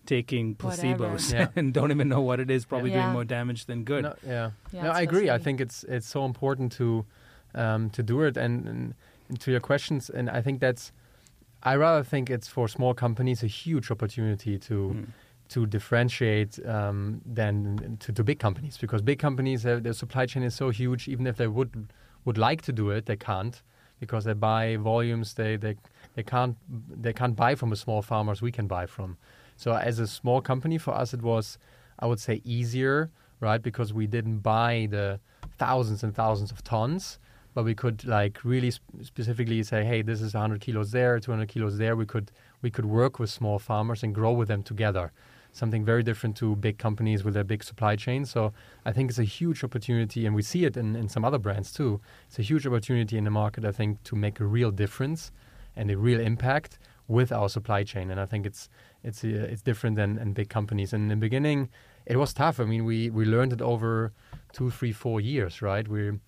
taking 0.06 0.54
placebos 0.56 1.32
Yeah. 1.38 1.48
and 1.56 1.72
don't 1.74 1.90
even 1.90 2.08
know 2.08 2.20
what 2.20 2.40
it 2.40 2.50
is, 2.50 2.64
probably 2.64 2.90
Yeah. 2.90 3.02
doing 3.02 3.12
more 3.12 3.24
damage 3.24 3.66
than 3.66 3.84
good. 3.84 4.02
No, 4.04 4.14
yeah. 4.26 4.50
Yeah, 4.72 4.82
no, 4.84 4.90
I 4.90 5.00
agree. 5.02 5.30
I 5.30 5.38
think 5.38 5.60
it's 5.60 5.84
it's 5.88 6.08
so 6.08 6.24
important 6.24 6.72
to 6.78 7.04
um, 7.54 7.90
to 7.90 8.02
do 8.02 8.22
it. 8.22 8.36
And, 8.36 8.66
and, 8.68 8.94
and 9.28 9.40
to 9.40 9.50
your 9.50 9.60
questions, 9.60 10.10
and 10.10 10.30
I 10.30 10.40
think 10.42 10.60
that's. 10.60 10.92
I 11.62 11.74
rather 11.76 12.04
think 12.04 12.30
it's 12.30 12.46
for 12.48 12.68
small 12.68 12.94
companies 12.94 13.42
a 13.42 13.46
huge 13.48 13.90
opportunity 13.90 14.58
to 14.58 14.74
Mm. 14.94 15.06
to 15.48 15.66
differentiate 15.66 16.58
um, 16.66 17.20
than 17.34 17.96
to, 18.00 18.12
to 18.12 18.22
big 18.24 18.38
companies 18.38 18.78
because 18.78 19.02
big 19.02 19.18
companies 19.18 19.62
their, 19.62 19.80
their 19.80 19.92
supply 19.94 20.26
chain 20.26 20.42
is 20.44 20.54
so 20.54 20.70
huge. 20.70 21.08
Even 21.08 21.26
if 21.26 21.36
they 21.36 21.46
would 21.48 21.70
would 22.24 22.38
like 22.38 22.62
to 22.62 22.72
do 22.72 22.90
it, 22.90 23.06
they 23.06 23.16
can't 23.16 23.62
because 24.00 24.24
they 24.24 24.34
buy 24.34 24.76
volumes 24.76 25.34
they 25.34 25.56
they 25.56 25.74
they 26.14 26.22
can't 26.22 26.56
they 27.02 27.12
can't 27.12 27.34
buy 27.36 27.54
from 27.56 27.70
the 27.70 27.76
small 27.76 28.02
farmers 28.02 28.42
we 28.42 28.52
can 28.52 28.66
buy 28.66 28.86
from. 28.86 29.16
So 29.56 29.72
uh, 29.72 29.78
as 29.78 29.98
a 29.98 30.06
small 30.06 30.40
company, 30.40 30.78
for 30.78 30.94
us 30.94 31.14
it 31.14 31.22
was 31.22 31.58
I 31.98 32.06
would 32.06 32.20
say 32.20 32.42
easier, 32.44 33.10
right? 33.40 33.62
Because 33.62 33.92
we 33.92 34.06
didn't 34.06 34.38
buy 34.38 34.88
the 34.90 35.20
thousands 35.58 36.02
and 36.02 36.14
thousands 36.14 36.50
of 36.50 36.62
tons, 36.62 37.18
but 37.54 37.64
we 37.64 37.74
could 37.74 38.04
like 38.04 38.44
really 38.44 38.70
sp- 38.70 38.84
specifically 39.02 39.62
say, 39.62 39.84
hey, 39.84 40.02
this 40.02 40.20
is 40.20 40.34
100 40.34 40.60
kilos 40.60 40.90
there, 40.90 41.18
200 41.18 41.48
kilos 41.48 41.78
there. 41.78 41.96
We 41.96 42.06
could 42.06 42.30
we 42.62 42.70
could 42.70 42.84
work 42.86 43.18
with 43.18 43.30
small 43.30 43.58
farmers 43.58 44.02
and 44.02 44.14
grow 44.14 44.32
with 44.32 44.48
them 44.48 44.62
together. 44.62 45.12
Something 45.52 45.86
very 45.86 46.02
different 46.02 46.36
to 46.36 46.54
big 46.56 46.76
companies 46.76 47.24
with 47.24 47.32
their 47.32 47.44
big 47.44 47.64
supply 47.64 47.96
chain. 47.96 48.26
So 48.26 48.52
I 48.84 48.92
think 48.92 49.08
it's 49.08 49.18
a 49.18 49.24
huge 49.24 49.64
opportunity, 49.64 50.26
and 50.26 50.34
we 50.34 50.42
see 50.42 50.66
it 50.66 50.76
in, 50.76 50.94
in 50.94 51.08
some 51.08 51.24
other 51.24 51.38
brands 51.38 51.72
too. 51.72 52.00
It's 52.26 52.38
a 52.38 52.42
huge 52.42 52.66
opportunity 52.66 53.16
in 53.16 53.24
the 53.24 53.30
market, 53.30 53.64
I 53.64 53.72
think, 53.72 54.02
to 54.04 54.16
make 54.16 54.38
a 54.38 54.44
real 54.44 54.70
difference 54.70 55.32
and 55.74 55.90
a 55.90 55.96
real 55.96 56.20
impact 56.20 56.78
with 57.08 57.30
our 57.32 57.48
supply 57.48 57.84
chain. 57.84 58.10
And 58.10 58.20
I 58.20 58.26
think 58.26 58.46
it's 58.46 58.68
it's 59.04 59.24
uh, 59.24 59.28
it's 59.52 59.62
different 59.62 59.96
than, 59.96 60.16
than 60.16 60.32
big 60.32 60.48
companies. 60.48 60.92
And 60.92 61.02
in 61.04 61.08
the 61.08 61.16
beginning, 61.16 61.68
it 62.06 62.16
was 62.16 62.32
tough. 62.34 62.60
I 62.60 62.64
mean, 62.64 62.84
we 62.84 63.10
we 63.10 63.24
learned 63.24 63.52
it 63.52 63.62
over 63.62 64.12
two, 64.52 64.70
three, 64.70 64.92
four 64.92 65.20
years, 65.20 65.62
right? 65.62 65.86
We're 65.88 66.18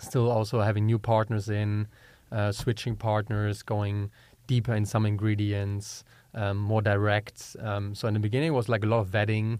still 0.00 0.30
also 0.30 0.60
having 0.60 0.86
new 0.86 0.98
partners 0.98 1.48
in, 1.48 1.86
uh, 2.32 2.52
switching 2.52 2.96
partners, 2.96 3.62
going 3.62 4.10
deeper 4.46 4.74
in 4.74 4.84
some 4.86 5.06
ingredients, 5.06 6.04
um, 6.34 6.56
more 6.56 6.82
direct. 6.82 7.56
Um, 7.60 7.94
so 7.94 8.08
in 8.08 8.14
the 8.14 8.20
beginning, 8.20 8.48
it 8.48 8.54
was 8.54 8.68
like 8.68 8.82
a 8.84 8.86
lot 8.88 9.00
of 9.00 9.08
vetting 9.08 9.58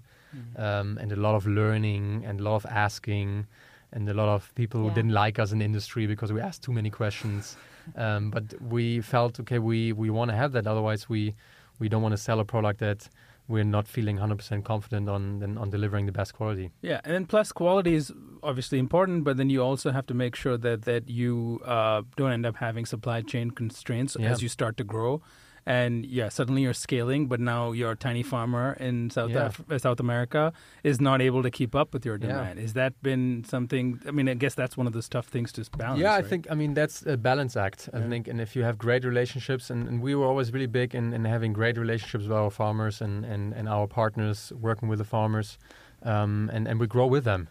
um, 0.56 0.98
and 1.00 1.12
a 1.12 1.16
lot 1.16 1.34
of 1.34 1.46
learning 1.46 2.24
and 2.26 2.40
a 2.40 2.42
lot 2.42 2.56
of 2.56 2.66
asking 2.66 3.46
and 3.92 4.08
a 4.08 4.14
lot 4.14 4.28
of 4.28 4.54
people 4.54 4.80
who 4.80 4.86
Yeah. 4.88 4.94
didn't 4.94 5.12
like 5.12 5.38
us 5.42 5.50
in 5.52 5.58
the 5.58 5.64
industry 5.64 6.06
because 6.06 6.32
we 6.32 6.40
asked 6.40 6.62
too 6.62 6.72
many 6.72 6.90
questions. 6.90 7.56
Um, 7.96 8.30
but 8.30 8.60
we 8.60 9.00
felt 9.00 9.40
okay, 9.40 9.58
we, 9.58 9.92
we 9.92 10.10
want 10.10 10.30
to 10.30 10.36
have 10.36 10.52
that. 10.52 10.66
Otherwise, 10.66 11.08
we 11.08 11.34
we 11.78 11.88
don't 11.88 12.02
want 12.02 12.12
to 12.12 12.18
sell 12.18 12.40
a 12.40 12.44
product 12.44 12.80
that 12.80 13.08
we're 13.48 13.64
not 13.64 13.88
feeling 13.88 14.18
100% 14.18 14.64
confident 14.64 15.08
on 15.08 15.58
on 15.58 15.70
delivering 15.70 16.06
the 16.06 16.12
best 16.12 16.34
quality. 16.34 16.70
Yeah, 16.82 17.00
and 17.04 17.28
plus 17.28 17.52
quality 17.52 17.94
is 17.94 18.12
obviously 18.42 18.78
important, 18.78 19.24
but 19.24 19.36
then 19.36 19.50
you 19.50 19.62
also 19.62 19.90
have 19.90 20.06
to 20.06 20.14
make 20.14 20.36
sure 20.36 20.56
that 20.58 20.82
that 20.82 21.08
you 21.08 21.60
uh, 21.64 22.02
don't 22.16 22.32
end 22.32 22.46
up 22.46 22.56
having 22.56 22.86
supply 22.86 23.22
chain 23.22 23.50
constraints 23.50 24.16
Yeah. 24.18 24.30
as 24.30 24.42
you 24.42 24.48
start 24.48 24.76
to 24.76 24.84
grow. 24.84 25.20
And 25.66 26.06
yeah, 26.06 26.28
suddenly 26.30 26.62
you're 26.62 26.72
scaling, 26.72 27.26
but 27.28 27.38
now 27.40 27.72
your 27.72 27.94
tiny 27.94 28.22
farmer 28.22 28.76
in 28.80 29.10
South 29.10 29.30
Yeah. 29.30 29.50
Af- 29.70 29.80
South 29.82 30.00
America 30.00 30.52
is 30.82 31.00
not 31.00 31.20
able 31.20 31.42
to 31.42 31.50
keep 31.50 31.74
up 31.74 31.92
with 31.92 32.04
your 32.06 32.16
Yeah. 32.16 32.26
demand. 32.28 32.58
Has 32.58 32.72
that 32.72 33.00
been 33.02 33.44
something? 33.44 34.00
I 34.08 34.10
mean, 34.10 34.28
I 34.28 34.34
guess 34.34 34.54
that's 34.54 34.76
one 34.76 34.86
of 34.86 34.92
those 34.92 35.08
tough 35.08 35.26
things 35.26 35.52
to 35.52 35.64
balance. 35.76 36.00
Yeah, 36.00 36.12
I 36.12 36.16
right? 36.16 36.26
think 36.26 36.46
I 36.50 36.54
mean 36.54 36.74
that's 36.74 37.04
a 37.06 37.16
balance 37.16 37.56
act. 37.56 37.88
I 37.92 37.98
Yeah. 37.98 38.08
think, 38.08 38.28
and 38.28 38.40
if 38.40 38.56
you 38.56 38.62
have 38.64 38.78
great 38.78 39.04
relationships, 39.04 39.70
and, 39.70 39.86
and 39.88 40.00
we 40.02 40.14
were 40.14 40.26
always 40.26 40.52
really 40.52 40.66
big 40.66 40.94
in, 40.94 41.12
in 41.12 41.24
having 41.24 41.52
great 41.52 41.76
relationships 41.76 42.24
with 42.24 42.32
our 42.32 42.50
farmers 42.50 43.00
and, 43.02 43.24
and, 43.24 43.52
and 43.52 43.68
our 43.68 43.86
partners 43.86 44.52
working 44.60 44.88
with 44.88 44.98
the 44.98 45.04
farmers, 45.04 45.58
um, 46.02 46.50
and 46.52 46.66
and 46.68 46.80
we 46.80 46.86
grow 46.86 47.06
with 47.06 47.24
them. 47.24 47.48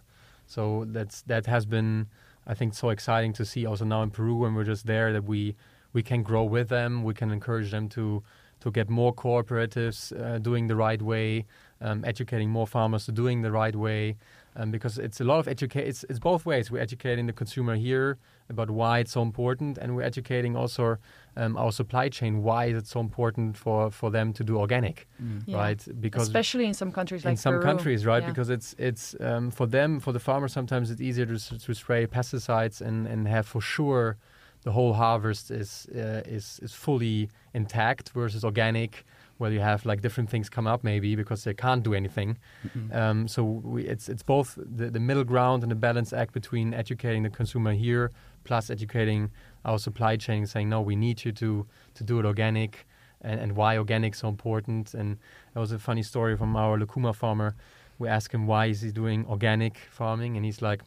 So 0.47 0.85
that's 0.87 1.21
that 1.23 1.45
has 1.45 1.65
been, 1.65 2.07
I 2.47 2.53
think, 2.55 2.73
so 2.73 2.89
exciting 2.89 3.33
to 3.33 3.45
see. 3.45 3.65
Also 3.65 3.85
now 3.85 4.01
in 4.01 4.09
Peru, 4.09 4.35
when 4.35 4.55
we're 4.55 4.63
just 4.63 4.85
there, 4.87 5.13
that 5.13 5.23
we 5.25 5.55
we 5.93 6.03
can 6.03 6.23
grow 6.23 6.43
with 6.43 6.69
them. 6.69 7.03
We 7.03 7.13
can 7.13 7.31
encourage 7.31 7.71
them 7.71 7.89
to 7.89 8.23
to 8.61 8.71
get 8.71 8.89
more 8.89 9.13
cooperatives 9.13 10.11
uh, 10.11 10.37
doing 10.37 10.67
the 10.67 10.75
right 10.75 11.01
way, 11.01 11.45
um, 11.81 12.03
educating 12.05 12.49
more 12.49 12.67
farmers 12.67 13.05
to 13.05 13.11
doing 13.13 13.41
the 13.41 13.51
right 13.51 13.73
way, 13.73 14.17
um, 14.57 14.69
because 14.69 14.97
it's 14.97 15.21
a 15.21 15.23
lot 15.23 15.39
of 15.39 15.47
educate. 15.47 15.87
It's, 15.87 16.03
it's 16.09 16.19
both 16.19 16.45
ways. 16.45 16.69
We're 16.69 16.81
educating 16.81 17.25
the 17.27 17.31
consumer 17.33 17.75
here 17.77 18.17
about 18.49 18.69
why 18.69 18.99
it's 18.99 19.13
so 19.13 19.21
important, 19.21 19.77
and 19.77 19.95
we're 19.95 20.01
educating 20.03 20.57
also 20.57 20.97
um, 21.37 21.55
our 21.55 21.71
supply 21.71 22.09
chain 22.09 22.43
why 22.43 22.65
is 22.65 22.77
it 22.77 22.87
so 22.87 22.99
important 22.99 23.55
for, 23.55 23.91
for 23.91 24.11
them 24.11 24.33
to 24.33 24.43
do 24.43 24.57
organic, 24.57 25.07
Mm. 25.23 25.43
Yeah. 25.45 25.57
right? 25.57 25.87
Because 26.01 26.23
especially 26.23 26.65
in 26.65 26.73
some 26.73 26.91
countries 26.91 27.23
like 27.23 27.31
in 27.31 27.37
some 27.37 27.53
Peru. 27.55 27.63
countries, 27.63 28.05
right? 28.05 28.23
Yeah. 28.23 28.29
Because 28.29 28.49
it's 28.49 28.75
it's 28.77 29.15
um, 29.21 29.51
for 29.51 29.67
them, 29.67 29.99
for 30.01 30.11
the 30.11 30.19
farmers, 30.19 30.51
sometimes 30.51 30.91
it's 30.91 30.99
easier 31.01 31.25
to, 31.25 31.59
to 31.59 31.73
spray 31.73 32.07
pesticides 32.07 32.81
and, 32.81 33.07
and 33.07 33.25
have 33.27 33.45
for 33.47 33.61
sure 33.61 34.17
the 34.63 34.71
whole 34.71 34.93
harvest 34.93 35.51
is 35.51 35.87
uh, 35.95 36.21
is 36.25 36.59
is 36.61 36.73
fully 36.73 37.29
intact 37.53 38.09
versus 38.09 38.43
organic, 38.43 39.05
where 39.37 39.51
you 39.51 39.61
have 39.61 39.85
like 39.85 40.01
different 40.01 40.29
things 40.29 40.49
come 40.49 40.67
up 40.67 40.83
maybe 40.83 41.15
because 41.15 41.43
they 41.43 41.53
can't 41.53 41.83
do 41.83 41.93
anything. 41.93 42.37
Mhm. 42.67 42.95
Um, 42.95 43.27
so 43.27 43.43
we, 43.43 43.83
it's 43.85 44.09
it's 44.09 44.23
both 44.23 44.57
the, 44.57 44.89
the 44.89 44.99
middle 44.99 45.23
ground 45.23 45.63
and 45.63 45.71
the 45.71 45.75
balance 45.75 46.13
act 46.13 46.33
between 46.33 46.73
educating 46.73 47.23
the 47.23 47.29
consumer 47.29 47.73
here 47.73 48.11
plus 48.43 48.69
educating 48.69 49.31
our 49.65 49.77
supply 49.77 50.17
chain, 50.17 50.45
saying 50.45 50.69
no, 50.69 50.81
we 50.81 50.95
need 50.95 51.23
you 51.25 51.31
to 51.31 51.65
to 51.95 52.03
do 52.03 52.19
it 52.19 52.25
organic, 52.25 52.85
and, 53.21 53.39
and 53.39 53.55
why 53.55 53.77
organic 53.77 54.13
is 54.13 54.19
so 54.19 54.27
important. 54.27 54.93
And 54.93 55.17
that 55.53 55.59
was 55.59 55.71
a 55.71 55.79
funny 55.79 56.03
story 56.03 56.35
from 56.37 56.55
our 56.55 56.77
lucuma 56.77 57.13
farmer. 57.13 57.55
We 57.97 58.07
asked 58.07 58.33
him 58.33 58.47
why 58.47 58.67
is 58.67 58.81
he 58.81 58.91
doing 58.91 59.25
organic 59.25 59.77
farming, 59.91 60.35
and 60.37 60.45
he's 60.45 60.61
like, 60.61 60.81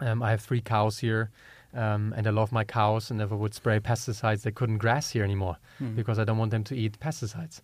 um, 0.00 0.22
I 0.22 0.30
have 0.30 0.40
three 0.40 0.60
cows 0.60 0.98
here. 0.98 1.30
Um, 1.74 2.14
and 2.16 2.26
I 2.26 2.30
love 2.30 2.50
my 2.50 2.64
cows, 2.64 3.10
and 3.10 3.20
if 3.20 3.30
I 3.30 3.34
would 3.34 3.52
spray 3.54 3.78
pesticides, 3.78 4.42
they 4.42 4.50
couldn't 4.50 4.78
grass 4.78 5.10
here 5.10 5.22
anymore 5.24 5.58
Mm. 5.80 5.94
because 5.96 6.18
I 6.18 6.24
don't 6.24 6.38
want 6.38 6.50
them 6.50 6.64
to 6.64 6.74
eat 6.74 6.98
pesticides. 6.98 7.60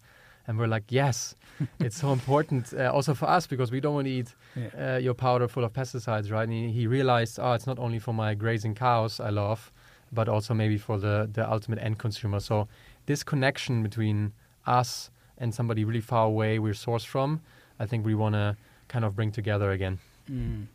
And 0.47 0.59
we're 0.59 0.67
like, 0.69 0.85
yes, 0.91 1.35
it's 1.81 1.97
so 1.97 2.13
important 2.13 2.75
uh, 2.75 2.93
also 2.93 3.15
for 3.15 3.27
us 3.31 3.47
because 3.47 3.73
we 3.73 3.81
don't 3.81 3.95
want 3.95 4.07
to 4.07 4.13
eat 4.13 4.35
Yeah. 4.55 4.97
uh, 4.97 4.99
your 4.99 5.15
powder 5.15 5.49
full 5.49 5.65
of 5.65 5.73
pesticides, 5.73 6.31
right? 6.31 6.43
And 6.43 6.53
he, 6.53 6.71
he 6.71 6.87
realized, 6.87 7.39
oh, 7.41 7.53
it's 7.55 7.67
not 7.67 7.79
only 7.79 7.99
for 7.99 8.13
my 8.13 8.35
grazing 8.35 8.75
cows 8.75 9.21
I 9.21 9.31
love, 9.31 9.73
but 10.13 10.29
also 10.29 10.53
maybe 10.55 10.77
for 10.77 10.99
the, 10.99 11.29
the 11.33 11.51
ultimate 11.51 11.79
end 11.83 11.99
consumer. 11.99 12.41
So 12.41 12.69
this 13.07 13.23
connection 13.25 13.83
between 13.83 14.33
us 14.67 15.11
and 15.39 15.55
somebody 15.55 15.85
really 15.85 16.03
far 16.03 16.27
away 16.27 16.59
we're 16.59 16.75
sourced 16.75 17.07
from, 17.07 17.41
I 17.81 17.87
think 17.87 18.05
we 18.05 18.15
want 18.15 18.35
to 18.35 18.57
kind 18.89 19.05
of 19.07 19.17
bring 19.17 19.33
together 19.33 19.71
again. 19.73 19.99
Mm. 20.31 20.67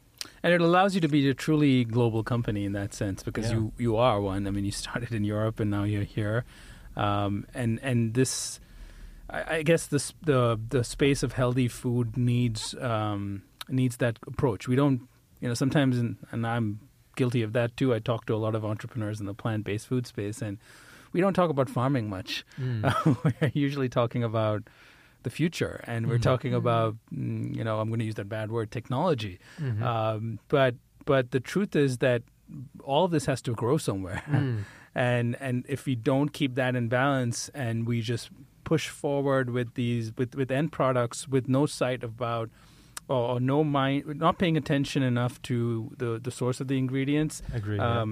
And 0.44 0.54
it 0.54 0.62
allows 0.62 0.96
you 0.96 1.02
to 1.02 1.08
be 1.08 1.28
a 1.30 1.34
truly 1.34 1.84
global 1.84 2.24
company 2.24 2.64
in 2.66 2.72
that 2.74 2.94
sense 2.94 3.24
because 3.24 3.50
Yeah. 3.52 3.58
you, 3.58 3.72
you 3.78 3.98
are 3.98 4.22
one. 4.22 4.48
I 4.48 4.52
mean, 4.52 4.66
you 4.66 4.72
started 4.86 5.12
in 5.12 5.24
Europe 5.24 5.60
and 5.60 5.70
now 5.70 5.84
you're 5.84 6.04
here, 6.04 6.46
um, 6.96 7.46
and 7.54 7.80
and 7.84 8.14
this, 8.14 8.60
I, 9.30 9.58
I 9.58 9.64
guess 9.64 9.88
this 9.88 10.14
the 10.24 10.60
the 10.70 10.84
space 10.84 11.24
of 11.24 11.34
healthy 11.34 11.68
food 11.68 12.16
needs 12.18 12.74
um, 12.80 13.44
needs 13.68 13.98
that 13.98 14.18
approach. 14.26 14.68
We 14.68 14.76
don't, 14.76 15.08
you 15.42 15.48
know, 15.48 15.54
sometimes, 15.54 15.98
in, 16.00 16.18
and 16.32 16.46
I'm 16.48 16.80
guilty 17.16 17.42
of 17.44 17.52
that 17.54 17.76
too. 17.78 17.94
I 17.94 18.00
talk 18.00 18.26
to 18.28 18.34
a 18.36 18.38
lot 18.46 18.56
of 18.56 18.64
entrepreneurs 18.64 19.20
in 19.20 19.26
the 19.26 19.34
plant 19.34 19.64
based 19.66 19.88
food 19.88 20.08
space, 20.08 20.42
and 20.42 20.58
we 21.12 21.22
don't 21.22 21.34
talk 21.34 21.50
about 21.50 21.70
farming 21.70 22.10
much. 22.10 22.46
we're 22.60 23.52
usually 23.54 23.90
talking 23.90 24.24
about 24.24 24.64
the 25.24 25.30
future, 25.30 25.84
and 25.86 26.07
we're 26.07 26.17
Mhm. 26.17 26.22
talking 26.32 26.53
about, 26.53 26.95
mm, 27.13 27.55
you 27.55 27.63
know, 27.63 27.80
I'm 27.80 27.89
going 27.89 27.99
to 27.99 28.05
use 28.05 28.15
that 28.15 28.30
bad 28.30 28.51
word, 28.51 28.72
technology. 28.72 29.39
Mhm. 29.59 29.82
Um, 29.82 30.39
but 30.47 30.76
but 31.05 31.32
the 31.32 31.39
truth 31.39 31.76
is 31.76 31.97
that 31.99 32.22
all 32.84 33.05
of 33.05 33.11
this 33.11 33.26
has 33.26 33.41
to 33.43 33.53
grow 33.53 33.78
somewhere, 33.78 34.22
Mm. 34.28 34.63
and 34.95 35.36
and 35.39 35.65
if 35.67 35.86
we 35.86 35.95
don't 35.95 36.30
keep 36.34 36.55
that 36.55 36.76
in 36.76 36.88
balance, 36.88 37.49
and 37.53 37.86
we 37.88 38.01
just 38.01 38.30
push 38.63 38.88
forward 38.89 39.49
with 39.49 39.74
these 39.74 40.11
with 40.17 40.36
with 40.36 40.51
end 40.51 40.72
products 40.72 41.28
with 41.28 41.47
no 41.47 41.65
sight 41.65 42.03
about. 42.03 42.49
Or, 43.07 43.38
or 43.38 43.39
no 43.39 43.63
mind, 43.63 44.05
not 44.20 44.38
paying 44.38 44.55
attention 44.55 45.01
enough 45.01 45.41
to 45.49 45.91
the, 45.97 46.20
the 46.20 46.30
source 46.30 46.61
of 46.61 46.67
the 46.67 46.78
ingredients, 46.78 47.41
Agree. 47.51 47.78
yeah. 47.78 48.03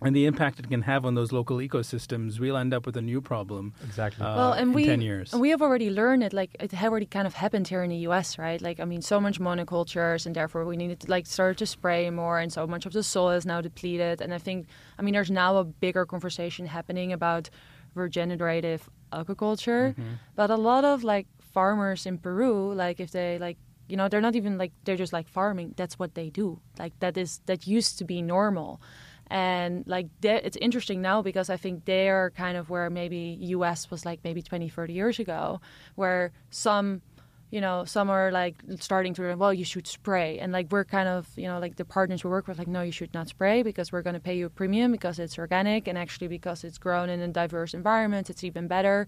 And 0.00 0.14
the 0.14 0.26
impact 0.26 0.58
it 0.60 0.68
can 0.68 0.82
have 0.82 1.04
on 1.04 1.14
those 1.14 1.32
local 1.32 1.56
ecosystems, 1.58 2.38
we'll 2.38 2.56
end 2.56 2.72
up 2.72 2.86
with 2.86 2.96
a 2.96 3.02
new 3.02 3.20
problem. 3.20 3.74
Exactly. 3.84 4.24
Uh, 4.24 4.36
well, 4.36 4.52
and 4.52 4.68
in 4.68 4.72
we 4.72 4.84
10 4.84 5.00
years. 5.00 5.32
and 5.32 5.42
we 5.42 5.50
have 5.50 5.60
already 5.60 5.90
learned 5.90 6.22
it. 6.22 6.32
Like 6.32 6.56
it 6.60 6.70
had 6.72 6.88
already 6.90 7.06
kind 7.06 7.26
of 7.26 7.34
happened 7.34 7.66
here 7.68 7.82
in 7.82 7.90
the 7.90 7.96
U.S., 8.08 8.38
right? 8.38 8.60
Like 8.62 8.78
I 8.80 8.84
mean, 8.84 9.02
so 9.02 9.20
much 9.20 9.40
monocultures, 9.40 10.26
and 10.26 10.34
therefore 10.36 10.64
we 10.64 10.76
needed 10.76 11.00
to 11.00 11.10
like 11.10 11.26
start 11.26 11.56
to 11.58 11.66
spray 11.66 12.08
more, 12.10 12.38
and 12.38 12.52
so 12.52 12.66
much 12.66 12.86
of 12.86 12.92
the 12.92 13.02
soil 13.02 13.30
is 13.30 13.44
now 13.46 13.60
depleted. 13.60 14.20
And 14.20 14.32
I 14.32 14.38
think, 14.38 14.66
I 14.98 15.02
mean, 15.02 15.14
there's 15.14 15.30
now 15.30 15.56
a 15.56 15.64
bigger 15.64 16.06
conversation 16.06 16.66
happening 16.66 17.12
about 17.12 17.50
regenerative 17.94 18.88
agriculture, 19.12 19.94
Mm-hmm. 19.98 20.14
but 20.36 20.50
a 20.50 20.56
lot 20.56 20.84
of 20.84 21.02
like 21.04 21.26
farmers 21.54 22.06
in 22.06 22.18
Peru, 22.18 22.72
like 22.74 23.00
if 23.00 23.10
they 23.10 23.38
like. 23.38 23.58
You 23.90 23.96
know, 23.96 24.06
they're 24.06 24.20
not 24.20 24.36
even 24.36 24.58
like 24.58 24.72
they're 24.84 24.98
just 24.98 25.14
like 25.14 25.26
farming. 25.28 25.72
That's 25.78 25.98
what 25.98 26.14
they 26.14 26.28
do. 26.28 26.60
Like 26.78 26.92
that 27.00 27.16
is 27.16 27.40
that 27.46 27.66
used 27.66 27.96
to 28.00 28.04
be 28.04 28.20
normal 28.20 28.82
and 29.30 29.84
like 29.86 30.08
it's 30.22 30.56
interesting 30.56 31.02
now 31.02 31.20
because 31.20 31.50
i 31.50 31.56
think 31.56 31.84
they're 31.84 32.30
kind 32.30 32.56
of 32.56 32.70
where 32.70 32.88
maybe 32.88 33.38
us 33.40 33.90
was 33.90 34.06
like 34.06 34.20
maybe 34.24 34.42
20 34.42 34.68
30 34.68 34.92
years 34.92 35.18
ago 35.18 35.60
where 35.96 36.32
some 36.50 37.02
you 37.50 37.60
know 37.60 37.84
some 37.84 38.10
are 38.10 38.30
like 38.30 38.56
starting 38.78 39.14
to 39.14 39.34
well 39.34 39.54
you 39.54 39.64
should 39.64 39.86
spray. 39.86 40.38
And 40.38 40.52
like 40.52 40.70
we're 40.70 40.84
kind 40.84 41.08
of 41.08 41.28
you 41.36 41.46
know 41.46 41.58
like 41.58 41.76
the 41.76 41.84
partners 41.84 42.24
we 42.24 42.30
work 42.30 42.46
with 42.46 42.58
like 42.58 42.68
no 42.68 42.82
you 42.82 42.92
should 42.92 43.14
not 43.14 43.28
spray 43.28 43.62
because 43.62 43.90
we're 43.90 44.02
going 44.02 44.14
to 44.14 44.20
pay 44.20 44.36
you 44.36 44.46
a 44.46 44.50
premium 44.50 44.92
because 44.92 45.18
it's 45.18 45.38
organic 45.38 45.88
and 45.88 45.96
actually 45.96 46.28
because 46.28 46.64
it's 46.64 46.78
grown 46.78 47.08
in 47.08 47.20
a 47.20 47.28
diverse 47.28 47.74
environment 47.74 48.30
it's 48.30 48.44
even 48.44 48.66
better. 48.68 49.06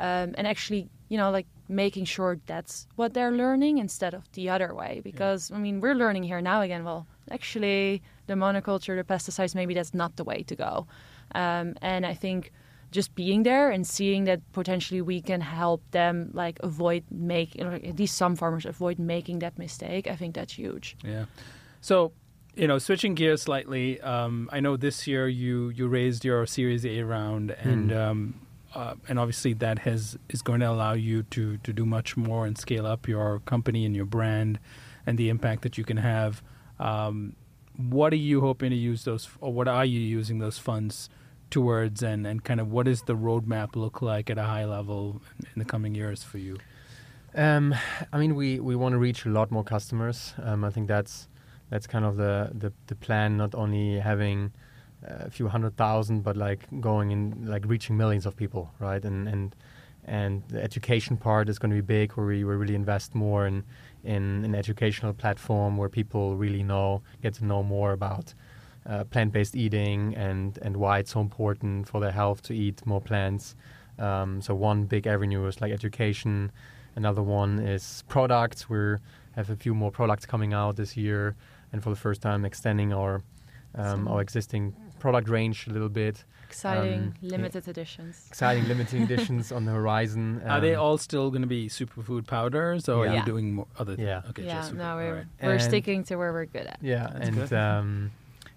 Um, 0.00 0.34
and 0.36 0.46
actually 0.46 0.88
you 1.08 1.18
know 1.18 1.30
like 1.30 1.46
making 1.68 2.06
sure 2.06 2.38
that's 2.46 2.88
what 2.96 3.14
they're 3.14 3.30
learning 3.30 3.78
instead 3.78 4.12
of 4.12 4.30
the 4.32 4.48
other 4.50 4.74
way 4.74 5.00
because 5.04 5.52
i 5.52 5.56
mean 5.56 5.80
we're 5.80 5.94
learning 5.94 6.24
here 6.24 6.40
now 6.40 6.62
again 6.62 6.84
well 6.84 7.06
actually 7.30 8.02
the 8.26 8.34
monoculture 8.34 8.96
the 8.96 9.04
pesticides 9.04 9.54
maybe 9.54 9.74
that's 9.74 9.94
not 9.94 10.16
the 10.16 10.24
way 10.24 10.42
to 10.42 10.54
go 10.54 10.86
um, 11.34 11.74
and 11.82 12.04
i 12.06 12.14
think 12.14 12.52
just 12.90 13.14
being 13.16 13.42
there 13.42 13.70
and 13.70 13.86
seeing 13.86 14.22
that 14.24 14.40
potentially 14.52 15.02
we 15.02 15.20
can 15.20 15.40
help 15.40 15.82
them 15.90 16.30
like 16.32 16.60
avoid 16.62 17.02
make 17.10 17.56
you 17.56 17.64
know, 17.64 17.72
at 17.72 17.98
least 17.98 18.16
some 18.16 18.36
farmers 18.36 18.64
avoid 18.64 18.98
making 18.98 19.40
that 19.40 19.58
mistake 19.58 20.06
i 20.06 20.16
think 20.16 20.34
that's 20.34 20.54
huge 20.54 20.96
Yeah. 21.02 21.24
So, 21.84 22.12
you 22.54 22.66
know, 22.66 22.78
switching 22.78 23.14
gears 23.14 23.42
slightly, 23.42 24.00
um, 24.00 24.48
I 24.50 24.60
know 24.60 24.74
this 24.78 25.06
year 25.06 25.28
you 25.28 25.68
you 25.68 25.86
raised 25.86 26.24
your 26.24 26.46
Series 26.46 26.86
A 26.86 27.02
round, 27.02 27.50
and 27.50 27.92
um, 27.92 28.46
uh, 28.74 28.94
and 29.06 29.18
obviously 29.18 29.52
that 29.52 29.80
has 29.80 30.16
is 30.30 30.40
going 30.40 30.60
to 30.60 30.70
allow 30.70 30.94
you 30.94 31.24
to 31.24 31.58
to 31.58 31.72
do 31.74 31.84
much 31.84 32.16
more 32.16 32.46
and 32.46 32.56
scale 32.56 32.86
up 32.86 33.06
your 33.06 33.40
company 33.40 33.84
and 33.84 33.94
your 33.94 34.06
brand, 34.06 34.58
and 35.06 35.18
the 35.18 35.28
impact 35.28 35.60
that 35.60 35.76
you 35.76 35.84
can 35.84 35.98
have. 35.98 36.42
Um, 36.80 37.36
what 37.76 38.12
are 38.12 38.16
you 38.16 38.40
hoping 38.40 38.70
to 38.70 38.76
use 38.76 39.04
those, 39.04 39.28
or 39.40 39.52
what 39.52 39.68
are 39.68 39.84
you 39.84 40.00
using 40.00 40.38
those 40.38 40.58
funds 40.58 41.08
towards, 41.50 42.02
and 42.02 42.26
and 42.26 42.42
kind 42.44 42.60
of 42.60 42.70
what 42.72 42.86
does 42.86 43.02
the 43.02 43.14
roadmap 43.14 43.76
look 43.76 44.02
like 44.02 44.30
at 44.30 44.38
a 44.38 44.44
high 44.44 44.64
level 44.64 45.20
in 45.40 45.58
the 45.58 45.64
coming 45.64 45.94
years 45.94 46.22
for 46.22 46.38
you? 46.38 46.58
Um, 47.36 47.74
I 48.12 48.18
mean, 48.18 48.36
we, 48.36 48.60
we 48.60 48.76
want 48.76 48.92
to 48.92 48.98
reach 48.98 49.26
a 49.26 49.28
lot 49.28 49.50
more 49.50 49.64
customers. 49.64 50.34
Um, 50.42 50.64
I 50.64 50.70
think 50.70 50.86
that's 50.88 51.28
that's 51.70 51.86
kind 51.86 52.04
of 52.04 52.16
the, 52.16 52.50
the, 52.54 52.72
the 52.86 52.94
plan. 52.94 53.36
Not 53.36 53.54
only 53.54 53.98
having 53.98 54.52
a 55.02 55.30
few 55.30 55.48
hundred 55.48 55.76
thousand, 55.76 56.22
but 56.22 56.36
like 56.36 56.68
going 56.80 57.10
in, 57.10 57.46
like 57.46 57.64
reaching 57.66 57.96
millions 57.96 58.26
of 58.26 58.36
people, 58.36 58.70
right? 58.78 59.04
And 59.04 59.28
and 59.28 59.56
and 60.04 60.42
the 60.48 60.62
education 60.62 61.16
part 61.16 61.48
is 61.48 61.58
going 61.58 61.70
to 61.70 61.76
be 61.76 61.80
big, 61.80 62.12
where 62.12 62.26
we, 62.26 62.44
we 62.44 62.54
really 62.54 62.74
invest 62.74 63.14
more 63.14 63.46
in 63.46 63.64
in 64.04 64.44
an 64.44 64.54
educational 64.54 65.12
platform 65.12 65.76
where 65.76 65.88
people 65.88 66.36
really 66.36 66.62
know, 66.62 67.02
get 67.22 67.34
to 67.34 67.44
know 67.44 67.62
more 67.62 67.92
about 67.92 68.34
uh, 68.86 69.04
plant-based 69.04 69.56
eating 69.56 70.14
and 70.14 70.58
and 70.62 70.76
why 70.76 70.98
it's 70.98 71.12
so 71.12 71.20
important 71.20 71.88
for 71.88 72.00
their 72.00 72.12
health 72.12 72.42
to 72.42 72.54
eat 72.54 72.84
more 72.86 73.00
plants. 73.00 73.56
Um, 73.98 74.42
so 74.42 74.54
one 74.54 74.84
big 74.84 75.06
avenue 75.06 75.46
is 75.46 75.60
like 75.60 75.72
education. 75.72 76.52
Another 76.96 77.22
one 77.22 77.58
is 77.58 78.04
products. 78.08 78.68
We 78.68 78.96
have 79.36 79.50
a 79.50 79.56
few 79.56 79.74
more 79.74 79.90
products 79.90 80.26
coming 80.26 80.52
out 80.52 80.76
this 80.76 80.96
year, 80.96 81.34
and 81.72 81.82
for 81.82 81.90
the 81.90 81.96
first 81.96 82.20
time, 82.20 82.44
extending 82.44 82.92
our 82.92 83.22
um, 83.74 84.06
our 84.06 84.20
existing 84.20 84.74
product 84.98 85.28
range 85.28 85.66
a 85.66 85.70
little 85.70 85.88
bit. 85.88 86.24
Exciting 86.54 87.00
Um, 87.02 87.14
yeah. 87.20 87.30
limited 87.36 87.64
editions 87.72 88.14
Exciting 88.28 88.64
limited 88.72 88.98
editions 89.06 89.44
on 89.56 89.62
the 89.68 89.72
horizon. 89.80 90.24
Are 90.52 90.60
they 90.66 90.74
Um, 90.76 90.82
all 90.84 90.98
still 91.08 91.28
going 91.34 91.42
to 91.48 91.54
be 91.58 91.62
superfood 91.68 92.24
powders, 92.36 92.88
or 92.88 92.98
are 93.06 93.14
you 93.16 93.24
doing 93.32 93.46
more 93.58 93.66
other? 93.80 93.94
Yeah. 93.98 94.28
Okay. 94.30 94.44
yeah 94.44 94.56
just 94.58 94.68
super, 94.70 94.82
no 94.84 94.90
we're, 95.00 95.14
right. 95.16 95.26
we're 95.42 95.52
And- 95.58 95.62
sticking 95.70 96.00
to 96.08 96.12
where 96.20 96.32
we're 96.36 96.50
good 96.56 96.66
at 96.72 96.78
Yeah, 96.80 97.06
That's 97.12 97.26
and 97.28 97.34
good. 97.36 97.52
um, 97.64 97.88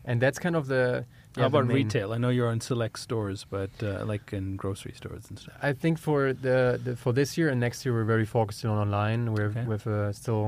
and 0.09 0.21
that's 0.23 0.39
kind 0.45 0.55
of 0.55 0.63
the. 0.73 0.83
yeah, 1.35 1.43
How 1.43 1.49
the 1.49 1.57
about 1.57 1.73
retail? 1.79 2.07
I 2.15 2.17
know 2.23 2.29
you're 2.37 2.51
in 2.57 2.61
select 2.61 2.97
stores, 3.07 3.39
but 3.55 3.71
uh, 3.83 3.89
like 4.11 4.25
in 4.39 4.45
grocery 4.63 4.93
stores 5.01 5.23
and 5.29 5.37
stuff. 5.43 5.55
I 5.69 5.73
think 5.83 5.95
for 6.07 6.19
the, 6.45 6.79
the 6.85 6.93
for 7.03 7.11
this 7.19 7.29
year 7.37 7.49
and 7.51 7.59
next 7.67 7.77
year, 7.83 7.93
we're 7.97 8.11
very 8.15 8.25
focused 8.37 8.63
on 8.65 8.77
online. 8.85 9.21
We're 9.35 9.51
Okay. 9.53 9.65
with 9.73 9.85
uh, 9.87 10.13
still 10.21 10.45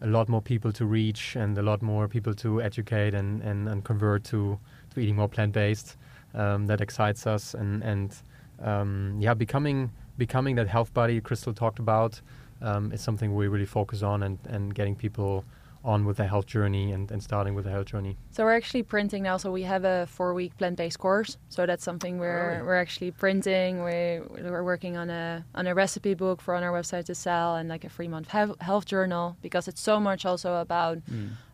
a 0.00 0.06
lot 0.16 0.26
more 0.28 0.42
people 0.52 0.72
to 0.80 0.84
reach 1.00 1.22
and 1.42 1.50
a 1.58 1.62
lot 1.70 1.80
more 1.82 2.04
people 2.16 2.34
to 2.44 2.48
educate 2.70 3.12
and, 3.20 3.42
and, 3.50 3.68
and 3.70 3.78
convert 3.90 4.20
to, 4.32 4.58
to 4.90 5.00
eating 5.00 5.16
more 5.16 5.28
plant 5.28 5.52
based. 5.52 5.96
Um, 6.34 6.66
that 6.66 6.80
excites 6.80 7.26
us 7.26 7.54
and 7.54 7.82
and 7.82 8.14
um, 8.62 9.16
yeah, 9.20 9.34
becoming 9.34 9.90
becoming 10.16 10.56
that 10.56 10.68
health 10.68 10.94
buddy 10.94 11.20
Kristel 11.20 11.54
talked 11.54 11.78
about 11.78 12.20
um, 12.62 12.92
is 12.92 13.00
something 13.00 13.34
we 13.34 13.48
really 13.48 13.66
focus 13.66 14.02
on 14.02 14.22
and, 14.22 14.38
and 14.48 14.74
getting 14.74 14.96
people 14.96 15.44
on 15.84 16.04
with 16.04 16.16
the 16.16 16.26
health 16.26 16.46
journey 16.46 16.92
and, 16.92 17.10
and 17.10 17.20
starting 17.22 17.54
with 17.56 17.64
the 17.64 17.70
health 17.70 17.86
journey. 17.86 18.16
So 18.30 18.44
we're 18.44 18.54
actually 18.54 18.84
printing 18.84 19.24
now. 19.24 19.36
So 19.36 19.50
we 19.50 19.62
have 19.64 19.84
a 19.84 20.06
four-week 20.06 20.56
plant-based 20.56 20.98
course. 20.98 21.38
So 21.48 21.66
that's 21.66 21.82
something 21.82 22.18
we're 22.18 22.52
Really? 22.52 22.62
we're 22.66 22.76
actually 22.80 23.10
printing. 23.10 23.82
We're 23.82 24.22
we're 24.30 24.62
working 24.62 24.96
on 24.96 25.10
a 25.10 25.44
on 25.54 25.66
a 25.66 25.74
recipe 25.74 26.14
book 26.14 26.40
for 26.40 26.54
on 26.54 26.62
our 26.62 26.72
website 26.72 27.06
to 27.06 27.14
sell, 27.14 27.56
and 27.56 27.68
like 27.68 27.84
a 27.84 27.88
free 27.90 28.08
month 28.08 28.28
health, 28.28 28.60
health 28.60 28.86
journal 28.86 29.36
because 29.42 29.66
it's 29.68 29.80
so 29.80 29.98
much 29.98 30.24
also 30.24 30.60
about. 30.60 30.98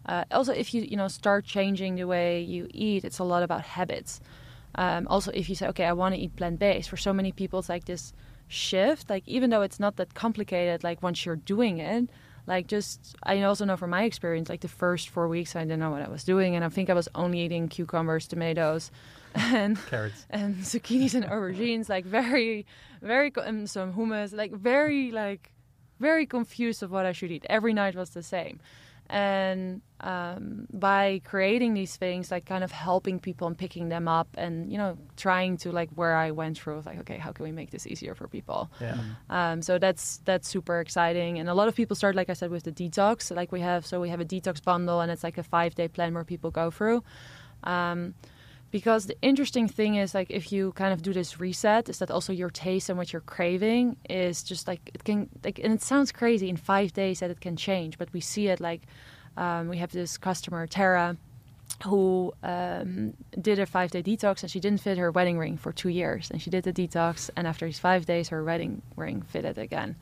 Uh, 0.06 0.24
also, 0.30 0.52
if 0.52 0.72
you 0.74 0.82
you 0.82 0.96
know 0.96 1.08
start 1.08 1.44
changing 1.44 1.96
the 1.96 2.06
way 2.06 2.40
you 2.40 2.68
eat, 2.72 3.04
it's 3.04 3.18
a 3.18 3.24
lot 3.24 3.42
about 3.42 3.62
habits. 3.62 4.20
Um, 4.74 5.06
also, 5.08 5.30
if 5.32 5.48
you 5.48 5.54
say, 5.54 5.66
okay, 5.68 5.84
I 5.84 5.92
want 5.92 6.14
to 6.14 6.20
eat 6.20 6.36
plant-based, 6.36 6.88
for 6.88 6.96
so 6.96 7.12
many 7.12 7.32
people, 7.32 7.58
it's 7.58 7.68
like 7.68 7.86
this 7.86 8.12
shift. 8.48 9.10
Like 9.10 9.24
even 9.26 9.50
though 9.50 9.62
it's 9.62 9.80
not 9.80 9.96
that 9.96 10.14
complicated, 10.14 10.84
like 10.84 11.02
once 11.02 11.24
you're 11.24 11.36
doing 11.36 11.78
it, 11.78 12.08
like 12.46 12.66
just 12.66 13.14
I 13.22 13.42
also 13.42 13.64
know 13.64 13.76
from 13.76 13.90
my 13.90 14.04
experience, 14.04 14.48
like 14.48 14.62
the 14.62 14.68
first 14.68 15.10
four 15.10 15.28
weeks, 15.28 15.54
I 15.54 15.60
didn't 15.60 15.80
know 15.80 15.90
what 15.90 16.02
I 16.02 16.08
was 16.08 16.24
doing, 16.24 16.56
and 16.56 16.64
I 16.64 16.68
think 16.70 16.88
I 16.90 16.94
was 16.94 17.08
only 17.14 17.40
eating 17.40 17.68
cucumbers, 17.68 18.26
tomatoes, 18.26 18.90
and 19.34 19.78
Carrots. 19.86 20.26
and 20.30 20.56
zucchinis 20.56 21.14
and 21.14 21.26
aubergines, 21.26 21.88
like 21.88 22.06
very, 22.06 22.66
very 23.02 23.30
and 23.36 23.68
some 23.68 23.92
hummus, 23.92 24.34
like 24.34 24.52
very 24.52 25.10
like 25.10 25.52
very 26.00 26.26
confused 26.26 26.82
of 26.82 26.90
what 26.90 27.04
I 27.04 27.12
should 27.12 27.30
eat. 27.30 27.44
Every 27.50 27.74
night 27.74 27.94
was 27.94 28.10
the 28.10 28.22
same, 28.22 28.60
and 29.10 29.80
um, 30.00 30.66
by 30.72 31.20
creating 31.24 31.74
these 31.74 31.96
things, 31.96 32.30
like 32.30 32.44
kind 32.44 32.62
of 32.62 32.70
helping 32.70 33.18
people 33.18 33.46
and 33.46 33.56
picking 33.56 33.88
them 33.88 34.06
up, 34.06 34.28
and 34.36 34.70
you 34.70 34.78
know 34.78 34.98
trying 35.16 35.56
to 35.58 35.72
like 35.72 35.90
where 35.94 36.14
I 36.14 36.30
went 36.30 36.58
through, 36.58 36.82
like 36.84 36.98
okay, 37.00 37.18
how 37.18 37.32
can 37.32 37.44
we 37.44 37.52
make 37.52 37.70
this 37.70 37.86
easier 37.86 38.14
for 38.14 38.28
people? 38.28 38.70
Yeah. 38.80 38.98
Um, 39.30 39.62
so 39.62 39.78
that's 39.78 40.18
that's 40.24 40.48
super 40.48 40.80
exciting, 40.80 41.38
and 41.38 41.48
a 41.48 41.54
lot 41.54 41.68
of 41.68 41.74
people 41.74 41.96
start, 41.96 42.14
like 42.14 42.30
I 42.30 42.34
said, 42.34 42.50
with 42.50 42.64
the 42.64 42.72
detox. 42.72 43.34
Like 43.34 43.50
we 43.50 43.60
have, 43.60 43.86
so 43.86 44.00
we 44.00 44.10
have 44.10 44.20
a 44.20 44.24
detox 44.24 44.62
bundle, 44.62 45.00
and 45.00 45.10
it's 45.10 45.24
like 45.24 45.38
a 45.38 45.42
five 45.42 45.74
day 45.74 45.88
plan 45.88 46.14
where 46.14 46.24
people 46.24 46.50
go 46.50 46.70
through. 46.70 47.02
Um, 47.64 48.14
because 48.70 49.06
the 49.06 49.16
interesting 49.22 49.68
thing 49.68 49.96
is, 49.96 50.14
like, 50.14 50.30
if 50.30 50.52
you 50.52 50.72
kind 50.72 50.92
of 50.92 51.02
do 51.02 51.12
this 51.12 51.40
reset, 51.40 51.88
is 51.88 51.98
that 51.98 52.10
also 52.10 52.32
your 52.32 52.50
taste 52.50 52.88
and 52.88 52.98
what 52.98 53.12
you're 53.12 53.22
craving 53.22 53.96
is 54.08 54.42
just 54.42 54.68
like 54.68 54.90
it 54.92 55.04
can, 55.04 55.28
like, 55.42 55.58
and 55.58 55.72
it 55.72 55.82
sounds 55.82 56.12
crazy 56.12 56.48
in 56.48 56.56
five 56.56 56.92
days 56.92 57.20
that 57.20 57.30
it 57.30 57.40
can 57.40 57.56
change, 57.56 57.98
but 57.98 58.12
we 58.12 58.20
see 58.20 58.48
it 58.48 58.60
like 58.60 58.82
um, 59.36 59.68
we 59.68 59.78
have 59.78 59.92
this 59.92 60.18
customer 60.18 60.66
Tara 60.66 61.16
who 61.84 62.32
um, 62.42 63.14
did 63.40 63.58
a 63.58 63.66
five 63.66 63.90
day 63.90 64.02
detox 64.02 64.42
and 64.42 64.50
she 64.50 64.58
didn't 64.58 64.80
fit 64.80 64.98
her 64.98 65.10
wedding 65.10 65.38
ring 65.38 65.56
for 65.56 65.72
two 65.72 65.88
years. 65.88 66.30
And 66.30 66.42
she 66.42 66.50
did 66.50 66.64
the 66.64 66.72
detox, 66.72 67.30
and 67.36 67.46
after 67.46 67.66
these 67.66 67.78
five 67.78 68.04
days, 68.06 68.28
her 68.28 68.42
wedding 68.42 68.82
ring 68.96 69.22
fitted 69.22 69.58
again. 69.58 69.96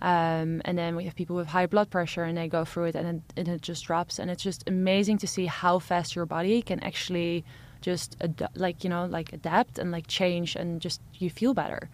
Um, 0.00 0.62
and 0.64 0.78
then 0.78 0.94
we 0.94 1.04
have 1.04 1.16
people 1.16 1.34
with 1.34 1.48
high 1.48 1.66
blood 1.66 1.90
pressure, 1.90 2.22
and 2.22 2.38
they 2.38 2.48
go 2.48 2.64
through 2.64 2.84
it, 2.84 2.94
and 2.94 3.08
it, 3.08 3.32
and 3.36 3.48
it 3.48 3.62
just 3.62 3.84
drops. 3.84 4.18
And 4.20 4.30
it's 4.30 4.42
just 4.42 4.68
amazing 4.68 5.18
to 5.18 5.26
see 5.26 5.46
how 5.46 5.80
fast 5.80 6.14
your 6.14 6.26
body 6.26 6.62
can 6.62 6.78
actually 6.80 7.44
just 7.80 8.16
ad- 8.20 8.48
like 8.54 8.84
you 8.84 8.90
know 8.90 9.06
like 9.06 9.32
adapt 9.32 9.78
and 9.78 9.90
like 9.92 10.06
change 10.06 10.56
and 10.56 10.80
just 10.80 11.00
you 11.14 11.30
feel 11.30 11.54
better 11.54 11.88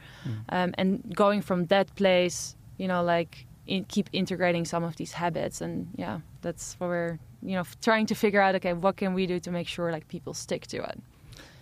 um, 0.49 0.72
and 0.78 1.14
going 1.14 1.43
from 1.43 1.66
that 1.66 1.95
place 1.95 2.57
you 2.78 2.89
know 2.89 3.03
like 3.03 3.47
in, 3.66 3.85
keep 3.85 4.09
integrating 4.12 4.64
some 4.66 4.85
of 4.85 4.97
these 4.97 5.12
habits 5.14 5.61
and 5.61 5.87
yeah 5.97 6.20
that's 6.43 6.74
what 6.78 6.89
we're 6.89 7.18
you 7.43 7.55
know 7.55 7.61
f- 7.61 7.76
trying 7.80 8.07
to 8.07 8.14
figure 8.14 8.41
out 8.41 8.55
okay 8.55 8.72
what 8.72 8.97
can 8.97 9.14
we 9.14 9.26
do 9.26 9.39
to 9.41 9.51
make 9.51 9.68
sure 9.68 9.93
like 9.93 10.07
people 10.09 10.35
stick 10.35 10.66
to 10.66 10.76
it 10.78 10.99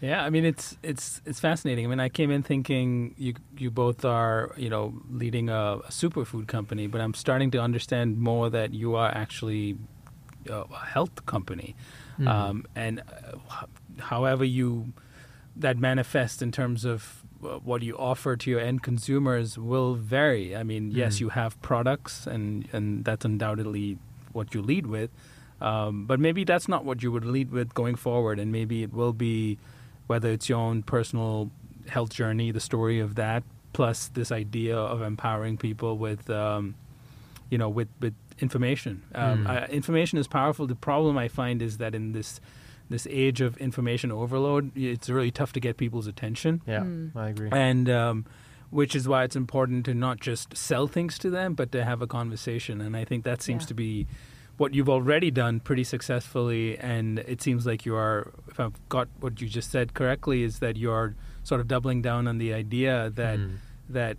Yeah, 0.03 0.27
I 0.27 0.31
mean 0.31 0.45
it's 0.45 0.77
it's 0.83 1.21
it's 1.25 1.41
fascinating. 1.41 1.85
I 1.87 1.89
mean, 1.89 2.01
I 2.07 2.11
came 2.11 2.35
in 2.35 2.43
thinking 2.43 3.15
you 3.17 3.33
you 3.63 3.71
both 3.71 4.05
are 4.05 4.51
you 4.57 4.69
know 4.69 4.93
leading 5.23 5.49
a, 5.49 5.79
a 5.89 5.91
superfood 5.91 6.47
company, 6.47 6.89
but 6.89 7.01
I'm 7.01 7.15
starting 7.15 7.53
to 7.53 7.59
understand 7.63 8.19
more 8.19 8.51
that 8.51 8.69
you 8.75 8.97
are 8.97 9.11
actually 9.25 9.77
a 10.51 10.65
health 10.95 11.25
company, 11.27 11.75
Mhm. 12.19 12.27
um, 12.29 12.65
and 12.75 12.99
uh, 13.01 13.05
h- 13.63 13.69
however 13.99 14.45
you 14.45 14.93
that 15.57 15.77
manifests 15.79 16.41
in 16.43 16.51
terms 16.51 16.85
of 16.85 17.23
uh, 17.45 17.59
what 17.59 17.83
you 17.83 17.97
offer 17.99 18.37
to 18.37 18.51
your 18.51 18.61
end 18.61 18.83
consumers 18.83 19.59
will 19.59 19.95
vary. 19.95 20.57
I 20.57 20.63
mean, 20.63 20.91
yes, 20.93 21.17
Mhm. 21.17 21.21
you 21.21 21.29
have 21.31 21.61
products, 21.63 22.27
and 22.27 22.67
and 22.73 23.05
that's 23.05 23.25
undoubtedly 23.25 23.99
what 24.33 24.55
you 24.55 24.63
lead 24.63 24.87
with. 24.87 25.11
Um, 25.61 26.07
but 26.07 26.19
maybe 26.19 26.43
that's 26.45 26.69
not 26.69 26.85
what 26.85 27.03
you 27.03 27.13
would 27.13 27.25
lead 27.25 27.51
with 27.53 27.75
going 27.75 27.97
forward, 27.97 28.39
and 28.39 28.51
maybe 28.51 28.83
it 28.83 28.93
will 28.93 29.13
be 29.13 29.59
whether 30.07 30.31
it's 30.31 30.49
your 30.49 30.59
own 30.59 30.83
personal 30.83 31.51
health 31.89 32.11
journey, 32.11 32.51
the 32.51 32.61
story 32.61 32.99
of 33.01 33.15
that, 33.17 33.43
plus 33.73 34.09
this 34.09 34.33
idea 34.33 34.77
of 34.77 35.03
empowering 35.03 35.57
people 35.57 35.99
with, 35.99 36.29
um, 36.31 36.75
you 37.51 37.59
know, 37.59 37.69
with 37.69 37.89
with 38.01 38.15
information. 38.41 39.03
Um, 39.15 39.45
Mm. 39.47 39.71
information 39.71 40.19
is 40.19 40.27
powerful. 40.27 40.67
The 40.67 40.75
problem 40.75 41.17
I 41.19 41.29
find 41.29 41.61
is 41.63 41.77
that 41.79 41.95
in 41.95 42.13
this 42.13 42.41
this 42.93 43.07
age 43.11 43.41
of 43.41 43.57
information 43.57 44.13
overload, 44.13 44.71
it's 44.77 45.09
really 45.11 45.31
tough 45.31 45.53
to 45.55 45.61
get 45.61 45.77
people's 45.77 46.07
attention 46.07 46.61
Yeah, 46.67 46.81
Mm. 46.81 47.17
I 47.17 47.29
agree. 47.31 47.49
and 47.53 47.91
um, 47.91 48.25
which 48.71 48.95
is 48.95 49.09
why 49.09 49.25
it's 49.25 49.37
important 49.37 49.85
to 49.87 49.95
not 49.95 50.21
just 50.21 50.57
sell 50.57 50.87
things 50.87 51.19
to 51.19 51.29
them, 51.31 51.55
but 51.55 51.73
to 51.73 51.85
have 51.85 52.01
a 52.01 52.07
conversation. 52.07 52.81
And 52.81 52.97
I 52.97 53.05
think 53.05 53.25
that 53.25 53.43
seems 53.43 53.65
Yeah. 53.65 53.69
to 53.69 53.75
be 53.75 54.07
what 54.59 54.75
you've 54.75 54.89
already 54.89 55.31
done 55.31 55.61
pretty 55.61 55.85
successfully. 55.85 56.79
And 56.79 57.19
it 57.21 57.43
seems 57.43 57.67
like 57.67 57.85
you 57.85 57.95
are, 57.97 58.33
if 58.49 58.61
I've 58.61 58.79
got 58.89 59.09
what 59.21 59.41
you 59.41 59.49
just 59.49 59.71
said 59.71 59.93
correctly, 59.95 60.43
is 60.43 60.59
that 60.61 60.77
you're 60.77 61.15
sort 61.43 61.61
of 61.61 61.67
doubling 61.69 62.01
down 62.03 62.29
on 62.29 62.39
the 62.39 62.55
idea 62.55 63.11
that 63.15 63.39
Mm. 63.39 63.57
that 63.91 64.17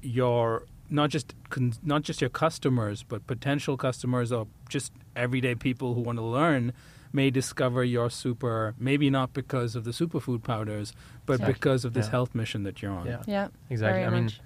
your 0.00 0.64
not 0.90 1.08
just 1.10 1.34
con- 1.48 1.72
not 1.82 2.02
just 2.02 2.20
your 2.20 2.30
customers, 2.30 3.02
but 3.02 3.26
potential 3.26 3.76
customers 3.76 4.30
or 4.30 4.46
just 4.68 4.92
everyday 5.16 5.54
people 5.54 5.94
who 5.94 6.00
want 6.00 6.18
to 6.18 6.24
learn 6.24 6.72
may 7.12 7.30
discover 7.30 7.84
your 7.84 8.08
super 8.10 8.74
maybe 8.78 9.10
not 9.10 9.32
because 9.32 9.76
of 9.76 9.84
the 9.84 9.90
superfood 9.90 10.42
powders 10.42 10.92
but 11.26 11.34
Exactly. 11.34 11.52
because 11.54 11.84
of 11.84 11.92
this 11.94 12.06
Yeah. 12.06 12.10
health 12.12 12.34
mission 12.34 12.62
that 12.64 12.80
you're 12.82 12.92
on 12.92 13.06
Yeah. 13.06 13.22
Yeah, 13.26 13.48
Exactly. 13.70 14.00
Very 14.02 14.04
I 14.06 14.10
mean, 14.10 14.24
much. 14.24 14.40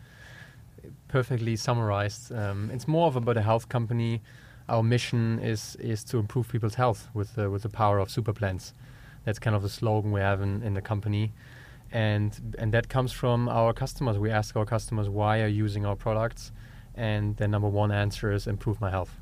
perfectly 1.09 1.57
summarized. 1.57 2.33
Um, 2.33 2.71
it's 2.73 2.87
more 2.89 3.07
of 3.07 3.17
about 3.17 3.37
a 3.37 3.43
health 3.43 3.69
company. 3.69 4.23
Our 4.69 4.83
mission 4.83 5.39
is 5.41 5.77
is 5.77 6.05
to 6.05 6.19
improve 6.19 6.49
people's 6.49 6.75
health 6.75 7.09
with 7.15 7.35
the, 7.37 7.49
with 7.51 7.63
the 7.63 7.69
power 7.69 7.99
of 7.99 8.11
super 8.11 8.33
plants. 8.33 8.75
That's 9.25 9.39
kind 9.39 9.57
of 9.57 9.63
the 9.63 9.69
slogan 9.69 10.13
we 10.13 10.21
have 10.21 10.41
in, 10.41 10.63
in 10.63 10.75
the 10.75 10.83
company, 10.83 11.33
and 11.93 12.57
and 12.59 12.73
that 12.75 12.89
comes 12.89 13.13
from 13.13 13.49
our 13.49 13.73
customers. 13.73 14.19
We 14.19 14.31
ask 14.31 14.57
our 14.57 14.65
customers 14.67 15.09
why 15.09 15.41
are 15.43 15.49
you 15.49 15.65
using 15.65 15.85
our 15.87 15.97
products, 15.97 16.53
and 16.95 17.37
the 17.37 17.49
number 17.49 17.69
one 17.69 17.91
answer 17.93 18.33
is 18.33 18.47
improve 18.47 18.81
my 18.81 18.91
health. 18.91 19.17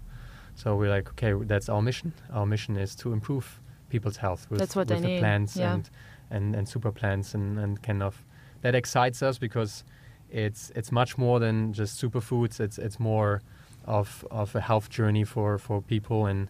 So 0.55 0.77
we're 0.77 0.91
like, 0.91 1.09
okay, 1.11 1.33
that's 1.45 1.69
our 1.69 1.83
mission. 1.83 2.13
Our 2.33 2.47
mission 2.47 2.77
is 2.77 2.95
to 2.97 3.13
improve 3.13 3.61
people's 3.89 4.17
health 4.17 4.47
with, 4.51 4.75
with 4.77 4.89
the 4.89 5.01
need, 5.01 5.21
plants 5.21 5.57
yeah. 5.57 5.75
and, 5.75 5.91
and 6.31 6.57
and 6.57 6.69
super 6.69 6.91
plants 6.91 7.35
and, 7.35 7.59
and 7.59 7.83
kind 7.83 8.03
of 8.03 8.25
that 8.63 8.75
excites 8.75 9.23
us 9.23 9.39
because 9.39 9.85
it's 10.31 10.73
it's 10.75 10.91
much 10.91 11.17
more 11.19 11.39
than 11.39 11.73
just 11.73 12.01
superfoods. 12.01 12.61
It's 12.61 12.79
it's 12.79 12.99
more 12.99 13.43
of 13.85 14.27
of 14.31 14.55
a 14.57 14.61
health 14.61 14.89
journey 14.91 15.25
for 15.25 15.59
for 15.59 15.83
people, 15.83 16.27
and 16.27 16.49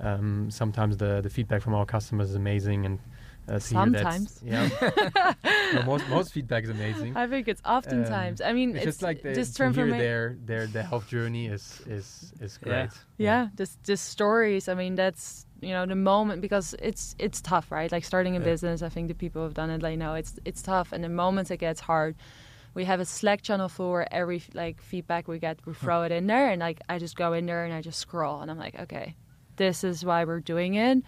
um, 0.00 0.50
sometimes 0.50 0.96
the 0.96 1.20
the 1.20 1.30
feedback 1.30 1.62
from 1.62 1.74
our 1.74 1.86
customers 1.86 2.30
is 2.30 2.34
amazing. 2.34 2.86
And 2.86 2.98
uh, 3.48 3.58
to 3.58 3.74
hear 3.74 3.90
that- 3.90 3.98
Sometimes. 4.02 4.40
yeah, 4.44 5.34
No, 5.74 5.82
most 5.82 6.08
most 6.08 6.32
feedback 6.32 6.64
is 6.64 6.70
amazing. 6.70 7.16
I 7.16 7.26
think 7.26 7.48
it's 7.48 7.62
oftentimes. 7.64 8.40
Um, 8.40 8.46
I 8.48 8.52
mean, 8.52 8.74
it's, 8.76 8.84
just 8.84 9.02
like 9.02 9.22
the, 9.22 9.32
this 9.32 9.52
to 9.54 9.70
hear 9.70 9.86
transforma- 9.86 9.98
their 9.98 10.36
their 10.44 10.66
their 10.66 10.82
health 10.82 11.08
journey 11.08 11.46
is 11.46 11.80
is 11.86 12.32
is 12.40 12.58
Yeah. 12.64 12.86
great. 12.86 12.90
yeah 13.18 13.48
this 13.56 13.76
this 13.84 14.00
stories 14.00 14.68
i 14.68 14.74
mean 14.74 14.94
that's 14.94 15.46
you 15.60 15.70
know 15.70 15.84
the 15.86 15.94
moment 15.94 16.40
because 16.40 16.74
it's 16.80 17.14
it's 17.18 17.40
tough 17.40 17.70
right 17.70 17.90
like 17.92 18.04
starting 18.04 18.34
a 18.36 18.38
Yeah. 18.38 18.44
business 18.52 18.82
i 18.82 18.88
think 18.88 19.08
the 19.08 19.14
people 19.14 19.42
who've 19.44 19.54
done 19.54 19.70
it 19.70 19.80
they 19.82 19.96
know 19.96 20.14
it's 20.14 20.34
it's 20.44 20.62
tough 20.62 20.92
and 20.92 21.02
the 21.04 21.08
moment 21.08 21.50
it 21.50 21.58
gets 21.58 21.80
hard 21.80 22.16
we 22.74 22.84
have 22.84 23.00
a 23.00 23.04
slack 23.04 23.42
channel 23.42 23.68
for 23.68 24.06
every 24.10 24.42
like 24.54 24.80
feedback 24.80 25.28
we 25.28 25.38
get 25.38 25.58
we 25.66 25.74
throw 25.74 26.02
it 26.02 26.12
in 26.12 26.26
there 26.26 26.50
and 26.50 26.60
like 26.60 26.80
i 26.88 26.98
just 26.98 27.16
go 27.16 27.32
in 27.32 27.46
there 27.46 27.64
and 27.64 27.74
i 27.74 27.80
just 27.82 27.98
scroll 27.98 28.40
and 28.42 28.50
i'm 28.50 28.58
like 28.58 28.78
okay 28.80 29.14
this 29.56 29.84
is 29.84 30.04
why 30.04 30.24
we're 30.24 30.40
doing 30.40 30.74
it 30.74 30.98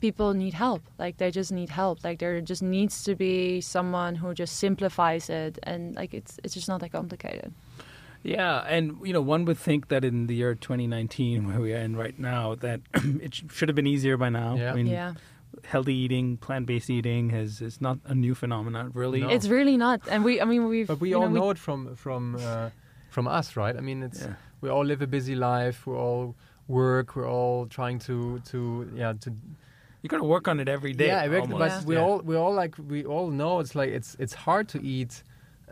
people 0.00 0.34
need 0.34 0.54
help 0.54 0.82
like 0.98 1.16
they 1.16 1.30
just 1.30 1.52
need 1.52 1.70
help 1.70 2.04
like 2.04 2.18
there 2.18 2.40
just 2.40 2.62
needs 2.62 3.04
to 3.04 3.14
be 3.14 3.60
someone 3.60 4.14
who 4.16 4.34
just 4.34 4.56
simplifies 4.56 5.30
it 5.30 5.58
and 5.62 5.94
like 5.94 6.12
it's 6.12 6.38
it's 6.44 6.54
just 6.54 6.68
not 6.68 6.80
that 6.80 6.92
complicated 6.92 7.52
Yeah, 8.26 8.64
and 8.66 8.96
you 9.04 9.12
know, 9.12 9.20
one 9.20 9.44
would 9.44 9.58
think 9.58 9.88
that 9.88 10.02
in 10.02 10.26
the 10.28 10.34
year 10.34 10.54
2019, 10.54 11.46
where 11.46 11.60
we 11.60 11.74
are 11.74 11.82
in 11.84 11.94
right 11.94 12.18
now, 12.18 12.54
that 12.54 12.80
it 13.20 13.34
should 13.52 13.68
have 13.68 13.76
been 13.76 13.86
easier 13.86 14.16
by 14.16 14.30
now. 14.30 14.56
Yeah. 14.56 14.72
I 14.72 14.74
mean, 14.74 14.86
yeah 14.86 15.12
healthy 15.64 15.94
eating, 15.94 16.36
plant-based 16.36 16.90
eating 16.90 17.30
has 17.30 17.60
is 17.60 17.80
not 17.80 17.98
a 18.06 18.14
new 18.14 18.34
phenomenon, 18.34 18.90
really. 18.94 19.20
No. 19.20 19.28
it's 19.28 19.48
really 19.48 19.76
not 19.76 20.00
and 20.08 20.24
we 20.24 20.40
i 20.40 20.44
mean 20.44 20.68
we've 20.68 20.86
But 20.86 21.00
we 21.00 21.14
all 21.14 21.28
we 21.28 21.38
know 21.38 21.50
it 21.50 21.58
from 21.58 21.94
from 21.96 22.36
uh, 22.36 22.70
from 23.10 23.28
us, 23.28 23.56
right? 23.56 23.76
I 23.76 23.80
mean, 23.80 24.02
it's 24.02 24.22
Yeah. 24.22 24.34
we 24.60 24.68
all 24.68 24.84
live 24.84 25.00
a 25.02 25.06
busy 25.06 25.36
life. 25.36 25.86
We 25.86 25.94
all 25.94 26.34
work. 26.66 27.14
We're 27.16 27.30
all 27.30 27.66
trying 27.66 27.98
to 28.08 28.40
to 28.50 28.58
yeah 28.94 29.12
to 29.24 29.30
You 30.04 30.08
got 30.10 30.18
to 30.18 30.24
work 30.24 30.48
on 30.48 30.60
it 30.60 30.68
every 30.68 30.92
day. 30.92 31.06
yeah. 31.06 31.22
exactly, 31.24 31.54
almost. 31.54 31.86
But 31.86 31.92
Yeah. 31.94 31.98
we 32.00 32.04
all 32.04 32.18
we 32.30 32.36
all 32.36 32.52
like 32.52 32.74
we 32.92 33.06
all 33.06 33.30
know 33.30 33.60
it's 33.60 33.74
like 33.74 33.88
it's 33.98 34.10
it's 34.24 34.34
hard 34.34 34.68
to 34.74 34.78
eat. 34.84 35.22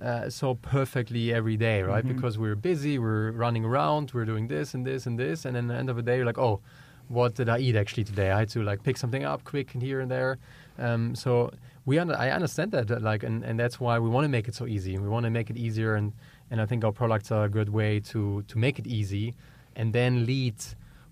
Uh, 0.00 0.28
so 0.28 0.54
perfectly 0.56 1.32
every 1.32 1.56
day, 1.56 1.82
right? 1.82 2.04
Mhm. 2.04 2.14
Because 2.16 2.36
we're 2.36 2.56
busy, 2.56 2.98
we're 2.98 3.30
running 3.30 3.64
around, 3.64 4.10
we're 4.14 4.24
doing 4.24 4.48
this 4.48 4.74
and 4.74 4.84
this 4.84 5.06
and 5.06 5.16
this, 5.16 5.44
and 5.44 5.54
then 5.54 5.64
at 5.70 5.74
the 5.74 5.78
end 5.78 5.90
of 5.90 5.96
the 5.96 6.02
day, 6.02 6.16
you're 6.16 6.26
like, 6.32 6.38
oh, 6.48 6.60
what 7.08 7.34
did 7.36 7.48
I 7.48 7.58
eat 7.58 7.76
actually 7.76 8.02
today? 8.02 8.30
I 8.32 8.38
had 8.40 8.48
to 8.56 8.62
like 8.64 8.82
pick 8.82 8.96
something 8.96 9.22
up 9.22 9.44
quick 9.44 9.74
and 9.74 9.82
here 9.82 10.00
and 10.00 10.10
there. 10.10 10.38
Um, 10.76 11.14
so 11.14 11.52
we 11.84 12.00
under, 12.00 12.16
I 12.16 12.30
understand 12.30 12.72
that, 12.72 12.90
uh, 12.90 12.98
like, 13.00 13.22
and, 13.22 13.44
and 13.44 13.60
that's 13.60 13.78
why 13.78 14.00
we 14.00 14.08
want 14.08 14.24
to 14.24 14.28
make 14.28 14.48
it 14.48 14.54
so 14.56 14.66
easy. 14.66 14.98
We 14.98 15.08
want 15.08 15.24
to 15.24 15.30
make 15.30 15.50
it 15.50 15.56
easier, 15.56 15.94
and, 15.94 16.12
and 16.50 16.60
I 16.60 16.66
think 16.66 16.84
our 16.84 16.90
products 16.92 17.30
are 17.30 17.44
a 17.44 17.48
good 17.58 17.68
way 17.68 18.00
to 18.12 18.42
to 18.48 18.58
make 18.58 18.80
it 18.80 18.86
easy, 18.88 19.34
and 19.76 19.92
then 19.92 20.26
lead 20.26 20.56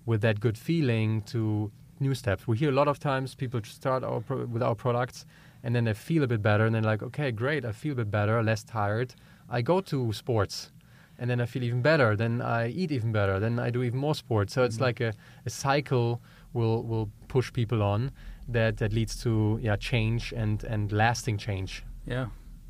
with 0.05 0.19
that 0.21 0.41
good 0.41 0.57
feeling 0.57 1.21
to 1.33 1.71
new 2.01 2.15
steps. 2.15 2.47
We 2.47 2.57
hear 2.57 2.69
a 2.69 2.73
lot 2.73 2.87
of 2.87 2.99
times 2.99 3.35
people 3.35 3.61
start 3.63 4.03
our 4.03 4.19
pro- 4.21 4.45
with 4.45 4.63
our 4.63 4.75
products, 4.75 5.25
and 5.63 5.75
then 5.75 5.85
they 5.85 5.93
feel 5.93 6.23
a 6.23 6.27
bit 6.27 6.41
better, 6.41 6.65
and 6.65 6.73
they're 6.75 6.81
like, 6.81 7.03
okay, 7.03 7.31
great, 7.31 7.63
I 7.65 7.71
feel 7.71 7.93
a 7.93 7.95
bit 7.97 8.11
better, 8.11 8.41
less 8.43 8.63
tired. 8.63 9.13
I 9.49 9.61
go 9.61 9.79
to 9.81 10.11
sports, 10.13 10.71
and 11.19 11.29
then 11.29 11.39
I 11.39 11.45
feel 11.45 11.63
even 11.63 11.81
better. 11.81 12.15
Then 12.15 12.41
I 12.41 12.69
eat 12.69 12.91
even 12.91 13.11
better. 13.11 13.39
Then 13.39 13.59
I 13.59 13.69
do 13.69 13.83
even 13.83 13.99
more 13.99 14.15
sports. 14.15 14.53
So 14.53 14.63
it's 14.63 14.77
Mhm. 14.77 14.81
like 14.87 14.99
a, 15.01 15.13
a 15.45 15.49
cycle 15.49 16.21
will 16.53 16.83
will 16.83 17.09
push 17.27 17.53
people 17.53 17.81
on 17.83 18.11
that 18.49 18.77
that 18.77 18.91
leads 18.91 19.15
to 19.23 19.59
yeah 19.61 19.77
change 19.77 20.33
and 20.35 20.63
and 20.63 20.91
lasting 20.91 21.37
change. 21.37 21.83
Yeah. 22.05 22.27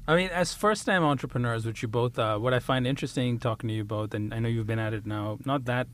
I 0.08 0.16
mean, 0.16 0.30
as 0.34 0.54
first-time 0.54 1.04
entrepreneurs, 1.04 1.66
which 1.66 1.82
you 1.84 1.88
both 1.88 2.18
are, 2.20 2.38
what 2.40 2.54
I 2.54 2.60
find 2.60 2.86
interesting 2.88 3.40
talking 3.40 3.70
to 3.70 3.74
you 3.76 3.84
both, 3.86 4.14
and 4.14 4.34
I 4.34 4.40
know 4.40 4.50
you've 4.50 4.68
been 4.68 4.80
at 4.88 4.94
it 4.94 5.06
now, 5.06 5.38
not 5.46 5.66
that 5.66 5.88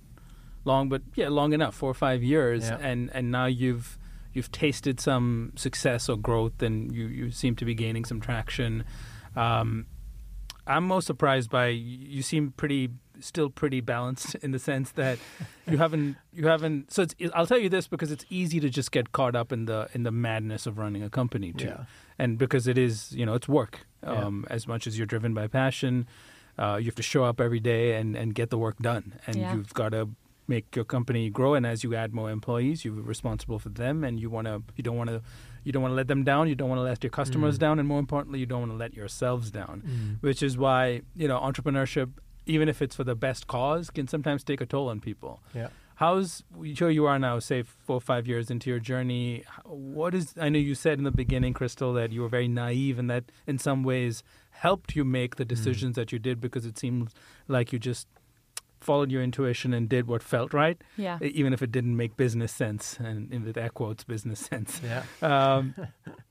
long, 0.67 0.89
but 0.89 1.01
yeah, 1.15 1.29
long 1.29 1.53
enough, 1.53 1.75
four 1.75 1.89
or 1.89 1.99
five 2.07 2.21
years, 2.33 2.61
Yeah. 2.69 2.77
and 2.89 3.09
and 3.17 3.31
now 3.31 3.47
you've 3.61 3.97
you've 4.33 4.51
tasted 4.51 4.99
some 4.99 5.51
success 5.55 6.09
or 6.09 6.17
growth, 6.29 6.61
and 6.67 6.75
you 6.97 7.05
you 7.19 7.31
seem 7.31 7.55
to 7.55 7.65
be 7.65 7.73
gaining 7.83 8.05
some 8.05 8.19
traction. 8.21 8.83
Um, 9.35 9.85
I'm 10.65 10.83
most 10.83 11.05
surprised 11.07 11.49
by 11.49 11.67
you 11.67 12.21
seem 12.21 12.51
pretty 12.51 12.89
still 13.19 13.49
pretty 13.49 13.81
balanced 13.81 14.35
in 14.45 14.51
the 14.51 14.59
sense 14.59 14.91
that 14.91 15.17
you 15.71 15.77
haven't 15.77 16.17
you 16.33 16.45
haven't 16.47 16.91
so 16.93 17.01
it's 17.03 17.15
I'll 17.33 17.47
tell 17.47 17.57
you 17.57 17.69
this 17.69 17.87
because 17.87 18.11
it's 18.11 18.25
easy 18.29 18.59
to 18.59 18.69
just 18.69 18.91
get 18.91 19.11
caught 19.11 19.35
up 19.35 19.51
in 19.51 19.65
the 19.65 19.87
in 19.95 20.03
the 20.03 20.11
madness 20.11 20.67
of 20.67 20.77
running 20.77 21.01
a 21.03 21.09
company 21.09 21.51
too 21.53 21.73
and 22.19 22.37
because 22.37 22.67
it 22.67 22.77
is 22.77 23.11
you 23.13 23.25
know 23.25 23.33
it's 23.33 23.47
work 23.47 23.87
Yeah. 24.03 24.25
um, 24.25 24.45
as 24.51 24.67
much 24.67 24.85
as 24.87 24.97
you're 24.99 25.07
driven 25.07 25.33
by 25.33 25.47
passion 25.47 26.05
uh, 26.59 26.75
you 26.79 26.85
have 26.85 26.95
to 26.95 27.07
show 27.13 27.23
up 27.23 27.41
every 27.41 27.59
day 27.59 27.95
and, 27.99 28.15
and 28.15 28.35
get 28.35 28.49
the 28.51 28.57
work 28.59 28.77
done 28.79 29.05
and 29.25 29.35
Yeah. 29.35 29.53
you've 29.55 29.73
got 29.73 29.89
to 29.97 30.09
make 30.47 30.75
your 30.75 30.85
company 30.85 31.29
grow 31.29 31.53
and 31.53 31.65
as 31.65 31.83
you 31.83 31.93
add 31.95 32.13
more 32.13 32.29
employees 32.31 32.85
you're 32.85 32.93
responsible 32.93 33.59
for 33.59 33.69
them 33.69 34.03
and 34.03 34.19
you 34.19 34.29
want 34.29 34.47
to 34.47 34.63
you 34.75 34.83
don't 34.83 34.95
want 34.97 35.09
to 35.09 35.21
you 35.63 35.71
don't 35.73 35.81
want 35.81 35.91
to 35.91 35.95
let 35.95 36.07
them 36.07 36.23
down 36.23 36.47
you 36.47 36.55
don't 36.55 36.69
want 36.69 36.79
to 36.79 36.83
let 36.83 37.03
your 37.03 37.09
customers 37.09 37.55
Mm. 37.57 37.59
down 37.59 37.79
and 37.79 37.87
more 37.87 37.99
importantly 37.99 38.39
you 38.39 38.45
don't 38.45 38.61
want 38.61 38.71
to 38.71 38.77
let 38.77 38.93
yourselves 38.93 39.51
down 39.51 39.83
Mm. 39.85 40.21
which 40.21 40.41
is 40.41 40.57
why 40.57 41.01
you 41.15 41.27
know 41.27 41.39
entrepreneurship 41.39 42.09
even 42.45 42.69
if 42.69 42.81
it's 42.81 42.95
for 42.95 43.03
the 43.03 43.15
best 43.15 43.47
cause 43.47 43.89
can 43.89 44.07
sometimes 44.07 44.43
take 44.43 44.61
a 44.61 44.65
toll 44.65 44.87
on 44.89 44.99
people 45.01 45.41
Yeah. 45.53 45.67
How's 45.99 46.43
here 46.63 46.91
you 46.91 47.07
are 47.07 47.17
now, 47.17 47.39
say 47.39 47.63
four 47.63 47.95
or 47.95 48.01
five 48.01 48.27
years 48.27 48.51
into 48.51 48.69
your 48.69 48.77
journey? 48.79 49.43
What 49.65 50.13
is 50.13 50.35
I 50.39 50.47
know 50.49 50.59
you 50.59 50.75
said 50.75 50.99
in 50.99 51.05
the 51.05 51.09
beginning, 51.23 51.55
Kristel, 51.55 51.95
that 51.95 52.11
you 52.11 52.21
were 52.21 52.29
very 52.29 52.47
naive 52.47 52.99
and 52.99 53.09
that 53.09 53.23
in 53.47 53.57
some 53.57 53.81
ways 53.81 54.21
helped 54.51 54.95
you 54.95 55.03
make 55.03 55.37
the 55.37 55.43
decisions 55.45 55.95
that 55.95 56.11
you 56.11 56.19
did 56.19 56.39
because 56.39 56.67
it 56.67 56.77
seemed 56.77 57.15
like 57.47 57.73
you 57.73 57.79
just 57.79 58.07
followed 58.79 59.11
your 59.11 59.21
intuition 59.23 59.73
and 59.73 59.89
did 59.89 60.07
what 60.07 60.21
felt 60.23 60.53
right, 60.53 60.77
yeah 60.97 61.17
even 61.21 61.53
if 61.53 61.61
it 61.61 61.71
didn't 61.71 61.95
make 61.97 62.15
business 62.17 62.51
sense 62.51 62.97
and 62.99 63.31
in 63.33 63.43
with 63.43 63.57
air 63.57 63.69
quotes 63.69 64.03
business 64.03 64.39
sense. 64.51 64.81
Yeah. 64.83 65.03
Um, 65.21 65.75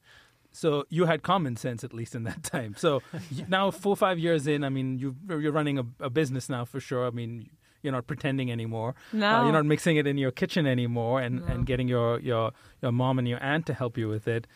so 0.52 0.84
you 0.88 1.04
had 1.06 1.22
common 1.22 1.56
sense 1.56 1.84
at 1.84 1.92
least 1.92 2.14
in 2.14 2.24
that 2.24 2.42
time. 2.54 2.74
So 2.76 3.02
now 3.48 3.70
four 3.70 3.92
or 3.92 3.96
five 3.96 4.18
years 4.18 4.46
in, 4.46 4.64
I 4.64 4.68
mean, 4.70 4.98
you 4.98 5.16
you're 5.28 5.52
running 5.52 5.78
a, 5.78 5.84
a 6.00 6.10
business 6.10 6.48
now 6.48 6.64
for 6.64 6.80
sure. 6.80 7.06
I 7.06 7.10
mean, 7.10 7.50
you're 7.82 7.92
not 7.92 8.06
pretending 8.06 8.50
anymore. 8.50 8.94
No. 9.12 9.28
Uh, 9.28 9.42
you're 9.44 9.52
not 9.52 9.66
mixing 9.66 9.96
it 9.96 10.06
in 10.06 10.18
your 10.18 10.30
kitchen 10.32 10.66
anymore, 10.66 11.20
and, 11.20 11.40
No. 11.40 11.46
and 11.46 11.66
getting 11.66 11.88
your, 11.88 12.18
your 12.20 12.52
your 12.82 12.90
mom 12.92 13.18
and 13.18 13.28
your 13.28 13.42
aunt 13.42 13.66
to 13.66 13.74
help 13.74 13.98
you 13.98 14.08
with 14.08 14.26
it. 14.26 14.46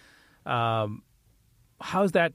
Um, 0.47 1.03
how's 1.81 2.13
that 2.13 2.33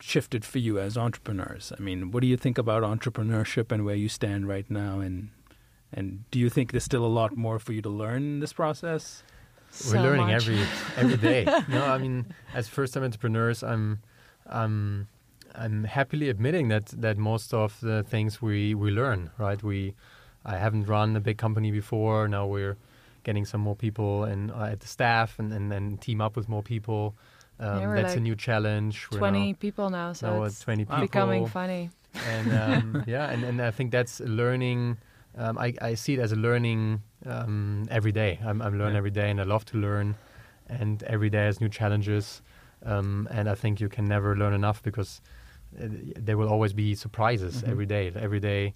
shifted 0.00 0.44
for 0.44 0.58
you 0.58 0.78
as 0.78 0.96
entrepreneurs? 0.96 1.72
I 1.76 1.80
mean, 1.82 2.10
what 2.10 2.20
do 2.20 2.26
you 2.26 2.36
think 2.36 2.58
about 2.58 2.82
entrepreneurship 2.82 3.72
and 3.72 3.84
where 3.84 3.94
you 3.94 4.08
stand 4.08 4.48
right 4.48 4.68
now? 4.70 5.00
And 5.00 5.30
and 5.92 6.24
do 6.30 6.38
you 6.38 6.50
think 6.50 6.72
there's 6.72 6.84
still 6.84 7.04
a 7.04 7.08
lot 7.08 7.36
more 7.36 7.58
for 7.58 7.72
you 7.72 7.82
to 7.82 7.88
learn 7.88 8.22
in 8.22 8.40
this 8.40 8.52
process? 8.52 9.22
We're 9.90 10.02
learning 10.02 10.26
much. 10.28 10.42
every 10.42 10.60
every 10.96 11.16
day. 11.16 11.44
no, 11.68 11.84
I 11.84 11.98
mean, 11.98 12.26
as 12.54 12.68
first-time 12.68 13.04
entrepreneurs, 13.04 13.62
I'm 13.62 14.00
I'm 14.46 15.08
I'm 15.54 15.84
happily 15.84 16.28
admitting 16.28 16.68
that 16.68 16.86
that 16.88 17.18
most 17.18 17.52
of 17.52 17.78
the 17.80 18.02
things 18.02 18.40
we 18.40 18.74
we 18.74 18.90
learn, 18.90 19.30
right? 19.38 19.62
We 19.62 19.94
I 20.44 20.56
haven't 20.56 20.84
run 20.84 21.16
a 21.16 21.20
big 21.20 21.38
company 21.38 21.70
before. 21.70 22.28
Now 22.28 22.46
we're 22.46 22.76
getting 23.24 23.44
some 23.44 23.60
more 23.60 23.74
people 23.74 24.24
and 24.24 24.52
uh, 24.52 24.70
at 24.72 24.80
the 24.80 24.86
staff 24.86 25.38
and, 25.38 25.52
and 25.52 25.70
then 25.70 25.96
team 25.98 26.20
up 26.20 26.36
with 26.36 26.48
more 26.48 26.62
people. 26.62 27.16
Um, 27.58 27.80
Yeah, 27.80 27.94
that's 28.02 28.14
a 28.16 28.20
new 28.20 28.36
challenge. 28.36 29.08
We're 29.10 29.18
20 29.18 29.52
now- 29.52 29.56
people 29.58 29.90
now, 29.90 30.12
so 30.12 30.26
now 30.38 30.42
it's 30.44 30.60
20 30.60 30.84
people. 30.84 31.00
becoming 31.00 31.46
funny. 31.46 31.90
and 32.28 32.52
um, 32.52 33.04
yeah, 33.06 33.30
and, 33.30 33.44
and 33.44 33.60
I 33.60 33.70
think 33.70 33.90
that's 33.92 34.20
learning. 34.20 34.98
Um, 35.38 35.58
I, 35.58 35.74
I 35.82 35.94
see 35.94 36.14
it 36.14 36.20
as 36.20 36.32
a 36.32 36.36
learning 36.36 37.02
um, 37.26 37.86
every 37.90 38.12
day. 38.12 38.38
I'm, 38.44 38.62
I'm 38.62 38.78
learning 38.78 38.94
Yeah. 38.94 38.98
every 38.98 39.10
day, 39.10 39.30
and 39.30 39.40
I 39.40 39.44
love 39.44 39.64
to 39.66 39.78
learn. 39.78 40.14
And 40.68 41.02
every 41.04 41.30
day 41.30 41.44
has 41.44 41.60
new 41.60 41.68
challenges. 41.68 42.42
Um, 42.84 43.28
and 43.30 43.48
I 43.48 43.54
think 43.54 43.80
you 43.80 43.88
can 43.88 44.04
never 44.06 44.36
learn 44.36 44.52
enough 44.52 44.82
because 44.82 45.20
uh, 45.80 45.86
there 46.18 46.36
will 46.36 46.48
always 46.48 46.72
be 46.72 46.94
surprises 46.94 47.62
Mhm. 47.62 47.68
every 47.70 47.86
day. 47.86 48.12
Every 48.16 48.40
day, 48.40 48.74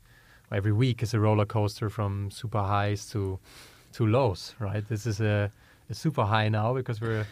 every 0.53 0.73
week 0.73 1.03
is 1.03 1.15
a 1.15 1.21
roller 1.21 1.47
coaster 1.47 1.91
from 1.91 2.31
super 2.31 2.63
highs 2.63 3.09
to 3.11 3.39
to 3.93 4.07
lows. 4.07 4.55
Right. 4.59 4.87
This 4.89 5.07
is 5.07 5.21
a, 5.21 5.51
a 5.91 5.95
super 5.95 6.25
high 6.25 6.49
now 6.49 6.75
because 6.75 7.01
we're 7.01 7.27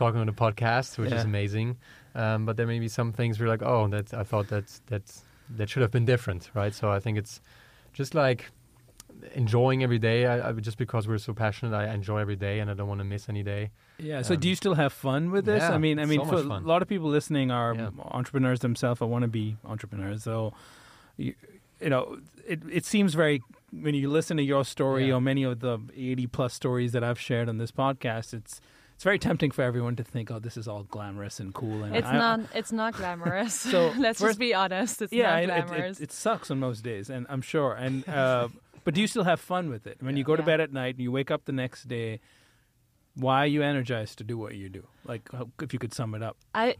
talking 0.00 0.20
on 0.24 0.28
a 0.28 0.32
podcast, 0.46 0.98
which 0.98 1.12
is 1.12 1.24
amazing. 1.24 1.68
Um, 2.14 2.38
but 2.46 2.56
there 2.56 2.66
may 2.66 2.80
be 2.86 2.88
some 2.88 3.12
things 3.12 3.38
we're 3.38 3.52
like, 3.56 3.62
oh, 3.62 3.86
that 3.94 4.12
I 4.22 4.24
thought 4.30 4.48
that 4.48 4.66
that 4.86 5.02
that 5.58 5.68
should 5.70 5.82
have 5.82 5.90
been 5.98 6.06
different, 6.14 6.42
right? 6.60 6.74
So 6.80 6.84
I 6.96 7.00
think 7.04 7.18
it's 7.22 7.34
just 7.92 8.14
like 8.14 8.40
enjoying 9.34 9.82
every 9.82 9.98
day. 9.98 10.26
I, 10.26 10.48
I 10.48 10.52
just 10.52 10.78
because 10.78 11.06
we're 11.08 11.18
so 11.18 11.34
passionate, 11.34 11.74
I 11.76 11.92
enjoy 11.94 12.18
every 12.18 12.36
day, 12.36 12.60
and 12.60 12.70
I 12.70 12.74
don't 12.74 12.88
want 12.88 13.00
to 13.00 13.04
miss 13.04 13.28
any 13.28 13.42
day. 13.42 13.70
Yeah. 13.98 14.22
So 14.22 14.34
Um, 14.34 14.40
do 14.40 14.48
you 14.48 14.54
still 14.56 14.74
have 14.74 14.92
fun 14.92 15.30
with 15.30 15.44
this? 15.44 15.62
yeah, 15.62 15.74
I 15.74 15.78
mean, 15.78 15.98
I 15.98 16.06
mean, 16.06 16.20
so 16.24 16.30
for 16.30 16.36
a 16.36 16.58
lot 16.72 16.80
of 16.82 16.88
people 16.88 17.08
listening 17.10 17.50
are 17.50 17.74
Yeah. 17.74 17.90
entrepreneurs 18.18 18.60
themselves 18.60 19.02
I 19.02 19.06
want 19.14 19.22
to 19.22 19.28
be 19.28 19.56
entrepreneurs. 19.64 20.22
So, 20.22 20.54
you, 21.16 21.34
you 21.80 21.90
know, 21.90 22.18
it 22.46 22.60
it 22.78 22.84
seems 22.86 23.14
very 23.14 23.42
when 23.72 23.94
you 23.94 24.08
listen 24.10 24.36
to 24.38 24.42
your 24.42 24.64
story 24.64 25.06
Yeah. 25.08 25.16
or 25.16 25.20
many 25.20 25.42
of 25.44 25.60
the 25.60 25.78
eighty 25.94 26.26
plus 26.26 26.54
stories 26.54 26.90
that 26.92 27.02
I've 27.04 27.20
shared 27.20 27.48
on 27.48 27.58
this 27.58 27.72
podcast, 27.72 28.32
it's 28.34 28.60
it's 29.00 29.04
very 29.06 29.18
tempting 29.18 29.50
for 29.50 29.62
everyone 29.62 29.96
to 29.96 30.04
think, 30.04 30.30
oh, 30.30 30.38
this 30.38 30.58
is 30.58 30.68
all 30.68 30.82
glamorous 30.82 31.40
and 31.40 31.54
cool. 31.54 31.84
And 31.84 31.96
It's 31.96 32.06
I- 32.06 32.18
not. 32.18 32.40
It's 32.54 32.70
not 32.70 32.92
glamorous. 32.92 33.54
So, 33.72 33.94
let's 33.96 34.20
first- 34.20 34.32
just 34.32 34.38
be 34.38 34.52
honest. 34.52 35.00
It's 35.00 35.10
yeah, 35.10 35.30
not 35.30 35.42
it, 35.42 35.48
it, 35.48 35.66
glamorous. 35.68 36.00
it, 36.00 36.02
it 36.02 36.12
sucks 36.12 36.50
on 36.50 36.58
most 36.60 36.84
days, 36.84 37.08
and 37.08 37.24
I'm 37.30 37.40
sure. 37.40 37.72
And 37.72 38.06
uh, 38.20 38.48
but 38.84 38.92
do 38.92 39.00
you 39.00 39.06
still 39.06 39.24
have 39.24 39.40
fun 39.40 39.70
with 39.70 39.86
it 39.86 39.96
when 40.02 40.18
you 40.18 40.22
go 40.24 40.36
to 40.36 40.42
Yeah. 40.42 40.46
bed 40.52 40.60
at 40.60 40.70
night 40.74 40.96
and 40.96 41.02
you 41.02 41.10
wake 41.10 41.30
up 41.30 41.46
the 41.46 41.52
next 41.52 41.88
day? 41.88 42.20
Why 43.14 43.44
are 43.44 43.46
you 43.46 43.62
energized 43.62 44.18
to 44.18 44.24
do 44.24 44.36
what 44.36 44.54
you 44.54 44.68
do? 44.68 44.86
Like, 45.06 45.30
if 45.62 45.72
you 45.72 45.78
could 45.78 45.94
sum 45.94 46.14
it 46.14 46.22
up. 46.22 46.36
I 46.54 46.76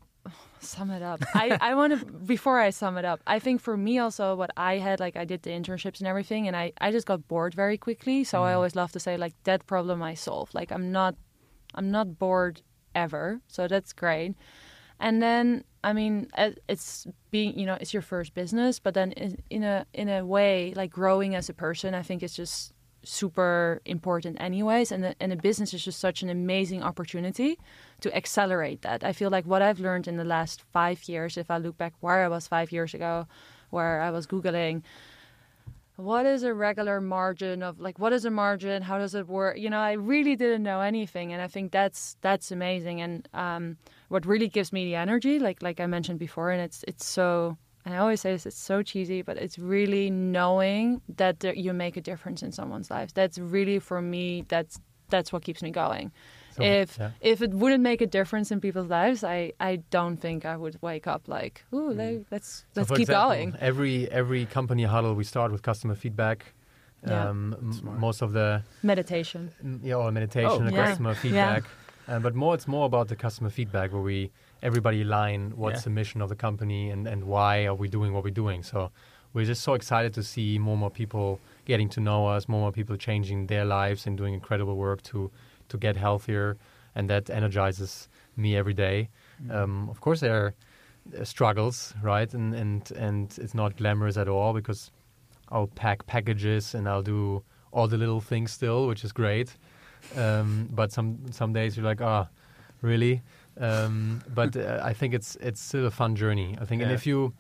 sum 0.59 0.91
it 0.91 1.03
up. 1.03 1.23
I, 1.35 1.57
I 1.59 1.75
want 1.75 1.99
to 1.99 2.05
before 2.05 2.61
I 2.61 2.69
sum 2.69 2.99
it 2.99 3.07
up. 3.07 3.21
I 3.27 3.39
think 3.39 3.63
for 3.63 3.79
me 3.79 3.99
also 3.99 4.37
what 4.37 4.51
I 4.59 4.77
had 4.77 5.01
like 5.01 5.17
I 5.17 5.25
did 5.25 5.41
the 5.43 5.53
internships 5.53 6.01
and 6.01 6.07
everything, 6.07 6.47
and 6.47 6.55
I 6.55 6.75
I 6.83 6.93
just 6.93 7.07
got 7.07 7.27
bored 7.29 7.55
very 7.55 7.79
quickly. 7.79 8.25
So 8.25 8.43
I 8.45 8.53
always 8.53 8.77
love 8.77 8.93
to 8.93 9.01
say 9.01 9.17
like 9.17 9.33
that 9.45 9.67
problem 9.67 10.03
I 10.03 10.13
solved. 10.13 10.53
Like 10.55 10.71
I'm 10.71 10.93
not 10.93 11.15
I'm 11.75 11.91
not 11.91 12.19
bored 12.19 12.63
ever. 12.95 13.41
So 13.49 13.69
that's 13.69 13.93
great. 13.93 14.35
And 14.99 15.23
then 15.23 15.65
I 15.83 15.93
mean 15.93 16.29
it's 16.69 17.07
being 17.31 17.59
you 17.59 17.67
know 17.67 17.79
it's 17.81 17.95
your 17.95 18.03
first 18.03 18.35
business, 18.35 18.79
but 18.79 18.95
then 18.95 19.13
in, 19.13 19.63
a 19.63 19.87
in 19.95 20.09
a 20.09 20.25
way 20.25 20.75
like 20.77 20.91
growing 20.91 21.35
as 21.35 21.49
a 21.49 21.55
person, 21.55 21.95
I 21.95 22.03
think 22.03 22.23
it's 22.23 22.37
just 22.37 22.73
super 23.03 23.81
important 23.87 24.39
anyways 24.41 24.93
and 24.93 25.03
the, 25.03 25.15
and 25.21 25.33
a 25.33 25.37
business 25.37 25.73
is 25.73 25.83
just 25.83 25.99
such 25.99 26.23
an 26.23 26.29
amazing 26.29 26.83
opportunity 26.83 27.59
to 28.01 28.15
accelerate 28.15 28.83
that 28.83 29.03
i 29.03 29.13
feel 29.13 29.31
like 29.31 29.47
what 29.47 29.63
i've 29.63 29.81
learned 29.81 30.07
in 30.07 30.17
the 30.17 30.25
last 30.25 30.63
five 30.71 31.09
years 31.09 31.39
if 31.39 31.51
i 31.51 31.57
look 31.57 31.79
back 31.79 31.95
where 32.01 32.23
i 32.23 32.29
was 32.29 32.47
five 32.47 32.71
years 32.71 32.93
ago 32.93 33.27
where 33.71 34.03
i 34.03 34.11
was 34.11 34.27
googling 34.27 34.83
what 36.03 36.27
is 36.27 36.43
a 36.43 36.53
regular 36.55 37.01
margin 37.01 37.63
of 37.63 37.81
like 37.81 37.99
what 37.99 38.13
is 38.13 38.25
a 38.25 38.31
margin? 38.31 38.83
How 38.83 38.99
does 38.99 39.15
it 39.15 39.27
work? 39.29 39.59
You 39.59 39.71
know 39.71 39.79
i 39.79 39.93
really 39.93 40.37
didn't 40.37 40.63
know 40.63 40.81
anything 40.81 41.33
and 41.33 41.43
i 41.43 41.49
think 41.49 41.73
that's 41.73 42.17
that's 42.21 42.51
amazing 42.51 43.01
and 43.01 43.29
um, 43.35 43.77
what 44.09 44.27
really 44.27 44.49
gives 44.49 44.73
me 44.73 44.85
the 44.85 44.95
energy 44.95 45.39
like 45.39 45.63
like 45.63 45.81
i 45.81 45.87
mentioned 45.87 46.19
before 46.19 46.51
and 46.51 46.61
it's 46.61 46.85
it's 46.89 47.05
so 47.05 47.57
and 47.85 47.95
i 47.95 47.99
always 47.99 48.21
say 48.21 48.33
this 48.33 48.47
it's 48.47 48.59
so 48.59 48.83
cheesy 48.83 49.23
but 49.23 49.37
it's 49.37 49.59
really 49.59 50.11
knowing 50.11 51.01
that 51.17 51.41
there, 51.41 51.55
you 51.55 51.73
make 51.73 51.97
a 51.97 52.01
difference 52.01 52.43
in 52.43 52.53
someone's 52.53 52.91
life 52.91 53.13
that's 53.15 53.39
really 53.39 53.79
for 53.79 54.01
me 54.03 54.45
that's 54.49 54.81
that's 55.09 55.33
what 55.33 55.43
keeps 55.43 55.63
me 55.63 55.71
going 55.71 56.13
if 56.63 56.99
yeah. 56.99 57.11
if 57.21 57.43
it 57.43 57.51
wouldn't 57.51 57.83
make 57.83 58.01
a 58.01 58.07
difference 58.07 58.51
in 58.51 58.61
people's 58.61 58.89
lives 58.89 59.23
i 59.25 59.53
i 59.61 59.77
don't 59.91 60.19
think 60.19 60.45
i 60.45 60.57
would 60.57 60.77
wake 60.83 61.07
up 61.07 61.23
like 61.29 61.65
ooh 61.75 61.93
like, 61.93 62.25
let's 62.31 62.51
So 62.75 62.81
let's 62.81 62.89
for 62.89 62.97
keep 62.97 63.09
example, 63.09 63.29
going 63.29 63.57
Every 63.61 64.11
every 64.11 64.47
company 64.47 64.85
huddle 64.85 65.15
we 65.15 65.25
start 65.25 65.51
with 65.53 65.63
customer 65.63 65.95
feedback. 65.95 66.39
Yeah. 67.07 67.29
Um, 67.31 67.55
m- 67.59 67.73
Smart. 67.73 67.99
most 67.99 68.21
of 68.23 68.33
the 68.33 68.63
meditation 68.83 69.51
Mm, 69.65 69.81
yeah, 69.83 69.95
or 69.95 70.13
meditation, 70.13 70.51
Oh, 70.63 70.67
and 70.67 70.75
great. 70.75 70.87
customer 70.87 71.15
feedback. 71.15 71.65
Uh, 72.09 72.19
but 72.19 72.35
more, 72.35 72.55
it's 72.57 72.67
more 72.69 72.87
about 72.87 73.07
the 73.09 73.17
customer 73.17 73.51
feedback 73.51 73.93
where 73.93 74.03
we 74.03 74.31
everybody 74.63 75.03
line 75.05 75.53
what's 75.57 75.81
Yeah. 75.81 75.85
the 75.85 75.91
mission 75.91 76.21
of 76.21 76.29
the 76.29 76.37
company 76.37 76.91
and, 76.91 77.07
and 77.07 77.25
why 77.25 77.67
are 77.69 77.75
we 77.83 77.89
doing 77.89 78.13
what 78.13 78.23
we're 78.25 78.41
doing. 78.45 78.63
So 78.63 78.91
we're 79.33 79.47
just 79.47 79.63
so 79.63 79.73
excited 79.75 80.13
to 80.15 80.23
see 80.23 80.59
more 80.59 80.73
and 80.75 80.81
more 80.81 80.91
people 80.91 81.39
getting 81.65 81.89
to 81.91 82.01
know 82.01 82.27
us, 82.37 82.49
more 82.49 82.59
and 82.59 82.65
more 82.65 82.73
people 82.73 82.97
changing 82.97 83.47
their 83.47 83.65
lives 83.65 84.07
and 84.07 84.17
doing 84.19 84.35
incredible 84.35 84.77
work 84.77 85.01
to 85.13 85.31
to 85.71 85.79
get 85.79 85.97
healthier, 85.97 86.57
and 86.95 87.09
that 87.09 87.31
energizes 87.31 88.09
me 88.37 88.57
every 88.57 88.75
day. 88.75 89.09
Um, 89.51 89.89
of 89.89 90.01
course, 90.01 90.21
there 90.21 90.35
are 90.35 90.55
uh, 91.19 91.25
struggles, 91.25 91.95
right? 92.03 92.33
And 92.35 92.55
and 92.55 92.91
and 92.93 93.39
it's 93.39 93.55
not 93.55 93.77
glamorous 93.77 94.17
at 94.17 94.29
all 94.29 94.53
because 94.53 94.91
I'll 95.49 95.69
pack 95.69 96.07
packages 96.07 96.75
and 96.75 96.89
I'll 96.89 97.03
do 97.03 97.43
all 97.73 97.89
the 97.89 97.97
little 97.97 98.21
things 98.21 98.53
still, 98.53 98.87
which 98.87 99.05
is 99.05 99.13
great. 99.13 99.57
Um, 100.17 100.69
but 100.71 100.93
some 100.93 101.19
some 101.31 101.53
days 101.53 101.77
you're 101.77 101.87
like, 101.87 102.01
ah, 102.01 102.29
really? 102.83 103.23
Um, 103.59 104.23
but 104.35 104.57
uh, 104.57 104.81
I 104.83 104.93
think 104.95 105.15
it's 105.15 105.37
it's 105.37 105.61
still 105.61 105.87
a 105.87 105.91
fun 105.91 106.17
journey. 106.17 106.57
I 106.61 106.65
think, 106.65 106.83
and 106.83 106.93
if 106.93 107.07
you, 107.07 107.35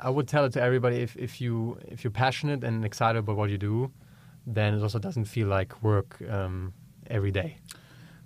I 0.00 0.10
would 0.10 0.26
tell 0.26 0.44
it 0.44 0.52
to 0.52 0.62
everybody 0.62 0.96
if 0.96 1.16
if 1.16 1.40
you 1.40 1.78
if 1.86 2.04
you're 2.04 2.10
passionate 2.10 2.64
and 2.64 2.84
excited 2.84 3.18
about 3.18 3.36
what 3.36 3.50
you 3.50 3.58
do, 3.58 3.90
then 4.46 4.74
it 4.74 4.82
also 4.82 4.98
doesn't 4.98 5.26
feel 5.26 5.48
like 5.48 5.82
work 5.82 6.16
um, 6.30 6.72
every 7.08 7.30
day. 7.30 7.58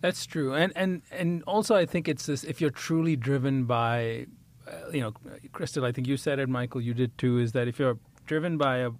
That's 0.00 0.26
true, 0.26 0.52
and 0.54 0.72
and 0.74 1.02
and 1.12 1.42
also 1.46 1.74
I 1.76 1.86
think 1.86 2.08
it's 2.08 2.26
this: 2.26 2.42
if 2.44 2.60
you're 2.60 2.70
truly 2.70 3.14
driven 3.16 3.64
by, 3.66 4.26
uh, 4.66 4.90
you 4.92 5.00
know, 5.00 5.12
Kristel, 5.52 5.84
I 5.84 5.92
think 5.92 6.06
you 6.08 6.16
said 6.16 6.38
it, 6.40 6.48
Michael, 6.48 6.80
you 6.80 6.92
did 6.94 7.16
too. 7.18 7.38
Is 7.38 7.52
that 7.52 7.68
if 7.68 7.78
you're 7.78 7.98
driven 8.26 8.58
by 8.58 8.78
a, 8.78 8.90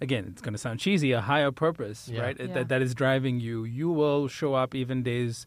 again, 0.00 0.26
it's 0.32 0.42
going 0.42 0.54
to 0.54 0.58
sound 0.58 0.80
cheesy, 0.80 1.12
a 1.12 1.20
higher 1.20 1.52
purpose, 1.52 2.08
Yeah. 2.08 2.22
right? 2.22 2.36
Yeah. 2.38 2.46
That 2.54 2.68
that 2.68 2.82
is 2.82 2.94
driving 2.94 3.38
you. 3.40 3.64
You 3.64 3.90
will 3.90 4.26
show 4.28 4.54
up 4.54 4.74
even 4.74 5.04
days 5.04 5.46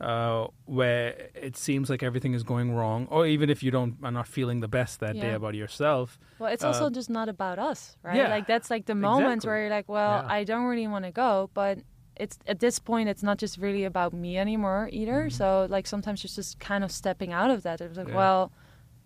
uh, 0.00 0.46
where 0.64 1.28
it 1.34 1.56
seems 1.56 1.90
like 1.90 2.02
everything 2.02 2.32
is 2.34 2.42
going 2.42 2.74
wrong, 2.74 3.06
or 3.10 3.26
even 3.26 3.50
if 3.50 3.62
you 3.62 3.70
don't 3.70 3.96
are 4.02 4.10
not 4.10 4.26
feeling 4.26 4.60
the 4.60 4.68
best 4.68 5.00
that 5.00 5.14
day 5.20 5.34
about 5.34 5.54
yourself. 5.54 6.18
Well, 6.38 6.50
it's 6.50 6.64
also 6.64 6.86
Uh, 6.86 6.90
just 6.90 7.10
not 7.10 7.28
about 7.28 7.58
us, 7.58 7.96
right? 8.02 8.16
yeah, 8.16 8.28
like 8.30 8.46
that's 8.46 8.70
like 8.70 8.86
the 8.86 8.94
moments 8.94 9.44
exactly. 9.44 9.48
where 9.50 9.60
you're 9.60 9.70
like, 9.70 9.88
well, 9.88 10.22
Yeah. 10.24 10.32
I 10.38 10.44
don't 10.44 10.64
really 10.64 10.88
want 10.88 11.04
to 11.04 11.12
go, 11.12 11.50
but 11.54 11.78
it's 12.16 12.38
at 12.46 12.60
this 12.60 12.78
point, 12.78 13.08
it's 13.08 13.22
not 13.22 13.38
just 13.38 13.58
really 13.58 13.84
about 13.84 14.12
me 14.12 14.36
anymore 14.38 14.88
either. 14.92 15.30
So 15.30 15.66
like 15.70 15.86
sometimes 15.86 16.24
it's 16.24 16.34
just 16.36 16.58
kind 16.60 16.84
of 16.84 16.92
stepping 16.92 17.32
out 17.32 17.50
of 17.50 17.62
that. 17.62 17.80
It's 17.80 17.96
like, 17.96 18.08
Yeah. 18.08 18.16
well, 18.16 18.52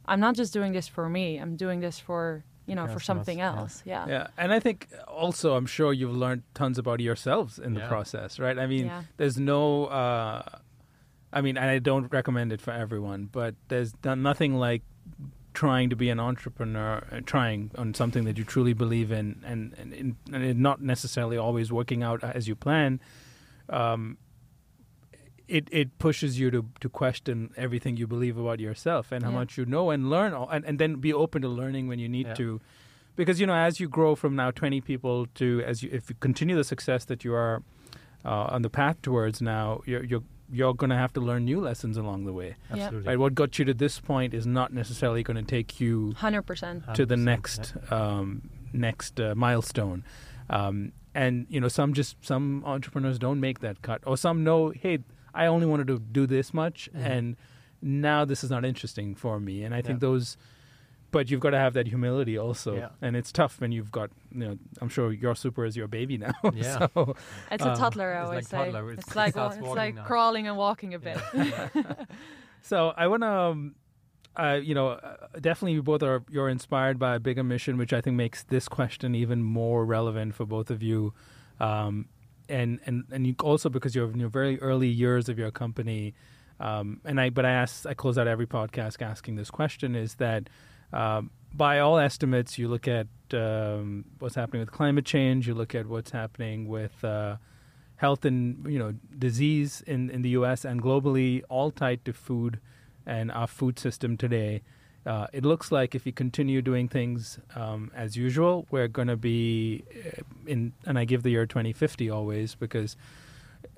I'm 0.06 0.20
not 0.20 0.34
just 0.36 0.52
doing 0.52 0.72
this 0.72 0.88
for 0.88 1.08
me. 1.08 1.36
I'm 1.38 1.56
doing 1.56 1.80
this 1.80 1.98
for 1.98 2.44
you 2.66 2.74
know 2.74 2.88
for 2.88 2.98
something 2.98 3.38
yeah. 3.38 3.56
else. 3.56 3.82
Yeah. 3.84 4.06
Yeah, 4.08 4.26
and 4.36 4.52
I 4.52 4.58
think 4.58 4.88
also 5.06 5.54
I'm 5.56 5.66
sure 5.66 5.92
you've 5.92 6.16
learned 6.16 6.42
tons 6.54 6.78
about 6.78 7.00
yourselves 7.00 7.58
in 7.58 7.74
the 7.74 7.80
process, 7.80 8.38
right? 8.40 8.58
I 8.58 8.66
mean, 8.66 8.86
Yeah. 8.86 9.02
there's 9.18 9.38
no, 9.38 9.86
uh, 9.86 10.42
I 11.32 11.40
mean, 11.42 11.56
and 11.56 11.70
I 11.70 11.78
don't 11.78 12.12
recommend 12.12 12.52
it 12.52 12.60
for 12.60 12.72
everyone, 12.72 13.28
but 13.30 13.54
there's 13.68 13.92
done 13.92 14.22
nothing 14.22 14.54
like 14.54 14.82
trying 15.56 15.88
to 15.88 15.96
be 15.96 16.10
an 16.10 16.20
entrepreneur, 16.20 17.02
uh, 17.10 17.20
trying 17.24 17.70
on 17.78 17.94
something 17.94 18.24
that 18.26 18.36
you 18.36 18.44
truly 18.44 18.74
believe 18.74 19.10
in, 19.10 19.42
and 19.44 19.74
and, 19.80 20.16
and, 20.32 20.60
not 20.60 20.82
necessarily 20.82 21.38
always 21.38 21.72
working 21.72 22.02
out 22.02 22.22
as 22.22 22.46
you 22.46 22.54
plan. 22.54 23.00
Um, 23.70 24.18
it 25.48 25.68
it 25.72 25.98
pushes 25.98 26.38
you 26.40 26.50
to 26.50 26.60
to 26.80 26.88
question 26.88 27.50
everything 27.56 27.96
you 27.96 28.06
believe 28.06 28.36
about 28.36 28.60
yourself 28.60 29.12
and 29.12 29.24
how 29.24 29.30
Yeah. 29.30 29.40
much 29.40 29.56
you 29.58 29.64
know 29.64 29.90
and 29.90 30.10
learn 30.10 30.34
all, 30.34 30.48
and, 30.50 30.64
and 30.68 30.78
then 30.78 30.96
be 31.08 31.12
open 31.24 31.40
to 31.42 31.48
learning 31.48 31.88
when 31.88 31.98
you 31.98 32.08
need 32.08 32.26
Yeah. 32.26 32.34
to 32.42 32.60
because 33.16 33.40
you 33.40 33.46
know 33.46 33.54
as 33.68 33.80
you 33.80 33.88
grow 33.88 34.14
from 34.16 34.34
now 34.36 34.50
20 34.50 34.80
people 34.80 35.26
to 35.40 35.62
as 35.70 35.82
you 35.82 35.88
if 35.92 36.10
you 36.10 36.16
continue 36.20 36.56
the 36.56 36.64
success 36.64 37.04
that 37.06 37.24
you 37.24 37.32
are 37.34 37.62
uh, 38.24 38.54
on 38.54 38.62
the 38.62 38.70
path 38.70 39.00
towards 39.02 39.40
now 39.40 39.80
you're 39.86 40.04
you're 40.04 40.24
you're 40.50 40.74
going 40.74 40.90
to 40.90 40.96
have 40.96 41.12
to 41.12 41.20
learn 41.20 41.44
new 41.44 41.60
lessons 41.60 41.96
along 41.96 42.24
the 42.24 42.32
way 42.32 42.54
Absolutely. 42.70 43.08
right 43.08 43.18
what 43.18 43.34
got 43.34 43.58
you 43.58 43.64
to 43.64 43.74
this 43.74 43.98
point 44.00 44.32
is 44.32 44.46
not 44.46 44.72
necessarily 44.72 45.22
going 45.22 45.36
to 45.36 45.42
take 45.42 45.80
you 45.80 46.12
Hundred 46.16 46.42
percent. 46.42 46.84
to 46.94 47.04
the 47.04 47.16
100%, 47.16 47.18
next 47.24 47.74
um, 47.90 48.48
next 48.72 49.18
uh, 49.20 49.34
milestone. 49.34 50.04
Um, 50.50 50.92
and 51.14 51.46
you 51.48 51.60
know, 51.60 51.68
some 51.68 51.94
just 51.94 52.16
some 52.24 52.62
entrepreneurs 52.64 53.18
don't 53.18 53.40
make 53.40 53.60
that 53.60 53.80
cut, 53.82 54.02
or 54.06 54.16
some 54.16 54.44
know, 54.44 54.68
hey, 54.70 54.98
I 55.34 55.46
only 55.46 55.66
wanted 55.66 55.86
to 55.88 55.98
do 55.98 56.26
this 56.26 56.52
much, 56.54 56.88
Mhm. 56.94 57.00
and 57.06 57.36
now 57.82 58.24
this 58.24 58.44
is 58.44 58.50
not 58.50 58.64
interesting 58.64 59.14
for 59.14 59.40
me. 59.40 59.62
And 59.64 59.74
I 59.74 59.80
think 59.82 59.96
Yeah. 59.96 60.08
those, 60.08 60.36
but 61.16 61.24
you've 61.30 61.44
got 61.46 61.50
to 61.58 61.62
have 61.66 61.72
that 61.78 61.86
humility 61.94 62.36
also, 62.46 62.72
Yeah. 62.76 62.90
and 63.04 63.12
it's 63.16 63.30
tough 63.40 63.54
when 63.62 63.70
you've 63.76 63.90
got, 63.98 64.08
you 64.32 64.40
know, 64.44 64.54
I'm 64.80 64.90
sure 64.96 65.06
your 65.24 65.34
super 65.34 65.64
is 65.68 65.74
your 65.80 65.88
baby 65.98 66.16
now. 66.26 66.34
Yeah. 66.54 66.86
so, 66.94 67.16
It's 67.50 67.64
a 67.64 67.70
Um, 67.72 67.76
toddler, 67.82 68.08
I 68.14 68.20
it's 68.20 68.26
always 68.28 68.36
like 68.36 68.50
say. 68.52 68.56
toddler, 68.58 68.84
it's- 68.92 69.06
It's 69.06 69.16
like 69.22 69.34
it's 69.36 69.76
like 69.84 69.96
crawling 70.10 70.44
and 70.48 70.56
walking 70.66 70.90
a 70.94 71.00
bit. 71.08 71.18
So 72.70 72.92
I 72.96 73.06
want 73.12 73.22
to, 73.22 73.28
um, 73.30 73.74
uh, 74.36 74.58
you 74.68 74.74
know, 74.74 74.88
uh, 74.88 75.16
definitely 75.40 75.74
you 75.78 75.82
both 75.82 76.02
are 76.02 76.20
you're 76.34 76.48
inspired 76.48 76.98
by 76.98 77.14
a 77.14 77.20
bigger 77.20 77.44
mission, 77.44 77.78
which 77.78 77.92
I 77.92 78.00
think 78.02 78.16
makes 78.16 78.42
this 78.44 78.68
question 78.68 79.14
even 79.14 79.38
more 79.42 79.84
relevant 79.96 80.34
for 80.34 80.44
both 80.46 80.70
of 80.70 80.82
you, 80.82 81.14
um, 81.60 82.08
and 82.48 82.80
and 82.86 83.04
and 83.14 83.26
you 83.26 83.34
also 83.50 83.68
because 83.68 83.94
you're 83.96 84.10
in 84.10 84.18
your 84.24 84.28
very 84.40 84.60
early 84.60 84.88
years 84.88 85.28
of 85.28 85.38
your 85.38 85.52
company, 85.52 86.14
um, 86.58 87.00
and 87.04 87.20
I 87.20 87.30
but 87.30 87.44
I 87.44 87.52
ask 87.62 87.86
I 87.86 87.94
close 87.94 88.18
out 88.20 88.26
every 88.26 88.46
podcast 88.46 89.00
asking 89.00 89.36
this 89.36 89.50
question 89.50 89.94
is 89.94 90.16
that. 90.16 90.48
Um, 90.92 91.30
by 91.54 91.78
all 91.80 91.98
estimates, 91.98 92.58
you 92.58 92.68
look 92.68 92.86
at 92.86 93.06
um, 93.32 94.04
what's 94.18 94.34
happening 94.34 94.60
with 94.60 94.70
climate 94.70 95.04
change. 95.04 95.48
You 95.48 95.54
look 95.54 95.74
at 95.74 95.86
what's 95.86 96.10
happening 96.10 96.68
with 96.68 97.02
uh, 97.04 97.36
health 97.96 98.24
and 98.24 98.66
you 98.70 98.78
know 98.78 98.94
disease 99.18 99.82
in, 99.86 100.10
in 100.10 100.22
the 100.22 100.30
U.S. 100.30 100.64
and 100.64 100.82
globally, 100.82 101.42
all 101.48 101.70
tied 101.70 102.04
to 102.04 102.12
food 102.12 102.60
and 103.06 103.30
our 103.32 103.46
food 103.46 103.78
system 103.78 104.16
today. 104.16 104.62
Uh, 105.06 105.28
it 105.32 105.44
looks 105.44 105.70
like 105.70 105.94
if 105.94 106.04
you 106.04 106.12
continue 106.12 106.60
doing 106.60 106.88
things 106.88 107.38
um, 107.54 107.92
as 107.94 108.16
usual, 108.16 108.66
we're 108.72 108.88
going 108.88 109.06
to 109.06 109.16
be 109.16 109.84
uh, 110.04 110.22
in, 110.46 110.72
and 110.84 110.98
I 110.98 111.04
give 111.04 111.22
the 111.22 111.30
year 111.30 111.46
2050 111.46 112.10
always 112.10 112.56
because 112.56 112.96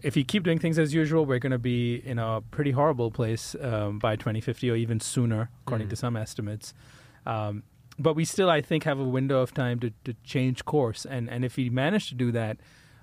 if 0.03 0.17
you 0.17 0.25
keep 0.25 0.43
doing 0.43 0.59
things 0.59 0.79
as 0.79 0.95
usual, 0.95 1.27
we're 1.27 1.39
going 1.39 1.53
to 1.53 1.59
be 1.59 1.97
in 1.97 2.19
a 2.19 2.41
pretty 2.51 2.71
horrible 2.71 3.11
place 3.11 3.55
um, 3.61 3.99
by 3.99 4.17
2050 4.17 4.71
or 4.71 4.77
even 4.77 5.01
sooner, 5.01 5.51
according 5.67 5.89
Mhm. 5.89 5.91
to 5.91 5.97
some 5.97 6.17
estimates. 6.17 6.73
Um, 7.29 7.63
but 7.99 8.15
we 8.15 8.25
still, 8.25 8.51
I 8.59 8.61
think, 8.61 8.85
have 8.85 8.99
a 8.99 9.05
window 9.19 9.39
of 9.41 9.53
time 9.53 9.79
to, 9.81 9.91
to 10.07 10.15
change 10.25 10.65
course. 10.65 11.05
And, 11.05 11.29
and 11.29 11.45
if 11.45 11.57
we 11.57 11.69
manage 11.69 12.09
to 12.11 12.15
do 12.15 12.29
that 12.33 12.57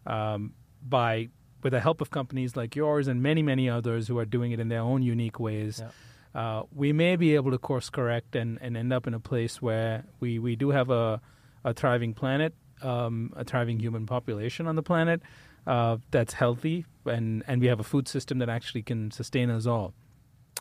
um, 0.07 0.53
by 0.82 1.30
with 1.63 1.73
the 1.73 1.80
help 1.80 1.99
of 2.01 2.09
companies 2.11 2.55
like 2.55 2.76
yours 2.76 3.07
and 3.07 3.21
many, 3.21 3.41
many 3.41 3.69
others 3.69 4.07
who 4.07 4.17
are 4.17 4.26
doing 4.38 4.51
it 4.51 4.59
in 4.59 4.67
their 4.69 4.82
own 4.91 5.01
unique 5.01 5.39
ways, 5.39 5.82
Yeah. 5.82 6.39
uh, 6.41 6.63
we 6.73 6.93
may 6.93 7.15
be 7.15 7.36
able 7.36 7.51
to 7.51 7.57
course 7.57 7.89
correct 7.89 8.36
and, 8.36 8.59
and 8.61 8.78
end 8.78 8.93
up 8.93 9.07
in 9.07 9.13
a 9.13 9.19
place 9.19 9.61
where 9.61 10.05
we, 10.19 10.38
we 10.39 10.55
do 10.55 10.69
have 10.69 10.89
a, 10.91 11.19
a 11.63 11.73
thriving 11.73 12.13
planet, 12.13 12.53
um, 12.82 13.34
a 13.36 13.43
thriving 13.43 13.80
human 13.80 14.05
population 14.05 14.67
on 14.67 14.76
the 14.76 14.84
planet 14.84 15.21
uh, 15.65 15.97
that's 16.11 16.34
healthy, 16.36 16.86
and, 17.05 17.43
and 17.47 17.61
we 17.61 17.67
have 17.67 17.80
a 17.80 17.84
food 17.84 18.07
system 18.07 18.38
that 18.39 18.49
actually 18.49 18.84
can 18.84 19.09
sustain 19.11 19.49
us 19.49 19.65
all. 19.65 19.93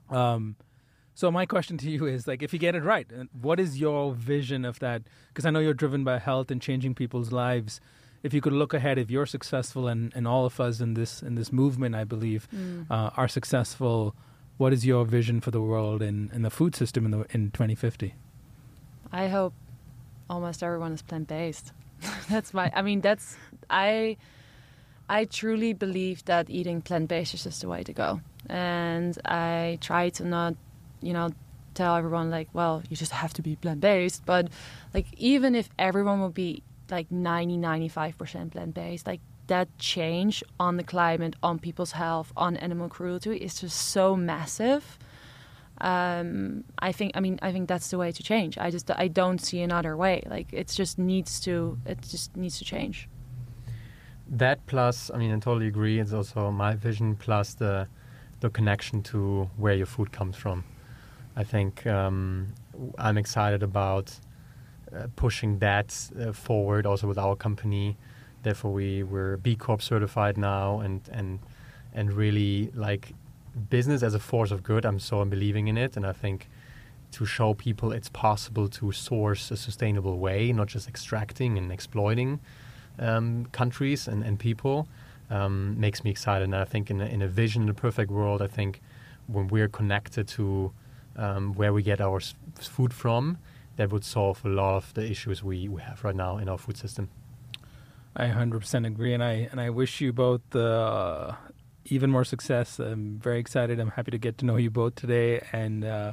Um, 0.08 0.56
so 1.14 1.30
my 1.30 1.46
question 1.46 1.76
to 1.78 1.90
you 1.90 2.06
is 2.06 2.26
like, 2.26 2.42
if 2.42 2.52
you 2.52 2.58
get 2.58 2.74
it 2.74 2.82
right, 2.82 3.06
uh, 3.12 3.24
what 3.40 3.60
is 3.60 3.78
your 3.80 4.12
vision 4.14 4.64
of 4.64 4.78
that? 4.80 5.02
Because 5.28 5.46
I 5.46 5.50
know 5.50 5.60
you're 5.60 5.74
driven 5.74 6.02
by 6.04 6.18
health 6.18 6.50
and 6.50 6.60
changing 6.60 6.94
people's 6.94 7.30
lives. 7.32 7.80
If 8.22 8.32
you 8.34 8.40
could 8.40 8.52
look 8.54 8.72
ahead, 8.74 8.98
if 8.98 9.10
you're 9.10 9.26
successful, 9.26 9.86
and, 9.86 10.12
and 10.16 10.26
all 10.26 10.44
of 10.46 10.58
us 10.58 10.80
in 10.80 10.94
this 10.94 11.22
in 11.22 11.34
this 11.34 11.52
movement, 11.52 11.94
I 11.94 12.04
believe, 12.04 12.48
Mm. 12.54 12.86
uh, 12.90 13.10
are 13.16 13.28
successful, 13.28 14.14
what 14.56 14.72
is 14.72 14.84
your 14.86 15.04
vision 15.04 15.40
for 15.40 15.50
the 15.50 15.60
world 15.60 16.00
and, 16.02 16.30
and 16.32 16.44
the 16.44 16.50
food 16.50 16.74
system 16.74 17.04
in 17.04 17.10
the 17.10 17.26
in 17.30 17.50
2050? 17.50 18.14
I 19.12 19.28
hope 19.28 19.52
almost 20.28 20.62
everyone 20.62 20.92
is 20.92 21.02
plant 21.02 21.28
based. 21.28 21.72
that's 22.30 22.54
my. 22.54 22.72
I 22.74 22.82
mean, 22.82 23.00
that's 23.02 23.36
I. 23.70 24.16
I 25.08 25.26
truly 25.26 25.74
believe 25.74 26.24
that 26.24 26.48
eating 26.48 26.80
plant 26.80 27.08
based 27.08 27.34
is 27.34 27.44
just 27.44 27.60
the 27.60 27.68
way 27.68 27.82
to 27.84 27.92
go, 27.92 28.20
and 28.48 29.18
I 29.26 29.76
try 29.82 30.08
to 30.16 30.24
not, 30.24 30.54
you 31.04 31.12
know, 31.12 31.30
tell 31.74 31.96
everyone 31.96 32.30
like, 32.30 32.48
well, 32.52 32.82
you 32.88 32.96
just 32.96 33.12
have 33.12 33.32
to 33.34 33.42
be 33.42 33.56
plant 33.56 33.80
based. 33.80 34.24
But 34.24 34.48
like, 34.92 35.06
even 35.16 35.54
if 35.54 35.68
everyone 35.78 36.20
would 36.22 36.34
be 36.34 36.62
like 36.90 37.10
90, 37.10 37.56
95 37.56 38.18
percent 38.18 38.52
plant 38.52 38.74
based, 38.74 39.06
like 39.06 39.20
that 39.46 39.68
change 39.78 40.42
on 40.58 40.76
the 40.76 40.84
climate, 40.84 41.36
on 41.42 41.58
people's 41.58 41.92
health, 41.92 42.32
on 42.36 42.56
animal 42.56 42.88
cruelty 42.88 43.36
is 43.36 43.60
just 43.60 43.76
so 43.76 44.16
massive 44.16 44.98
um, 45.78 46.64
I 46.78 46.92
think 46.92 47.12
I 47.14 47.20
mean 47.20 47.38
I 47.42 47.52
think 47.52 47.68
that's 47.68 47.90
the 47.90 47.98
way 47.98 48.12
to 48.12 48.22
change. 48.22 48.58
I 48.58 48.70
just 48.70 48.90
I 48.90 49.08
don't 49.08 49.38
see 49.38 49.60
another 49.60 49.96
way. 49.96 50.22
Like 50.26 50.52
it 50.52 50.68
just 50.68 50.98
needs 50.98 51.40
to 51.40 51.78
it 51.84 52.00
just 52.02 52.36
needs 52.36 52.58
to 52.58 52.64
change. 52.64 53.08
That 54.26 54.64
plus, 54.66 55.10
I 55.12 55.18
mean, 55.18 55.32
I 55.32 55.38
totally 55.38 55.66
agree. 55.66 55.98
It's 55.98 56.12
also 56.12 56.50
my 56.50 56.74
vision 56.74 57.16
plus 57.16 57.54
the 57.54 57.88
the 58.40 58.50
connection 58.50 59.02
to 59.04 59.50
where 59.56 59.74
your 59.74 59.86
food 59.86 60.12
comes 60.12 60.36
from. 60.36 60.64
I 61.36 61.44
think 61.44 61.86
um, 61.86 62.54
I'm 62.98 63.18
excited 63.18 63.62
about 63.62 64.12
uh, 64.94 65.06
pushing 65.16 65.58
that 65.58 66.10
uh, 66.20 66.32
forward 66.32 66.86
also 66.86 67.08
with 67.08 67.18
our 67.18 67.36
company. 67.36 67.96
Therefore, 68.42 68.72
we 68.72 69.02
we're 69.02 69.36
B 69.38 69.56
Corp 69.56 69.82
certified 69.82 70.36
now, 70.36 70.80
and 70.80 71.00
and 71.12 71.40
and 71.92 72.12
really 72.12 72.70
like 72.74 73.14
business 73.70 74.02
as 74.02 74.14
a 74.14 74.18
force 74.18 74.50
of 74.50 74.62
good. 74.62 74.84
I'm 74.84 74.98
so 74.98 75.24
believing 75.24 75.68
in 75.68 75.78
it, 75.78 75.96
and 75.96 76.06
I 76.06 76.12
think 76.12 76.48
to 77.12 77.24
show 77.24 77.54
people 77.54 77.92
it's 77.92 78.08
possible 78.08 78.68
to 78.68 78.92
source 78.92 79.50
a 79.50 79.56
sustainable 79.56 80.18
way, 80.18 80.52
not 80.52 80.66
just 80.66 80.88
extracting 80.88 81.58
and 81.58 81.70
exploiting 81.72 82.40
um, 82.98 83.46
countries 83.52 84.08
and, 84.08 84.24
and 84.24 84.38
people, 84.38 84.88
um, 85.30 85.78
makes 85.78 86.02
me 86.02 86.10
excited. 86.10 86.44
And 86.44 86.56
I 86.56 86.64
think 86.64 86.90
in 86.90 87.00
a, 87.00 87.04
in 87.06 87.22
a 87.22 87.28
vision, 87.28 87.62
in 87.62 87.68
a 87.68 87.74
perfect 87.74 88.10
world, 88.10 88.42
I 88.42 88.48
think 88.48 88.80
when 89.28 89.46
we're 89.46 89.68
connected 89.68 90.26
to 90.28 90.72
um, 91.16 91.54
where 91.54 91.72
we 91.72 91.82
get 91.82 92.00
our 92.00 92.18
s- 92.18 92.34
food 92.60 92.92
from, 92.92 93.38
that 93.76 93.90
would 93.90 94.04
solve 94.04 94.44
a 94.44 94.48
lot 94.48 94.76
of 94.76 94.94
the 94.94 95.10
issues 95.10 95.42
we, 95.42 95.68
we 95.68 95.80
have 95.82 96.04
right 96.04 96.14
now 96.14 96.38
in 96.38 96.48
our 96.48 96.58
food 96.58 96.76
system. 96.76 97.08
I 98.16 98.26
100% 98.28 98.86
agree, 98.86 99.12
and 99.12 99.24
I 99.24 99.48
and 99.50 99.60
I 99.60 99.70
wish 99.70 100.00
you 100.00 100.12
both 100.12 100.54
uh, 100.54 101.32
even 101.86 102.10
more 102.10 102.24
success. 102.24 102.78
I'm 102.78 103.18
very 103.18 103.40
excited. 103.40 103.80
I'm 103.80 103.90
happy 103.90 104.12
to 104.12 104.18
get 104.18 104.38
to 104.38 104.46
know 104.46 104.56
you 104.56 104.70
both 104.70 104.94
today, 104.94 105.42
and 105.52 105.84
uh, 105.84 106.12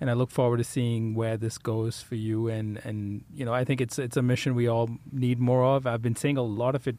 and 0.00 0.10
I 0.10 0.12
look 0.12 0.30
forward 0.30 0.58
to 0.58 0.64
seeing 0.64 1.14
where 1.14 1.36
this 1.36 1.58
goes 1.58 2.02
for 2.02 2.14
you. 2.14 2.48
And, 2.48 2.78
and 2.84 3.24
you 3.34 3.44
know, 3.44 3.52
I 3.52 3.64
think 3.64 3.80
it's 3.80 3.98
it's 3.98 4.16
a 4.16 4.22
mission 4.22 4.54
we 4.54 4.68
all 4.68 4.90
need 5.10 5.40
more 5.40 5.64
of. 5.64 5.86
I've 5.86 6.02
been 6.02 6.16
saying 6.16 6.36
a 6.36 6.42
lot 6.42 6.74
of 6.74 6.86
it, 6.86 6.96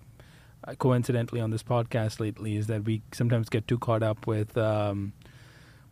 uh, 0.67 0.73
coincidentally, 0.75 1.41
on 1.41 1.51
this 1.51 1.63
podcast 1.63 2.19
lately, 2.19 2.57
is 2.57 2.67
that 2.67 2.83
we 2.83 3.01
sometimes 3.11 3.49
get 3.49 3.67
too 3.67 3.77
caught 3.77 4.03
up 4.03 4.25
with 4.27 4.57
um, 4.57 5.13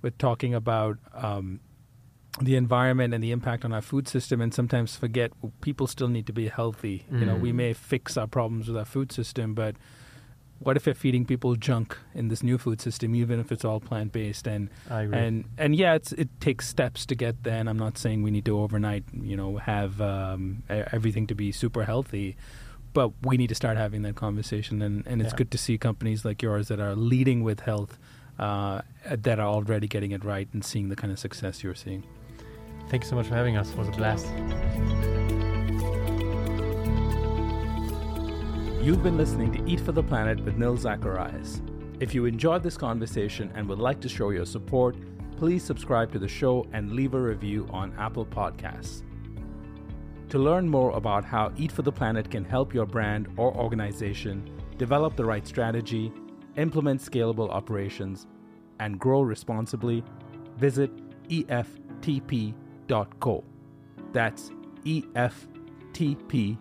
with 0.02 0.18
talking 0.18 0.54
about. 0.54 0.98
Um, 1.14 1.60
the 2.39 2.56
environment 2.56 3.16
and 3.16 3.24
the 3.24 3.32
impact 3.32 3.66
on 3.66 3.74
our 3.74 3.82
food 3.82 4.08
system 4.08 4.41
and 4.41 4.54
sometimes 4.54 4.95
forget 4.95 5.32
people 5.62 5.88
still 5.88 6.08
need 6.08 6.28
to 6.28 6.32
be 6.34 6.48
healthy 6.50 7.04
you 7.12 7.26
know 7.26 7.36
we 7.36 7.52
may 7.52 7.74
fix 7.74 8.16
our 8.16 8.28
problems 8.28 8.68
with 8.68 8.78
our 8.78 8.86
food 8.86 9.12
system 9.12 9.56
but 9.56 9.76
what 10.60 10.78
if 10.78 10.86
we're 10.86 10.93
feeding 10.93 11.26
people 11.26 11.56
junk 11.56 11.98
in 12.14 12.28
this 12.28 12.43
new 12.43 12.60
food 12.60 12.80
system 12.80 13.16
even 13.16 13.39
if 13.39 13.52
it's 13.52 13.66
all 13.66 13.80
plant 13.80 14.12
based 14.12 14.45
and 14.45 14.70
and 15.18 15.45
and 15.58 15.76
yeah 15.76 15.95
it's, 15.95 16.12
it 16.12 16.30
takes 16.39 16.68
steps 16.68 17.08
to 17.08 17.16
get 17.16 17.43
there 17.43 17.58
and 17.60 17.68
i'm 17.68 17.80
not 17.80 17.98
saying 17.98 18.22
we 18.22 18.30
need 18.30 18.45
to 18.45 18.60
overnight 18.60 19.04
you 19.20 19.36
know 19.36 19.58
have 19.58 20.00
um, 20.00 20.62
everything 20.70 21.26
to 21.26 21.34
be 21.34 21.52
super 21.52 21.86
healthy 21.86 22.38
but 22.93 23.12
we 23.24 23.36
need 23.36 23.48
to 23.48 23.56
start 23.56 23.78
having 23.78 24.04
that 24.04 24.16
conversation 24.16 24.84
and, 24.84 25.08
and 25.08 25.22
it's 25.24 25.32
Yeah. 25.34 25.38
good 25.38 25.50
to 25.52 25.58
see 25.58 25.80
companies 25.80 26.24
like 26.24 26.43
yours 26.43 26.68
that 26.68 26.80
are 26.80 26.95
leading 26.95 27.41
with 27.43 27.62
health 27.62 27.98
uh, 28.40 28.82
that 29.10 29.40
are 29.40 29.48
already 29.48 29.88
getting 29.88 30.12
it 30.12 30.24
right 30.24 30.48
and 30.54 30.64
seeing 30.64 30.90
the 30.90 30.96
kind 30.96 31.12
of 31.12 31.20
success 31.20 31.64
you're 31.64 31.76
seeing 31.76 32.04
Thank 32.90 33.04
you 33.04 33.10
so 33.10 33.18
much 33.18 33.28
for 33.28 33.36
having 33.36 33.58
us. 33.58 33.70
It 33.70 33.78
was 33.78 33.90
a 33.90 33.92
blast. 33.92 34.26
You've 38.82 39.04
been 39.04 39.18
listening 39.18 39.52
to 39.52 39.70
Eat 39.70 39.82
for 39.82 39.92
the 39.92 40.04
Planet 40.04 40.40
with 40.46 40.56
Nil 40.56 40.78
Zacharias. 40.78 41.62
If 42.00 42.16
you 42.16 42.24
enjoyed 42.24 42.64
this 42.64 42.78
conversation 42.78 43.52
and 43.56 43.68
would 43.68 43.80
like 43.80 44.00
to 44.02 44.10
show 44.10 44.30
your 44.30 44.46
support, 44.46 44.96
please 45.36 45.64
subscribe 45.64 46.14
to 46.14 46.20
the 46.20 46.30
show 46.30 46.66
and 46.72 46.94
leave 46.94 47.14
a 47.14 47.20
review 47.20 47.68
on 47.72 47.94
Apple 47.98 48.26
Podcasts. 48.26 49.04
To 50.30 50.40
learn 50.40 50.70
more 50.70 50.92
about 50.92 51.26
how 51.26 51.52
Eat 51.58 51.74
for 51.74 51.82
the 51.82 51.92
Planet 51.92 52.32
can 52.32 52.46
help 52.46 52.74
your 52.74 52.86
brand 52.86 53.28
or 53.36 53.54
organization 53.54 54.50
develop 54.78 55.18
the 55.18 55.26
right 55.26 55.46
strategy, 55.46 56.14
implement 56.58 57.01
scalable 57.01 57.49
operations, 57.49 58.28
and 58.80 58.99
grow 58.99 59.22
responsibly, 59.22 60.03
visit 60.58 60.91
EFTP.co. 61.30 62.53
That's 64.14 64.51
E 64.84 65.01
ftp.co. 65.16 66.51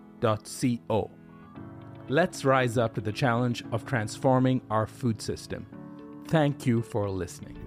Let's 2.09 2.45
rise 2.45 2.77
up 2.77 2.93
to 2.95 3.01
the 3.01 3.11
challenge 3.11 3.63
of 3.71 3.85
transforming 3.85 4.61
our 4.71 4.87
food 4.87 5.21
system. 5.21 5.67
Thank 6.27 6.65
you 6.65 6.81
for 6.81 7.09
listening. 7.09 7.66